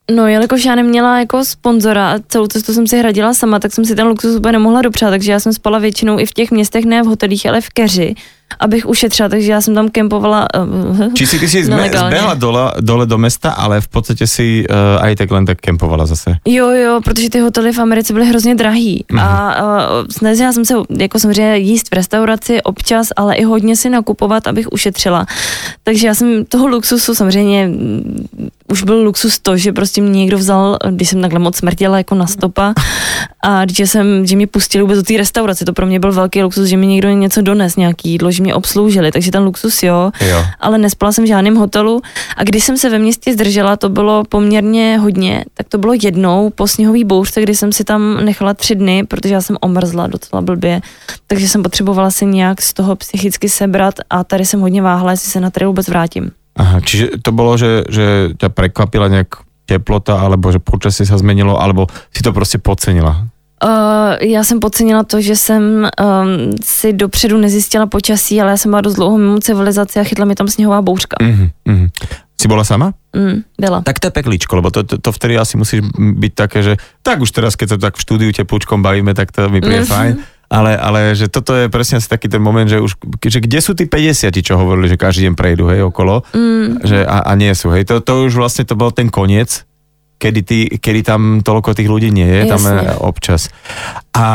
No, 0.15 0.27
jelikož 0.27 0.65
já 0.65 0.75
neměla 0.75 1.19
jako 1.19 1.45
sponzora 1.45 2.11
a 2.11 2.19
celou 2.27 2.47
cestu 2.47 2.73
jsem 2.73 2.87
si 2.87 2.99
hradila 2.99 3.33
sama, 3.33 3.59
tak 3.59 3.73
jsem 3.73 3.85
si 3.85 3.95
ten 3.95 4.07
luxus 4.07 4.35
úplně 4.35 4.51
nemohla 4.51 4.81
dopřát, 4.81 5.09
takže 5.09 5.31
já 5.31 5.39
jsem 5.39 5.53
spala 5.53 5.79
většinou 5.79 6.19
i 6.19 6.25
v 6.25 6.33
těch 6.33 6.51
městech, 6.51 6.85
ne 6.85 7.03
v 7.03 7.05
hotelích, 7.05 7.45
ale 7.45 7.61
v 7.61 7.69
keři, 7.69 8.15
abych 8.59 8.85
ušetřila, 8.89 9.29
takže 9.29 9.51
já 9.51 9.61
jsem 9.61 9.75
tam 9.75 9.89
kempovala 9.89 10.47
uh, 10.99 11.13
Či 11.13 11.27
si 11.27 11.39
ty 11.39 11.49
si 11.49 11.63
zme, 11.65 11.75
nelegálně. 11.75 12.15
zbehla 12.15 12.33
dole, 12.33 12.73
dole 12.79 13.05
do 13.05 13.17
mesta, 13.17 13.51
ale 13.51 13.81
v 13.81 13.87
podstatě 13.87 14.27
si 14.27 14.65
uh, 14.69 15.03
aj 15.05 15.15
tak 15.15 15.31
len 15.31 15.45
tak 15.45 15.57
kempovala 15.61 16.05
zase. 16.05 16.35
Jo, 16.47 16.69
jo, 16.69 16.99
protože 17.03 17.29
ty 17.29 17.39
hotely 17.39 17.71
v 17.73 17.79
Americe 17.79 18.13
byly 18.13 18.25
hrozně 18.25 18.55
drahý 18.55 19.05
Mhm. 19.11 19.19
a 19.19 19.55
uh, 19.63 20.07
snažila 20.11 20.53
jsem 20.53 20.65
se 20.65 20.73
jako 20.97 21.19
samozřejmě 21.19 21.57
jíst 21.57 21.87
v 21.91 21.95
restauraci 21.95 22.61
občas, 22.61 23.07
ale 23.15 23.35
i 23.35 23.43
hodně 23.43 23.75
si 23.75 23.89
nakupovat, 23.89 24.47
abych 24.47 24.71
ušetřila. 24.71 25.25
Takže 25.83 26.07
já 26.07 26.15
jsem 26.15 26.45
toho 26.45 26.67
luxusu 26.67 27.15
samozřejmě 27.15 27.67
mm, 27.67 28.27
už 28.67 28.83
byl 28.83 29.03
luxus 29.03 29.39
to, 29.39 29.57
že 29.57 29.71
prostě 29.73 29.90
mě 29.97 30.19
někdo 30.19 30.37
vzal, 30.37 30.77
když 30.89 31.09
jsem 31.09 31.21
takhle 31.21 31.39
moc 31.39 31.55
smrtěla 31.57 31.97
jako 31.97 32.15
na 32.15 32.27
stopa 32.27 32.73
a 33.43 33.61
že 33.71 33.87
jsem, 33.87 34.25
že 34.27 34.35
mě 34.35 34.47
pustili 34.47 34.81
vůbec 34.81 34.97
do 34.97 35.03
té 35.03 35.17
restaurace, 35.17 35.65
to 35.65 35.73
pro 35.73 35.85
mě 35.85 35.99
byl 35.99 36.11
velký 36.11 36.43
luxus, 36.43 36.67
že 36.67 36.77
mi 36.77 36.87
někdo 36.87 37.09
něco 37.09 37.41
dones, 37.41 37.75
nějaký 37.75 38.09
jídlo, 38.09 38.31
že 38.31 38.43
mě 38.43 38.55
obsloužili, 38.55 39.11
takže 39.11 39.31
ten 39.31 39.43
luxus 39.43 39.83
jo, 39.83 40.11
Jo. 40.29 40.45
ale 40.59 40.77
nespala 40.77 41.11
jsem 41.11 41.23
v 41.23 41.27
žádném 41.27 41.55
hotelu 41.55 42.01
a 42.37 42.43
když 42.43 42.63
jsem 42.63 42.77
se 42.77 42.89
ve 42.89 42.99
městě 42.99 43.33
zdržela, 43.33 43.77
to 43.77 43.89
bylo 43.89 44.23
poměrně 44.29 44.97
hodně, 44.97 45.45
tak 45.53 45.69
to 45.69 45.77
bylo 45.77 45.93
jednou 46.03 46.49
po 46.49 46.67
sněhový 46.67 47.03
bouřce, 47.03 47.41
kdy 47.41 47.55
jsem 47.55 47.71
si 47.71 47.83
tam 47.83 48.25
nechala 48.25 48.53
tři 48.53 48.75
dny, 48.75 49.03
protože 49.03 49.33
já 49.33 49.41
jsem 49.41 49.57
omrzla 49.61 50.07
docela 50.07 50.41
blbě, 50.41 50.81
takže 51.27 51.47
jsem 51.47 51.63
potřebovala 51.63 52.11
si 52.11 52.25
nějak 52.25 52.61
z 52.61 52.73
toho 52.73 52.95
psychicky 52.95 53.49
sebrat 53.49 53.93
a 54.09 54.23
tady 54.23 54.45
jsem 54.45 54.59
hodně 54.59 54.81
váhala, 54.81 55.11
jestli 55.11 55.31
se 55.31 55.39
na 55.39 55.49
tady 55.49 55.65
vůbec 55.65 55.87
vrátím. 55.87 56.31
Aha, 56.55 56.79
čiže 56.79 57.07
to 57.21 57.31
bolo, 57.31 57.57
že, 57.57 57.83
že 57.89 58.29
ťa 58.37 58.49
prekvapila 58.49 59.07
nejak 59.07 59.27
teplota, 59.77 60.19
alebo 60.19 60.51
že 60.51 60.59
počasie 60.59 61.05
sa 61.07 61.15
zmenilo, 61.15 61.55
alebo 61.55 61.87
si 62.11 62.19
to 62.23 62.33
prostě 62.33 62.57
podcenila? 62.57 63.27
Uh, 63.61 64.17
já 64.21 64.43
jsem 64.43 64.59
podcenila 64.59 65.03
to, 65.03 65.21
že 65.21 65.35
jsem 65.35 65.85
um, 65.85 66.51
si 66.63 66.93
dopředu 66.93 67.37
nezjistila 67.37 67.85
počasí, 67.85 68.41
ale 68.41 68.51
já 68.51 68.57
jsem 68.57 68.71
byla 68.71 68.81
dost 68.81 68.95
dlouho 68.95 69.17
mimo 69.17 69.39
civilizaci 69.39 69.99
a 69.99 70.03
chytla 70.03 70.25
mi 70.25 70.35
tam 70.35 70.47
sněhová 70.47 70.81
bouřka. 70.81 71.15
Mhm, 71.21 71.49
mhm. 71.65 71.87
Si 72.41 72.47
bola 72.49 72.63
sama? 72.65 72.93
Mm, 73.13 73.45
byla. 73.61 73.81
Tak 73.85 73.99
to 74.01 74.07
je 74.07 74.11
pekličko, 74.11 74.55
lebo 74.55 74.71
to, 74.73 74.83
to, 74.83 74.97
to 74.97 75.11
vtedy 75.13 75.37
asi 75.37 75.57
musíš 75.61 75.85
byť 75.93 76.33
také, 76.33 76.63
že 76.65 76.73
tak 77.05 77.21
už 77.21 77.29
teraz, 77.31 77.53
keď 77.53 77.67
sa 77.69 77.77
tak 77.77 77.93
v 77.93 78.01
štúdiu 78.01 78.33
teplúčkom 78.33 78.81
bavíme, 78.81 79.13
tak 79.13 79.29
to 79.29 79.45
mi 79.45 79.61
príde 79.61 79.85
Mhm. 79.85 79.93
fajn. 79.93 80.13
Ale, 80.51 80.75
ale 80.75 81.15
že 81.15 81.31
toto 81.31 81.55
je 81.55 81.71
presne 81.71 82.03
asi 82.03 82.11
taký 82.11 82.27
ten 82.27 82.43
moment, 82.43 82.67
že 82.67 82.83
už, 82.83 82.99
že 83.23 83.39
kde 83.39 83.59
sú 83.63 83.71
tí 83.71 83.87
50, 83.87 84.35
čo 84.43 84.59
hovorili, 84.59 84.91
že 84.91 84.99
každý 84.99 85.31
deň 85.31 85.33
prejdú, 85.39 85.71
hej, 85.71 85.87
okolo, 85.87 86.27
Mm, 86.35 86.83
že 86.83 87.07
a, 87.07 87.23
a 87.23 87.31
nie 87.39 87.55
sú, 87.55 87.71
hej, 87.71 87.87
to, 87.87 88.03
to 88.03 88.27
už 88.27 88.35
vlastne 88.35 88.67
to 88.67 88.75
bol 88.75 88.91
ten 88.91 89.07
koniec, 89.07 89.63
kedy, 90.19 90.41
ty, 90.43 90.59
kedy 90.75 91.01
tam 91.07 91.21
toľko 91.39 91.71
tých 91.71 91.87
ľudí 91.87 92.11
nie 92.11 92.27
je, 92.27 92.41
tam 92.51 92.61
Jasne. 92.61 92.77
je 92.77 92.93
občas. 92.99 93.41
A 94.11 94.25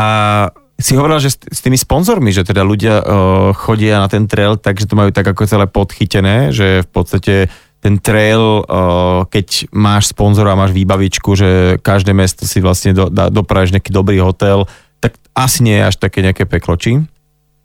si 0.76 0.92
hovorila, 0.96 1.20
že 1.22 1.32
s, 1.32 1.38
s 1.40 1.60
tými 1.64 1.76
sponzormi, 1.76 2.32
že 2.32 2.44
teda 2.44 2.60
ľudia 2.64 3.00
uh, 3.00 3.04
chodia 3.56 4.00
na 4.00 4.08
ten 4.08 4.28
trail, 4.28 4.60
takže 4.60 4.88
to 4.88 4.98
majú 4.98 5.12
tak 5.12 5.24
ako 5.24 5.48
celé 5.48 5.64
podchytené, 5.68 6.52
že 6.52 6.84
v 6.84 6.88
podstate 6.90 7.34
ten 7.80 8.00
trail, 8.02 8.66
uh, 8.66 9.24
keď 9.30 9.70
máš 9.72 10.12
sponzora 10.12 10.52
a 10.52 10.60
máš 10.60 10.74
výbavičku, 10.76 11.32
že 11.38 11.78
každé 11.80 12.12
mesto 12.12 12.44
si 12.44 12.60
vlastne 12.60 12.92
do, 12.92 13.08
da, 13.08 13.32
dopravíš 13.32 13.72
nejaký 13.76 13.92
dobrý 13.92 14.20
hotel, 14.20 14.68
tak 15.06 15.22
asi 15.38 15.62
nie 15.62 15.78
je 15.78 15.86
až 15.86 15.96
také 16.02 16.18
nejaké 16.26 16.50
peklo, 16.50 16.74
či? 16.74 16.98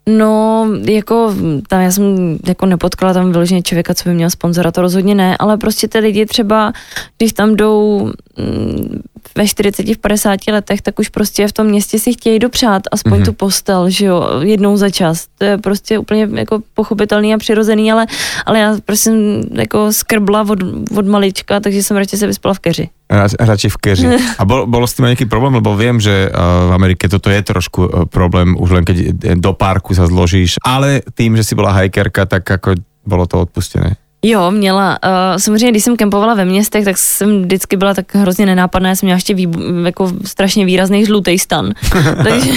No, 0.10 0.66
jako 0.86 1.36
tam 1.68 1.82
já 1.82 1.92
jsem 1.92 2.38
jako 2.48 2.66
nepotkala 2.66 3.14
tam 3.14 3.32
vyloženě 3.32 3.62
člověka, 3.62 3.94
co 3.94 4.10
by 4.10 4.16
měl 4.16 4.30
sponzora, 4.30 4.72
to 4.72 4.82
rozhodně 4.82 5.16
ne, 5.16 5.38
ale 5.38 5.58
prostě 5.58 5.88
ty 5.88 6.00
lidi 6.00 6.26
třeba, 6.26 6.74
když 7.18 7.34
tam 7.34 7.56
jdou 7.56 8.12
mm, 8.38 9.02
ve 9.38 9.48
40, 9.48 9.88
v 9.94 9.98
50 9.98 10.48
letech, 10.48 10.82
tak 10.82 11.00
už 11.00 11.10
prostě 11.10 11.48
v 11.48 11.54
tom 11.54 11.68
městě 11.68 12.00
si 12.00 12.14
chtějí 12.14 12.40
dopřát 12.40 12.82
aspoň 12.92 13.12
Mhm. 13.12 13.22
mm-hmm. 13.22 13.26
tu 13.26 13.34
postel, 13.34 13.90
že 13.90 14.06
jo, 14.06 14.24
jednou 14.42 14.78
za 14.78 14.90
čas. 14.90 15.28
To 15.38 15.46
je 15.46 15.58
prostě 15.58 16.00
úplně 16.00 16.28
jako 16.34 16.60
pochopitelný 16.74 17.34
a 17.34 17.38
přirozený, 17.38 17.92
ale, 17.92 18.06
ale 18.46 18.60
já 18.60 18.78
prostě 18.86 19.10
jsem 19.10 19.44
jako 19.54 19.94
skrbla 19.94 20.42
od, 20.42 20.60
od 20.98 21.06
malička, 21.08 21.60
takže 21.60 21.84
jsem 21.84 21.98
radši 21.98 22.18
se 22.18 22.28
vyspala 22.28 22.54
v 22.54 22.60
keři. 22.60 22.90
Ra- 23.12 23.36
radšej 23.40 23.70
v 23.70 23.78
keži. 23.78 24.08
A 24.40 24.46
bol, 24.46 24.64
bolo 24.64 24.88
s 24.88 24.96
tým 24.96 25.04
aj 25.04 25.20
nejaký 25.20 25.28
problém, 25.28 25.60
lebo 25.60 25.76
viem, 25.76 26.00
že 26.00 26.32
uh, 26.32 26.72
v 26.72 26.72
Amerike 26.80 27.12
toto 27.12 27.28
je 27.28 27.44
trošku 27.44 27.82
uh, 27.84 27.90
problém, 28.08 28.56
už 28.56 28.70
len 28.72 28.84
keď 28.88 28.98
eh, 29.04 29.36
do 29.36 29.52
parku 29.52 29.92
sa 29.92 30.08
zložíš, 30.08 30.56
ale 30.64 31.04
tým, 31.12 31.36
že 31.36 31.44
si 31.44 31.52
bola 31.52 31.76
hajkerka, 31.76 32.24
tak 32.24 32.48
ako 32.48 32.80
bolo 33.04 33.28
to 33.28 33.44
odpustené. 33.44 34.00
Jo, 34.26 34.52
měla. 34.52 35.00
Uh, 35.04 35.38
samozřejmě, 35.38 35.72
když 35.72 35.84
jsem 35.84 35.98
kempovala 35.98 36.34
ve 36.34 36.46
městech, 36.46 36.86
tak 36.86 36.98
jsem 36.98 37.42
vždycky 37.42 37.78
byla 37.78 37.94
tak 37.94 38.16
hrozně 38.16 38.46
nenápadná. 38.46 38.90
Já 38.90 38.96
jsem 38.96 39.08
měla 39.08 39.18
ještě 39.18 39.34
výbu, 39.34 39.60
jako 39.86 40.14
strašně 40.26 40.66
výrazný 40.66 41.06
žlutý 41.06 41.40
stan. 41.40 41.74
takže, 42.24 42.52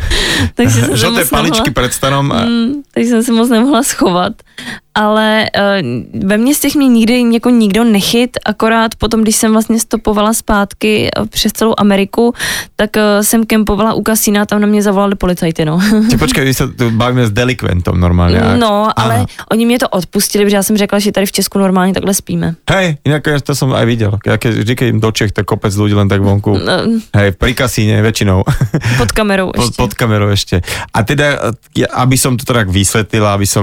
takže 0.54 0.80
jsem 0.80 1.14
moc 1.14 1.28
paličky 1.28 1.56
nemohla, 1.56 1.72
pred 1.74 1.92
stanom 1.92 2.32
a 2.32 2.44
mm, 2.44 2.72
takže 2.94 3.10
jsem 3.10 3.22
se 3.22 3.32
moc 3.32 3.48
nemohla 3.48 3.82
schovat. 3.82 4.32
Ale 4.98 5.46
uh, 5.54 6.26
ve 6.26 6.36
městech 6.38 6.74
mě 6.74 6.88
nikdy 6.88 7.22
jako 7.32 7.50
nikdo 7.50 7.84
nechyt, 7.84 8.34
akorát 8.46 8.94
potom, 8.98 9.22
když 9.22 9.36
jsem 9.36 9.52
vlastně 9.52 9.78
stopovala 9.78 10.34
zpátky 10.34 11.08
eh, 11.14 11.26
přes 11.30 11.52
celou 11.52 11.74
Ameriku, 11.78 12.34
tak 12.76 12.90
uh, 12.98 13.22
jsem 13.22 13.46
kempovala 13.46 13.94
u 13.94 14.02
kasína, 14.02 14.46
tam 14.46 14.60
na 14.60 14.66
mě 14.66 14.82
zavolali 14.82 15.14
policajty, 15.14 15.64
no. 15.64 15.78
Či 16.10 16.18
počkaj, 16.18 16.42
my 16.44 16.54
sa 16.54 16.66
tu 16.66 16.90
bavíme 16.90 17.26
s 17.26 17.30
delikventom 17.30 17.94
normálne. 17.94 18.42
ak- 18.42 18.58
No, 18.58 18.90
ale 18.90 19.14
Aha. 19.22 19.26
oni 19.54 19.66
mě 19.66 19.78
to 19.78 19.88
odpustili, 19.88 20.44
protože 20.44 20.56
já 20.56 20.62
jsem 20.62 20.76
řekla, 20.76 20.98
že 20.98 21.12
tady 21.12 21.26
v 21.26 21.32
Česku 21.32 21.58
normálně 21.62 21.94
takhle 21.94 22.14
spíme. 22.14 22.54
Hej, 22.70 22.96
inak 23.06 23.22
ja 23.26 23.38
to 23.38 23.54
som 23.54 23.70
aj 23.70 23.86
videl. 23.86 24.18
Ja 24.26 24.34
keď, 24.34 24.66
vždy, 24.66 24.72
keď 24.74 24.86
im 24.90 25.00
do 25.00 25.10
Čech, 25.14 25.30
tak 25.30 25.46
kopec 25.46 25.70
ľudí 25.78 25.94
len 25.94 26.10
tak 26.10 26.18
vonku. 26.26 26.58
No, 26.58 26.74
Hej, 27.14 27.38
pri 27.38 27.54
kasíne 27.54 28.02
väčšinou. 28.02 28.42
pod 28.98 29.12
kamerou 29.14 29.52
pod, 29.54 29.62
ještě. 29.62 29.76
pod 29.78 29.94
kamerou 29.94 30.28
ešte. 30.34 30.58
A 30.94 31.02
teda, 31.06 31.54
aby 31.94 32.16
som 32.18 32.34
to 32.34 32.42
tak 32.50 32.66
vysvetlila, 32.66 33.38
aby 33.38 33.46
som 33.46 33.62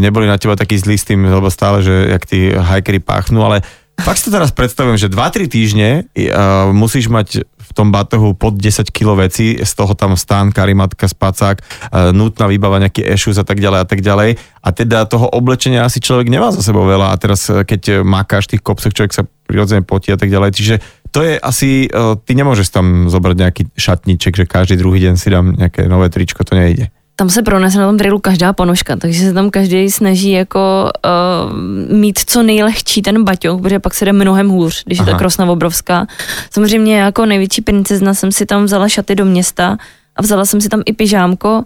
neboli 0.00 0.24
na 0.24 0.38
teba 0.40 0.56
taký 0.70 0.86
zlý 0.86 0.96
s 1.02 1.08
tým, 1.10 1.26
lebo 1.26 1.50
stále, 1.50 1.82
že 1.82 2.14
jak 2.14 2.22
tí 2.30 2.54
hajkery 2.54 3.02
páchnú, 3.02 3.42
ale 3.42 3.66
fakt 4.06 4.22
si 4.22 4.30
to 4.30 4.38
teraz 4.38 4.54
predstavujem, 4.54 5.02
že 5.02 5.10
2-3 5.10 5.50
týždne 5.50 5.88
uh, 6.06 6.70
musíš 6.70 7.10
mať 7.10 7.42
v 7.42 7.70
tom 7.74 7.90
batohu 7.90 8.38
pod 8.38 8.54
10 8.54 8.86
kg 8.94 9.26
veci, 9.26 9.58
z 9.58 9.72
toho 9.74 9.98
tam 9.98 10.14
stán, 10.14 10.54
karimatka, 10.54 11.10
spacák, 11.10 11.58
uh, 11.58 12.14
nutná 12.14 12.46
výbava, 12.46 12.78
nejaký 12.78 13.02
ešus 13.02 13.42
a 13.42 13.44
tak 13.44 13.58
ďalej 13.58 13.82
a 13.82 13.86
tak 13.90 13.98
ďalej. 13.98 14.38
A 14.62 14.68
teda 14.70 15.10
toho 15.10 15.26
oblečenia 15.26 15.82
asi 15.82 15.98
človek 15.98 16.30
nemá 16.30 16.54
za 16.54 16.62
sebou 16.62 16.86
veľa 16.86 17.10
a 17.10 17.18
teraz 17.18 17.50
eh, 17.50 17.66
keď 17.66 18.06
makáš 18.06 18.46
tých 18.46 18.62
kopcoch, 18.62 18.94
človek 18.94 19.10
sa 19.10 19.26
prirodzene 19.26 19.82
potí 19.82 20.14
a 20.14 20.18
tak 20.22 20.30
ďalej. 20.30 20.54
Čiže 20.54 20.74
to 21.10 21.26
je 21.26 21.34
asi, 21.34 21.90
uh, 21.90 22.14
ty 22.14 22.38
nemôžeš 22.38 22.70
tam 22.70 23.10
zobrať 23.10 23.36
nejaký 23.42 23.62
šatníček, 23.74 24.38
že 24.38 24.46
každý 24.46 24.78
druhý 24.78 25.02
deň 25.02 25.14
si 25.18 25.34
dám 25.34 25.50
nejaké 25.50 25.90
nové 25.90 26.06
tričko, 26.14 26.46
to 26.46 26.54
nejde. 26.54 26.94
Tam 27.20 27.30
se 27.30 27.42
pronese 27.42 27.78
na 27.78 27.86
tom 27.86 27.98
trailu 27.98 28.18
každá 28.18 28.52
ponožka, 28.52 28.96
takže 28.96 29.24
se 29.24 29.32
tam 29.32 29.50
každý 29.50 29.90
snaží 29.90 30.30
jako 30.30 30.90
uh, 31.04 31.56
mít 31.96 32.18
co 32.26 32.42
nejlehčí 32.42 33.02
ten 33.02 33.24
baťoch, 33.24 33.60
protože 33.60 33.78
pak 33.78 33.94
se 33.94 34.04
jde 34.04 34.12
mnohem 34.12 34.48
hůř, 34.48 34.84
když 34.84 34.98
je 34.98 35.02
Aha. 35.02 35.12
ta 35.12 35.18
krosna 35.18 35.46
obrovská. 35.46 36.06
Samozřejmě 36.50 36.98
jako 36.98 37.26
největší 37.26 37.62
princezna 37.62 38.14
jsem 38.14 38.32
si 38.32 38.46
tam 38.46 38.64
vzala 38.64 38.88
šaty 38.88 39.14
do 39.14 39.24
města 39.24 39.76
a 40.16 40.22
vzala 40.22 40.44
jsem 40.44 40.60
si 40.60 40.68
tam 40.68 40.82
i 40.86 40.92
pyžámko, 40.92 41.64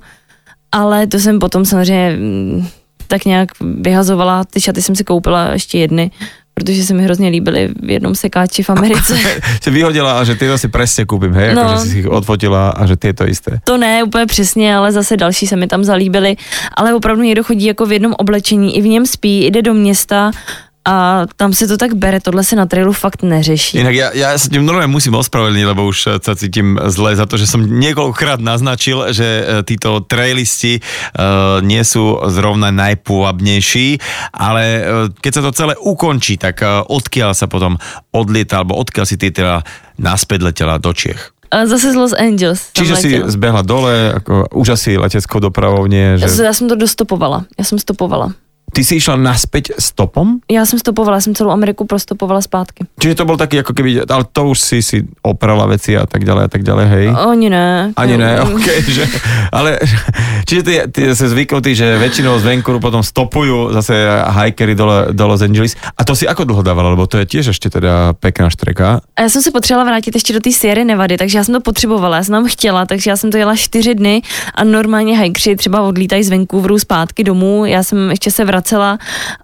ale 0.72 1.06
to 1.06 1.18
jsem 1.18 1.38
potom 1.38 1.64
samozřejmě 1.64 2.16
mm, 2.16 2.68
tak 3.06 3.24
nějak 3.24 3.48
vyhazovala, 3.60 4.44
ty 4.44 4.60
šaty 4.60 4.82
jsem 4.82 4.96
si 4.96 5.04
koupila 5.04 5.52
ještě 5.52 5.78
jedny, 5.78 6.10
protože 6.54 6.84
se 6.84 6.94
mi 6.94 7.02
hrozně 7.04 7.28
líbily 7.28 7.68
v 7.82 7.90
jednom 7.90 8.14
sekáči 8.14 8.62
v 8.62 8.70
Americe. 8.70 9.14
Si 9.62 9.70
vyhodila 9.70 10.20
a 10.20 10.24
že 10.24 10.34
tieto 10.38 10.58
si 10.58 10.68
presne 10.68 11.02
kúpim, 11.08 11.32
hej, 11.34 11.54
No. 11.54 11.64
no. 11.64 11.70
akože 11.74 11.90
si 11.90 11.98
ich 12.04 12.08
odfotila 12.10 12.70
a 12.76 12.86
že 12.86 12.96
tieto 12.96 13.24
isté. 13.26 13.58
To 13.64 13.76
ne 13.80 14.04
úplně 14.04 14.26
přesně, 14.26 14.76
ale 14.76 14.92
zase 14.92 15.16
další 15.16 15.46
se 15.46 15.56
mi 15.56 15.66
tam 15.66 15.84
zalíbily. 15.84 16.36
Ale 16.76 16.94
opravdu 16.94 17.22
někdo 17.22 17.44
chodí 17.44 17.64
jako 17.66 17.86
v 17.86 17.92
jednom 17.92 18.14
oblečení, 18.18 18.76
i 18.76 18.80
v 18.82 18.86
něm 18.86 19.06
spí, 19.06 19.46
jde 19.46 19.62
do 19.62 19.74
města 19.74 20.30
a 20.84 21.24
tam 21.36 21.52
se 21.52 21.66
to 21.66 21.76
tak 21.76 21.94
bere, 21.94 22.20
tohle 22.20 22.44
se 22.44 22.56
na 22.56 22.66
trailu 22.66 22.92
fakt 22.92 23.22
neřeší. 23.22 23.78
Inak 23.78 23.94
ja, 23.94 24.08
ja 24.12 24.36
sa 24.36 24.52
tým 24.52 24.68
normálne 24.68 24.92
musím 24.92 25.16
ospravedlniť, 25.16 25.64
lebo 25.64 25.88
už 25.88 25.98
eh, 26.06 26.20
sa 26.20 26.36
cítim 26.36 26.76
zle 26.92 27.16
za 27.16 27.24
to, 27.24 27.40
že 27.40 27.48
som 27.48 27.64
niekoľkokrát 27.64 28.44
naznačil, 28.44 29.08
že 29.16 29.24
eh, 29.24 29.44
títo 29.64 30.04
trailisti 30.04 30.84
uh, 30.84 31.64
nie 31.64 31.80
sú 31.80 32.20
zrovna 32.28 32.68
najpôvabnejší, 32.68 33.96
ale 34.36 34.64
uh, 34.64 34.84
keď 35.24 35.32
sa 35.32 35.42
to 35.48 35.56
celé 35.56 35.74
ukončí, 35.80 36.36
tak 36.36 36.60
uh, 36.60 36.84
odkiaľ 36.84 37.32
sa 37.32 37.48
potom 37.48 37.80
odlieta, 38.12 38.60
alebo 38.60 38.76
odkiaľ 38.76 39.08
si 39.08 39.16
ty 39.16 39.32
teda 39.32 39.64
naspäť 39.96 40.52
letela 40.52 40.76
do 40.76 40.92
Čiech? 40.92 41.32
A 41.54 41.70
zase 41.70 41.92
z 41.92 41.96
Los 41.96 42.12
Angeles. 42.12 42.74
Čiže 42.74 42.94
si 42.98 43.08
letěla. 43.14 43.30
zbehla 43.30 43.62
dole, 43.62 43.94
ako, 44.18 44.58
už 44.58 44.68
asi 44.74 44.98
leteckou 44.98 45.38
dopravou 45.38 45.86
nie, 45.86 46.18
Já, 46.18 46.26
že... 46.26 46.28
jsem- 46.28 46.44
já 46.44 46.52
jsem 46.52 46.68
to 46.68 46.74
dostopovala, 46.74 47.44
já 47.58 47.64
jsem 47.64 47.78
stopovala. 47.78 48.34
Ty 48.74 48.82
si 48.82 48.98
išla 48.98 49.14
naspäť 49.14 49.78
stopom? 49.78 50.42
Já 50.50 50.66
jsem 50.66 50.78
stopovala, 50.78 51.20
jsem 51.20 51.34
celou 51.34 51.50
Ameriku 51.50 51.86
prostopovala 51.86 52.42
zpátky. 52.42 52.84
Čiže 52.98 53.14
to 53.14 53.24
bol 53.24 53.38
taký 53.38 53.62
ako 53.62 53.72
keby, 53.72 54.02
ale 54.02 54.26
to 54.26 54.50
už 54.50 54.58
si 54.58 54.78
si 54.82 54.98
oprala 55.22 55.70
veci 55.70 55.94
a 55.94 56.02
tak 56.10 56.26
ďalej 56.26 56.42
a 56.44 56.50
tak 56.50 56.62
ďalej, 56.66 56.86
hej? 56.90 57.06
Oni 57.14 57.48
ne. 57.50 57.94
Ani 57.96 58.18
ne, 58.18 58.42
OK, 58.42 58.66
že, 58.90 59.06
ale 59.54 59.78
čiže 60.48 60.62
ty, 60.62 60.72
ty 60.90 61.00
zase 61.14 61.30
zvyknutý, 61.30 61.78
že 61.78 61.86
väčšinou 62.02 62.34
z 62.42 62.44
Vancouveru 62.50 62.82
potom 62.82 63.02
stopujú 63.06 63.70
zase 63.70 63.94
hikery 64.42 64.74
do, 64.74 65.14
do 65.14 65.24
Los 65.30 65.46
Angeles. 65.46 65.78
A 65.94 66.02
to 66.02 66.18
si 66.18 66.26
ako 66.26 66.42
dlho 66.42 66.62
dávala, 66.66 66.90
lebo 66.90 67.06
to 67.06 67.22
je 67.22 67.30
tiež 67.30 67.54
ešte 67.54 67.70
teda 67.70 68.18
pekná 68.18 68.50
štreka. 68.50 69.00
A 69.16 69.22
já 69.22 69.28
jsem 69.28 69.42
se 69.42 69.50
potřebovala 69.50 69.90
vrátit 69.90 70.14
ještě 70.14 70.32
do 70.32 70.40
té 70.40 70.52
Sierra 70.52 70.84
Nevady, 70.84 71.16
takže 71.16 71.38
já 71.38 71.44
jsem 71.44 71.54
to 71.54 71.60
potřebovala, 71.60 72.16
já 72.16 72.24
jsem 72.24 72.32
tam 72.32 72.46
chtěla, 72.48 72.86
takže 72.86 73.10
já 73.10 73.16
jsem 73.16 73.30
to 73.30 73.36
jela 73.36 73.56
čtyři 73.56 73.94
dny 73.94 74.22
a 74.54 74.64
normálně 74.64 75.18
hajkři 75.18 75.56
třeba 75.56 75.82
odlítají 75.82 76.22
z 76.24 76.30
Vancouveru 76.30 76.78
zpátky 76.78 77.24
domů, 77.24 77.64
já 77.64 77.82
jsem 77.82 78.10
ještě 78.10 78.30
se 78.30 78.44
vracela 78.44 78.63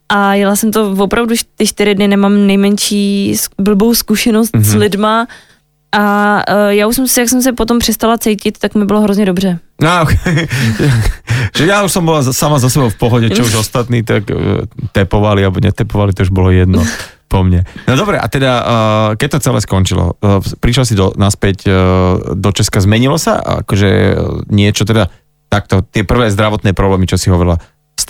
a 0.08 0.34
jela 0.34 0.56
jsem 0.56 0.72
to 0.72 0.94
opravdu 0.98 1.34
ty 1.56 1.66
čtyři 1.66 1.94
dny, 1.94 2.08
nemám 2.08 2.46
nejmenší 2.46 3.34
blbou 3.58 3.94
zkušenost 3.94 4.54
mm-hmm. 4.54 4.62
s 4.62 4.74
lidma 4.74 5.26
a 5.92 6.36
uh, 6.54 6.68
já 6.68 6.86
už 6.86 6.96
jsem 6.96 7.08
si, 7.08 7.20
jak 7.20 7.28
jsem 7.28 7.42
se 7.42 7.52
potom 7.52 7.78
přestala 7.78 8.18
cítit, 8.18 8.58
tak 8.58 8.74
mi 8.74 8.84
bylo 8.84 9.00
hrozně 9.00 9.26
dobře. 9.26 9.58
No, 9.82 10.02
okay. 10.02 10.46
že 11.56 11.66
ja 11.66 11.82
už 11.82 11.98
bola 12.04 12.22
za- 12.22 12.36
sama 12.36 12.60
za 12.60 12.70
sebou 12.70 12.92
v 12.92 13.00
pohode, 13.00 13.26
čo 13.32 13.42
už 13.42 13.54
ostatní 13.64 14.04
tak 14.04 14.30
uh, 14.30 14.68
tepovali 14.92 15.42
alebo 15.42 15.58
netepovali, 15.58 16.12
to 16.12 16.22
už 16.22 16.30
bolo 16.30 16.52
jedno 16.52 16.84
po 17.26 17.42
mne. 17.42 17.66
No 17.88 17.96
dobre, 17.96 18.20
a 18.20 18.26
teda, 18.28 18.52
uh, 18.60 18.66
keď 19.18 19.28
to 19.38 19.44
celé 19.50 19.58
skončilo, 19.64 20.14
uh, 20.20 20.38
prišla 20.62 20.84
si 20.84 20.94
do, 20.94 21.10
naspäť 21.16 21.66
uh, 21.66 21.74
do 22.38 22.50
Česka, 22.54 22.84
zmenilo 22.84 23.18
sa 23.18 23.40
akože 23.40 23.90
uh, 23.90 24.14
niečo 24.46 24.86
teda 24.86 25.10
takto, 25.50 25.82
tie 25.82 26.06
prvé 26.06 26.30
zdravotné 26.30 26.70
problémy, 26.70 27.10
čo 27.10 27.18
si 27.18 27.26
hovorila, 27.26 27.58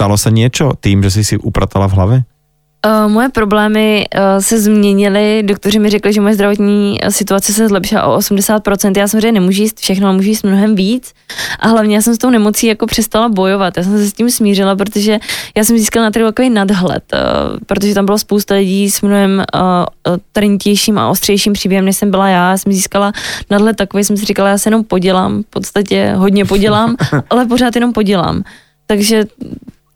stalo 0.00 0.16
sa 0.16 0.32
niečo 0.32 0.72
tým, 0.80 1.04
že 1.04 1.20
si 1.20 1.22
si 1.28 1.36
upratala 1.36 1.84
v 1.84 1.92
hlave? 1.92 2.16
Uh, 2.80 3.12
moje 3.12 3.28
problémy 3.28 4.08
uh, 4.08 4.40
se 4.40 4.60
změnily, 4.60 5.42
doktoři 5.44 5.78
mi 5.78 5.90
řekli, 5.90 6.12
že 6.12 6.20
moje 6.20 6.34
zdravotní 6.34 6.96
uh, 6.96 7.08
situace 7.08 7.52
se 7.52 7.68
zlepšila 7.68 8.06
o 8.06 8.18
80%, 8.18 8.98
já 8.98 9.08
samozřejmě 9.08 9.32
nemůžu 9.32 9.62
jíst 9.62 9.80
všechno, 9.80 10.08
ale 10.08 10.16
můžu 10.16 10.28
jíst 10.28 10.44
mnohem 10.44 10.74
víc. 10.74 11.12
A 11.60 11.68
hlavně 11.68 11.94
já 11.96 12.02
jsem 12.02 12.14
s 12.14 12.18
tou 12.18 12.30
nemocí 12.30 12.66
jako 12.66 12.86
přestala 12.86 13.28
bojovat, 13.28 13.76
já 13.76 13.82
jsem 13.82 13.92
se 13.92 14.06
s 14.06 14.12
tím 14.12 14.30
smířila, 14.30 14.76
protože 14.76 15.18
já 15.56 15.64
jsem 15.64 15.78
získala 15.78 16.04
na 16.04 16.10
takový 16.10 16.50
nadhled, 16.50 17.04
uh, 17.12 17.20
protože 17.66 17.94
tam 17.94 18.06
bylo 18.06 18.18
spousta 18.18 18.54
lidí 18.54 18.90
s 18.90 19.00
mnohem 19.00 19.44
uh, 19.54 20.16
trnitějším 20.32 20.98
a 20.98 21.08
ostřejším 21.08 21.52
příběhem, 21.52 21.84
než 21.84 21.96
jsem 21.96 22.10
byla 22.10 22.28
já, 22.28 22.50
já 22.50 22.58
jsem 22.58 22.72
získala 22.72 23.12
nadhled 23.50 23.76
takový, 23.76 24.04
jsem 24.04 24.16
si 24.16 24.24
říkala, 24.24 24.48
já 24.48 24.58
se 24.58 24.68
jenom 24.68 24.84
podělám, 24.84 25.42
v 25.42 25.46
podstatě 25.46 26.14
hodně 26.16 26.44
podělám, 26.44 26.96
ale 27.30 27.46
pořád 27.46 27.76
jenom 27.76 27.92
podělám, 27.92 28.42
takže 28.86 29.24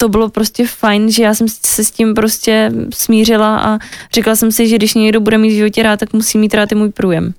to 0.05 0.09
bylo 0.09 0.29
prostě 0.29 0.67
fajn, 0.67 1.11
že 1.11 1.23
já 1.23 1.35
jsem 1.35 1.47
se 1.49 1.85
s 1.85 1.91
tím 1.91 2.15
prostě 2.15 2.73
smířila 2.95 3.59
a 3.59 3.79
řekla 4.15 4.37
jsem 4.37 4.53
si, 4.53 4.69
že 4.69 4.77
když 4.77 4.95
někdo 4.95 5.21
bude 5.21 5.39
mít 5.39 5.49
v 5.49 5.57
životě 5.57 5.83
rád, 5.83 6.01
tak 6.01 6.13
musí 6.13 6.39
mít 6.39 6.55
rád 6.55 6.73
i 6.73 6.75
můj 6.75 6.93
průjem. 6.93 7.35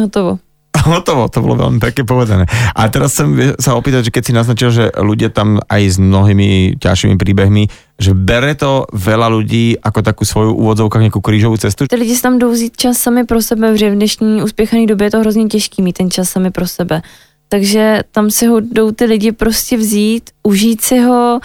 Hotovo. 0.00 0.38
Hotovo, 0.86 1.26
to 1.26 1.42
bolo 1.42 1.58
veľmi 1.58 1.82
pekne 1.82 2.06
povedané. 2.06 2.44
A 2.78 2.86
teraz 2.86 3.10
chcem 3.16 3.58
sa 3.58 3.74
opýtať, 3.74 4.06
že 4.06 4.14
keď 4.14 4.22
si 4.22 4.32
naznačil, 4.38 4.70
že 4.70 4.84
ľudia 4.94 5.34
tam 5.34 5.58
aj 5.66 5.82
s 5.82 5.96
mnohými 5.98 6.78
ťažšími 6.78 7.18
príbehmi, 7.18 7.66
že 7.98 8.14
bere 8.14 8.54
to 8.54 8.86
veľa 8.94 9.26
ľudí 9.26 9.82
ako 9.82 10.00
takú 10.06 10.22
svoju 10.22 10.54
úvodzovkách 10.54 11.10
nejakú 11.10 11.18
krížovú 11.18 11.58
cestu? 11.58 11.90
Ty 11.90 11.98
lidi 11.98 12.14
si 12.14 12.22
tam 12.22 12.38
jdou 12.38 12.54
vzít 12.54 12.76
čas 12.76 13.02
sami 13.02 13.26
pro 13.26 13.42
sebe, 13.42 13.72
protože 13.72 13.90
v 13.90 13.98
dnešní 13.98 14.42
uspěchané 14.46 14.86
době 14.86 15.06
je 15.06 15.10
to 15.10 15.20
hrozně 15.20 15.46
těžký 15.48 15.82
mít 15.82 15.98
ten 15.98 16.10
čas 16.10 16.30
sami 16.30 16.50
pro 16.54 16.66
sebe. 16.66 17.02
Takže 17.48 18.02
tam 18.12 18.30
si 18.30 18.46
ho 18.46 18.60
jdou 18.60 18.90
ty 18.90 19.04
lidi 19.04 19.32
prostě 19.32 19.76
vzít, 19.76 20.30
užít 20.42 20.80
si 20.80 20.98
ho 20.98 21.40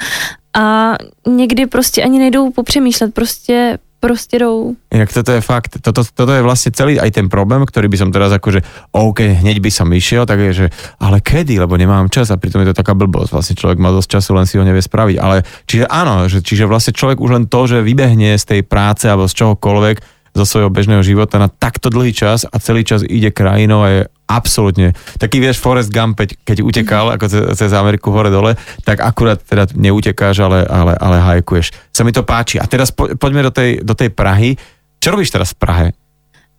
a 0.58 0.96
někdy 1.28 1.66
prostě 1.66 2.04
ani 2.04 2.20
nejdou 2.20 2.52
popřemýšlet, 2.52 3.14
prostě, 3.14 3.78
prostě 4.00 4.40
jdou. 4.40 4.76
Inak 4.94 5.14
toto 5.14 5.32
je 5.32 5.42
fakt, 5.42 5.78
toto, 5.82 6.04
toto 6.16 6.32
je 6.34 6.42
vlastne 6.42 6.74
celý 6.74 7.00
aj 7.00 7.12
ten 7.12 7.30
problém, 7.30 7.62
ktorý 7.64 7.88
by 7.88 7.98
som 8.02 8.10
teraz 8.10 8.34
akože, 8.34 8.66
OK, 8.92 9.22
hneď 9.22 9.62
by 9.62 9.72
som 9.72 9.88
išiel, 9.94 10.26
tak 10.26 10.42
je, 10.42 10.52
že 10.54 10.66
ale 11.00 11.22
kedy, 11.22 11.62
lebo 11.62 11.78
nemám 11.78 12.10
čas 12.10 12.34
a 12.34 12.42
pritom 12.42 12.66
je 12.66 12.74
to 12.74 12.80
taká 12.82 12.98
blbosť. 12.98 13.32
Vlastne 13.32 13.56
človek 13.56 13.78
má 13.78 13.94
dosť 13.94 14.20
času, 14.20 14.30
len 14.36 14.50
si 14.50 14.58
ho 14.58 14.66
nevie 14.66 14.82
spraviť. 14.82 15.18
Ale 15.22 15.46
čiže 15.70 15.86
áno, 15.88 16.26
že, 16.28 16.42
čiže 16.42 16.66
vlastne 16.66 16.98
človek 16.98 17.22
už 17.22 17.32
len 17.32 17.46
to, 17.46 17.62
že 17.70 17.86
vybehne 17.86 18.36
z 18.36 18.44
tej 18.44 18.62
práce 18.66 19.06
alebo 19.06 19.30
z 19.30 19.38
čohokoľvek, 19.38 19.98
zo 20.32 20.46
svojho 20.48 20.72
bežného 20.72 21.04
života 21.04 21.36
na 21.36 21.52
takto 21.52 21.92
dlhý 21.92 22.16
čas 22.16 22.48
a 22.48 22.56
celý 22.60 22.88
čas 22.88 23.04
ide 23.04 23.36
krajinou 23.36 23.84
a 23.84 23.88
je 23.92 24.02
absolútne, 24.32 24.96
taký 25.20 25.44
vieš 25.44 25.60
Forrest 25.60 25.92
Gump, 25.92 26.20
keď, 26.20 26.64
utekal 26.64 27.12
ako 27.12 27.26
cez, 27.28 27.44
cez 27.60 27.72
Ameriku 27.76 28.16
hore 28.16 28.32
dole, 28.32 28.56
tak 28.88 29.04
akurát 29.04 29.44
teda 29.44 29.68
neutekáš, 29.76 30.40
ale, 30.40 30.64
ale, 30.64 30.96
ale 30.96 31.18
hajkuješ. 31.20 31.76
Sa 31.92 32.08
mi 32.08 32.16
to 32.16 32.24
páči. 32.24 32.58
A 32.62 32.66
teraz 32.66 32.96
po, 32.96 33.12
poďme 33.20 33.44
do 33.44 33.52
tej, 33.52 33.84
do 33.84 33.92
tej 33.92 34.10
Prahy. 34.16 34.56
Čo 35.02 35.12
robíš 35.12 35.34
teraz 35.34 35.52
v 35.52 35.60
Prahe? 35.60 35.88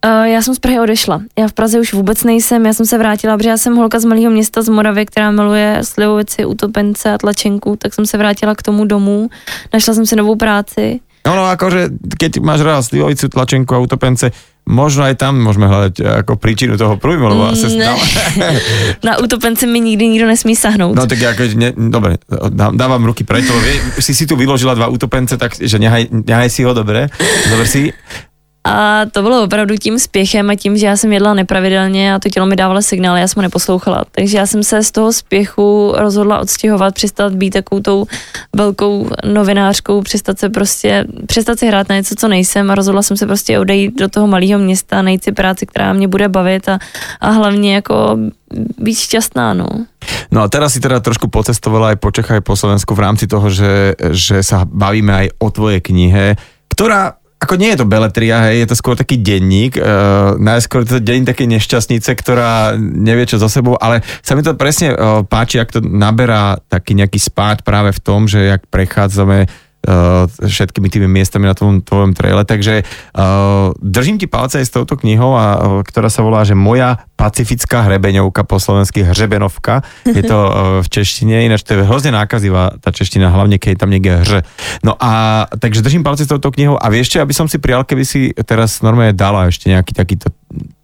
Uh, 0.02 0.26
já 0.26 0.42
jsem 0.42 0.54
z 0.54 0.58
Prahy 0.58 0.80
odešla. 0.80 1.22
Já 1.38 1.48
v 1.48 1.52
Praze 1.52 1.80
už 1.80 1.92
vůbec 1.94 2.24
nejsem, 2.24 2.66
já 2.66 2.72
jsem 2.74 2.86
se 2.86 2.98
vrátila, 2.98 3.36
protože 3.36 3.48
já 3.48 3.56
jsem 3.56 3.76
holka 3.76 4.00
z 4.00 4.04
malého 4.04 4.30
města 4.30 4.62
z 4.62 4.68
Moravy, 4.68 5.06
která 5.06 5.30
miluje 5.30 5.78
slivovici, 5.82 6.44
utopence 6.44 7.12
a 7.12 7.18
tlačenku, 7.18 7.76
tak 7.76 7.94
jsem 7.94 8.06
se 8.06 8.18
vrátila 8.18 8.54
k 8.54 8.62
tomu 8.62 8.84
domů, 8.84 9.30
našla 9.72 9.94
jsem 9.94 10.06
si 10.06 10.16
novou 10.16 10.36
práci. 10.36 11.00
No, 11.22 11.38
no 11.38 11.46
akože, 11.46 11.94
keď 12.18 12.42
máš 12.42 12.66
rád 12.66 12.82
slivovicu, 12.82 13.30
tlačenku 13.30 13.70
a 13.74 13.78
utopence, 13.78 14.34
možno 14.62 15.04
aj 15.04 15.18
tam 15.18 15.42
môžeme 15.42 15.66
hľadať 15.66 15.94
ako 16.24 16.38
príčinu 16.38 16.78
toho 16.78 16.94
prújmu, 16.96 17.26
lebo 17.28 17.42
asi 17.50 17.74
Ne. 17.74 17.90
Na 19.06 19.18
utopence 19.18 19.66
mi 19.66 19.82
nikdy 19.82 20.06
nikdo 20.08 20.26
nesmí 20.30 20.54
sahnout. 20.54 20.94
No 20.94 21.06
tak 21.06 21.18
ako, 21.18 21.42
ne, 21.58 21.74
dobre, 21.74 22.22
dá- 22.30 22.72
dávam 22.72 23.02
ruky 23.02 23.26
preto, 23.26 23.52
vie, 23.58 23.74
si 23.98 24.14
si 24.14 24.24
tu 24.24 24.38
vyložila 24.38 24.78
dva 24.78 24.86
utopence, 24.88 25.34
tak 25.34 25.58
že 25.58 25.76
nehaj, 25.76 26.08
nehaj 26.10 26.48
si 26.48 26.62
ho, 26.62 26.70
dobre, 26.72 27.10
dobre 27.50 27.66
si. 27.66 27.90
A 28.64 29.06
to 29.12 29.22
bylo 29.22 29.42
opravdu 29.42 29.76
tím 29.76 29.98
spěchem 29.98 30.50
a 30.50 30.54
tím, 30.54 30.76
že 30.76 30.86
já 30.86 30.96
jsem 30.96 31.12
jedla 31.12 31.34
nepravidelně 31.34 32.14
a 32.14 32.18
to 32.18 32.28
tělo 32.28 32.46
mi 32.46 32.56
dávalo 32.56 32.82
signály, 32.82 33.20
já 33.20 33.28
jsem 33.28 33.40
ho 33.40 33.42
neposlouchala. 33.42 34.04
Takže 34.10 34.38
já 34.38 34.46
jsem 34.46 34.62
se 34.62 34.82
z 34.82 34.90
toho 34.90 35.12
spěchu 35.12 35.92
rozhodla 35.96 36.38
odstěhovat, 36.38 36.94
přestat 36.94 37.34
být 37.34 37.50
takovou 37.50 37.80
tou 37.82 38.06
velkou 38.56 39.10
novinářkou, 39.26 40.02
přestat 40.02 40.38
se 40.38 40.48
prostě, 40.48 41.04
přestat 41.26 41.58
si 41.58 41.66
hrát 41.66 41.88
na 41.88 41.96
něco, 41.96 42.14
co 42.14 42.28
nejsem 42.28 42.70
a 42.70 42.74
rozhodla 42.74 43.02
jsem 43.02 43.16
se 43.16 43.26
prostě 43.26 43.58
odejít 43.58 43.98
do 43.98 44.08
toho 44.08 44.26
malého 44.26 44.58
města, 44.58 45.02
najít 45.02 45.24
si 45.24 45.32
práci, 45.32 45.66
která 45.66 45.92
mě 45.92 46.08
bude 46.08 46.28
bavit 46.28 46.68
a, 46.68 46.78
a 47.20 47.30
hlavně 47.30 47.74
jako 47.74 48.18
být 48.78 48.98
šťastná, 48.98 49.54
no. 49.54 49.66
No 50.30 50.42
a 50.42 50.48
teraz 50.48 50.72
si 50.72 50.80
teda 50.80 51.00
trošku 51.00 51.28
pocestovala 51.28 51.94
aj 51.94 51.96
po 52.02 52.10
Čechách, 52.10 52.42
aj 52.42 52.44
po 52.44 52.56
Slovensku 52.56 52.92
v 52.94 53.04
rámci 53.04 53.24
toho, 53.30 53.48
že, 53.48 53.94
že 54.12 54.42
sa 54.42 54.66
bavíme 54.66 55.12
aj 55.12 55.26
o 55.38 55.48
tvojej 55.48 55.80
knihe, 55.80 56.36
ktorá 56.68 57.21
ako 57.42 57.58
nie 57.58 57.74
je 57.74 57.82
to 57.82 57.90
beletria, 57.90 58.46
hej, 58.46 58.62
je 58.62 58.68
to 58.70 58.78
skôr 58.78 58.94
taký 58.94 59.18
denník, 59.18 59.74
uh, 59.74 60.38
najskôr 60.38 60.86
je 60.86 60.96
to 60.96 61.02
denník 61.02 61.26
také 61.26 61.50
nešťastnice, 61.50 62.14
ktorá 62.14 62.78
nevie 62.78 63.26
čo 63.26 63.42
za 63.42 63.50
sebou, 63.50 63.74
ale 63.82 64.06
sa 64.22 64.38
mi 64.38 64.46
to 64.46 64.54
presne 64.54 64.94
uh, 64.94 65.26
páči, 65.26 65.58
ak 65.58 65.74
to 65.74 65.80
naberá 65.82 66.62
taký 66.70 66.94
nejaký 66.94 67.18
spád 67.18 67.66
práve 67.66 67.90
v 67.90 68.00
tom, 68.00 68.30
že 68.30 68.46
jak 68.46 68.62
prechádzame 68.70 69.50
všetkými 70.38 70.88
tými 70.88 71.08
miestami 71.10 71.50
na 71.50 71.58
tvojom, 71.58 71.82
tvojom 71.82 72.14
traile, 72.14 72.46
takže 72.46 72.86
uh, 72.86 73.74
držím 73.82 74.22
ti 74.22 74.30
palce 74.30 74.62
aj 74.62 74.66
s 74.66 74.74
touto 74.74 74.94
knihou, 74.94 75.34
a, 75.34 75.46
uh, 75.58 75.82
ktorá 75.82 76.06
sa 76.06 76.22
volá, 76.22 76.46
že 76.46 76.54
Moja 76.54 77.02
pacifická 77.18 77.86
hrebeňovka, 77.86 78.46
po 78.46 78.62
slovensky 78.62 79.02
hřebenovka, 79.02 79.82
je 80.06 80.22
to 80.22 80.38
uh, 80.38 80.52
v 80.82 80.86
češtine, 80.86 81.46
ináč 81.46 81.66
to 81.66 81.74
je 81.74 81.82
hrozne 81.82 82.14
nákazivá 82.14 82.78
tá 82.78 82.94
čeština, 82.94 83.30
hlavne 83.34 83.58
keď 83.58 83.82
tam 83.82 83.90
niekde 83.90 84.22
hř. 84.22 84.32
No 84.86 84.94
a 84.98 85.44
takže 85.50 85.82
držím 85.82 86.06
palce 86.06 86.26
s 86.26 86.30
touto 86.30 86.50
knihou. 86.54 86.78
A 86.78 86.90
čo, 87.02 87.18
aby 87.18 87.34
som 87.34 87.50
si 87.50 87.58
prijal, 87.58 87.82
keby 87.82 88.04
si 88.06 88.30
teraz 88.46 88.80
normálne 88.80 89.12
dala 89.12 89.50
ešte 89.50 89.66
nejaký 89.68 89.92
takýto 89.92 90.30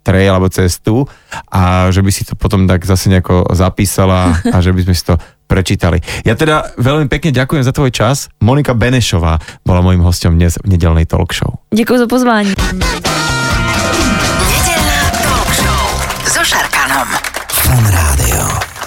trail 0.09 0.32
alebo 0.32 0.48
cestu 0.48 1.04
a 1.52 1.92
že 1.92 2.00
by 2.00 2.09
si 2.09 2.24
to 2.24 2.32
potom 2.32 2.64
tak 2.64 2.88
zase 2.88 3.12
nejako 3.12 3.52
zapísala 3.52 4.40
a 4.48 4.56
že 4.64 4.72
by 4.72 4.88
sme 4.88 4.96
si 4.96 5.04
to 5.04 5.20
prečítali. 5.44 6.00
Ja 6.24 6.32
teda 6.32 6.80
veľmi 6.80 7.12
pekne 7.12 7.36
ďakujem 7.36 7.61
za 7.61 7.76
tvoj 7.76 7.92
čas. 7.92 8.32
Monika 8.40 8.72
Benešová 8.72 9.36
bola 9.68 9.84
mojím 9.84 10.00
hostom 10.00 10.40
dnes 10.40 10.56
v 10.64 10.72
nedelnej 10.72 11.04
talk 11.04 11.36
show. 11.36 11.61
Děkuji 11.76 11.98
za 11.98 12.06
pozvání. 12.09 12.52
Nedelná 14.48 15.00
talk 15.20 15.50
show 15.52 15.84
so 16.24 16.40
Šarkanom. 16.44 17.09
Rádio. 17.92 18.78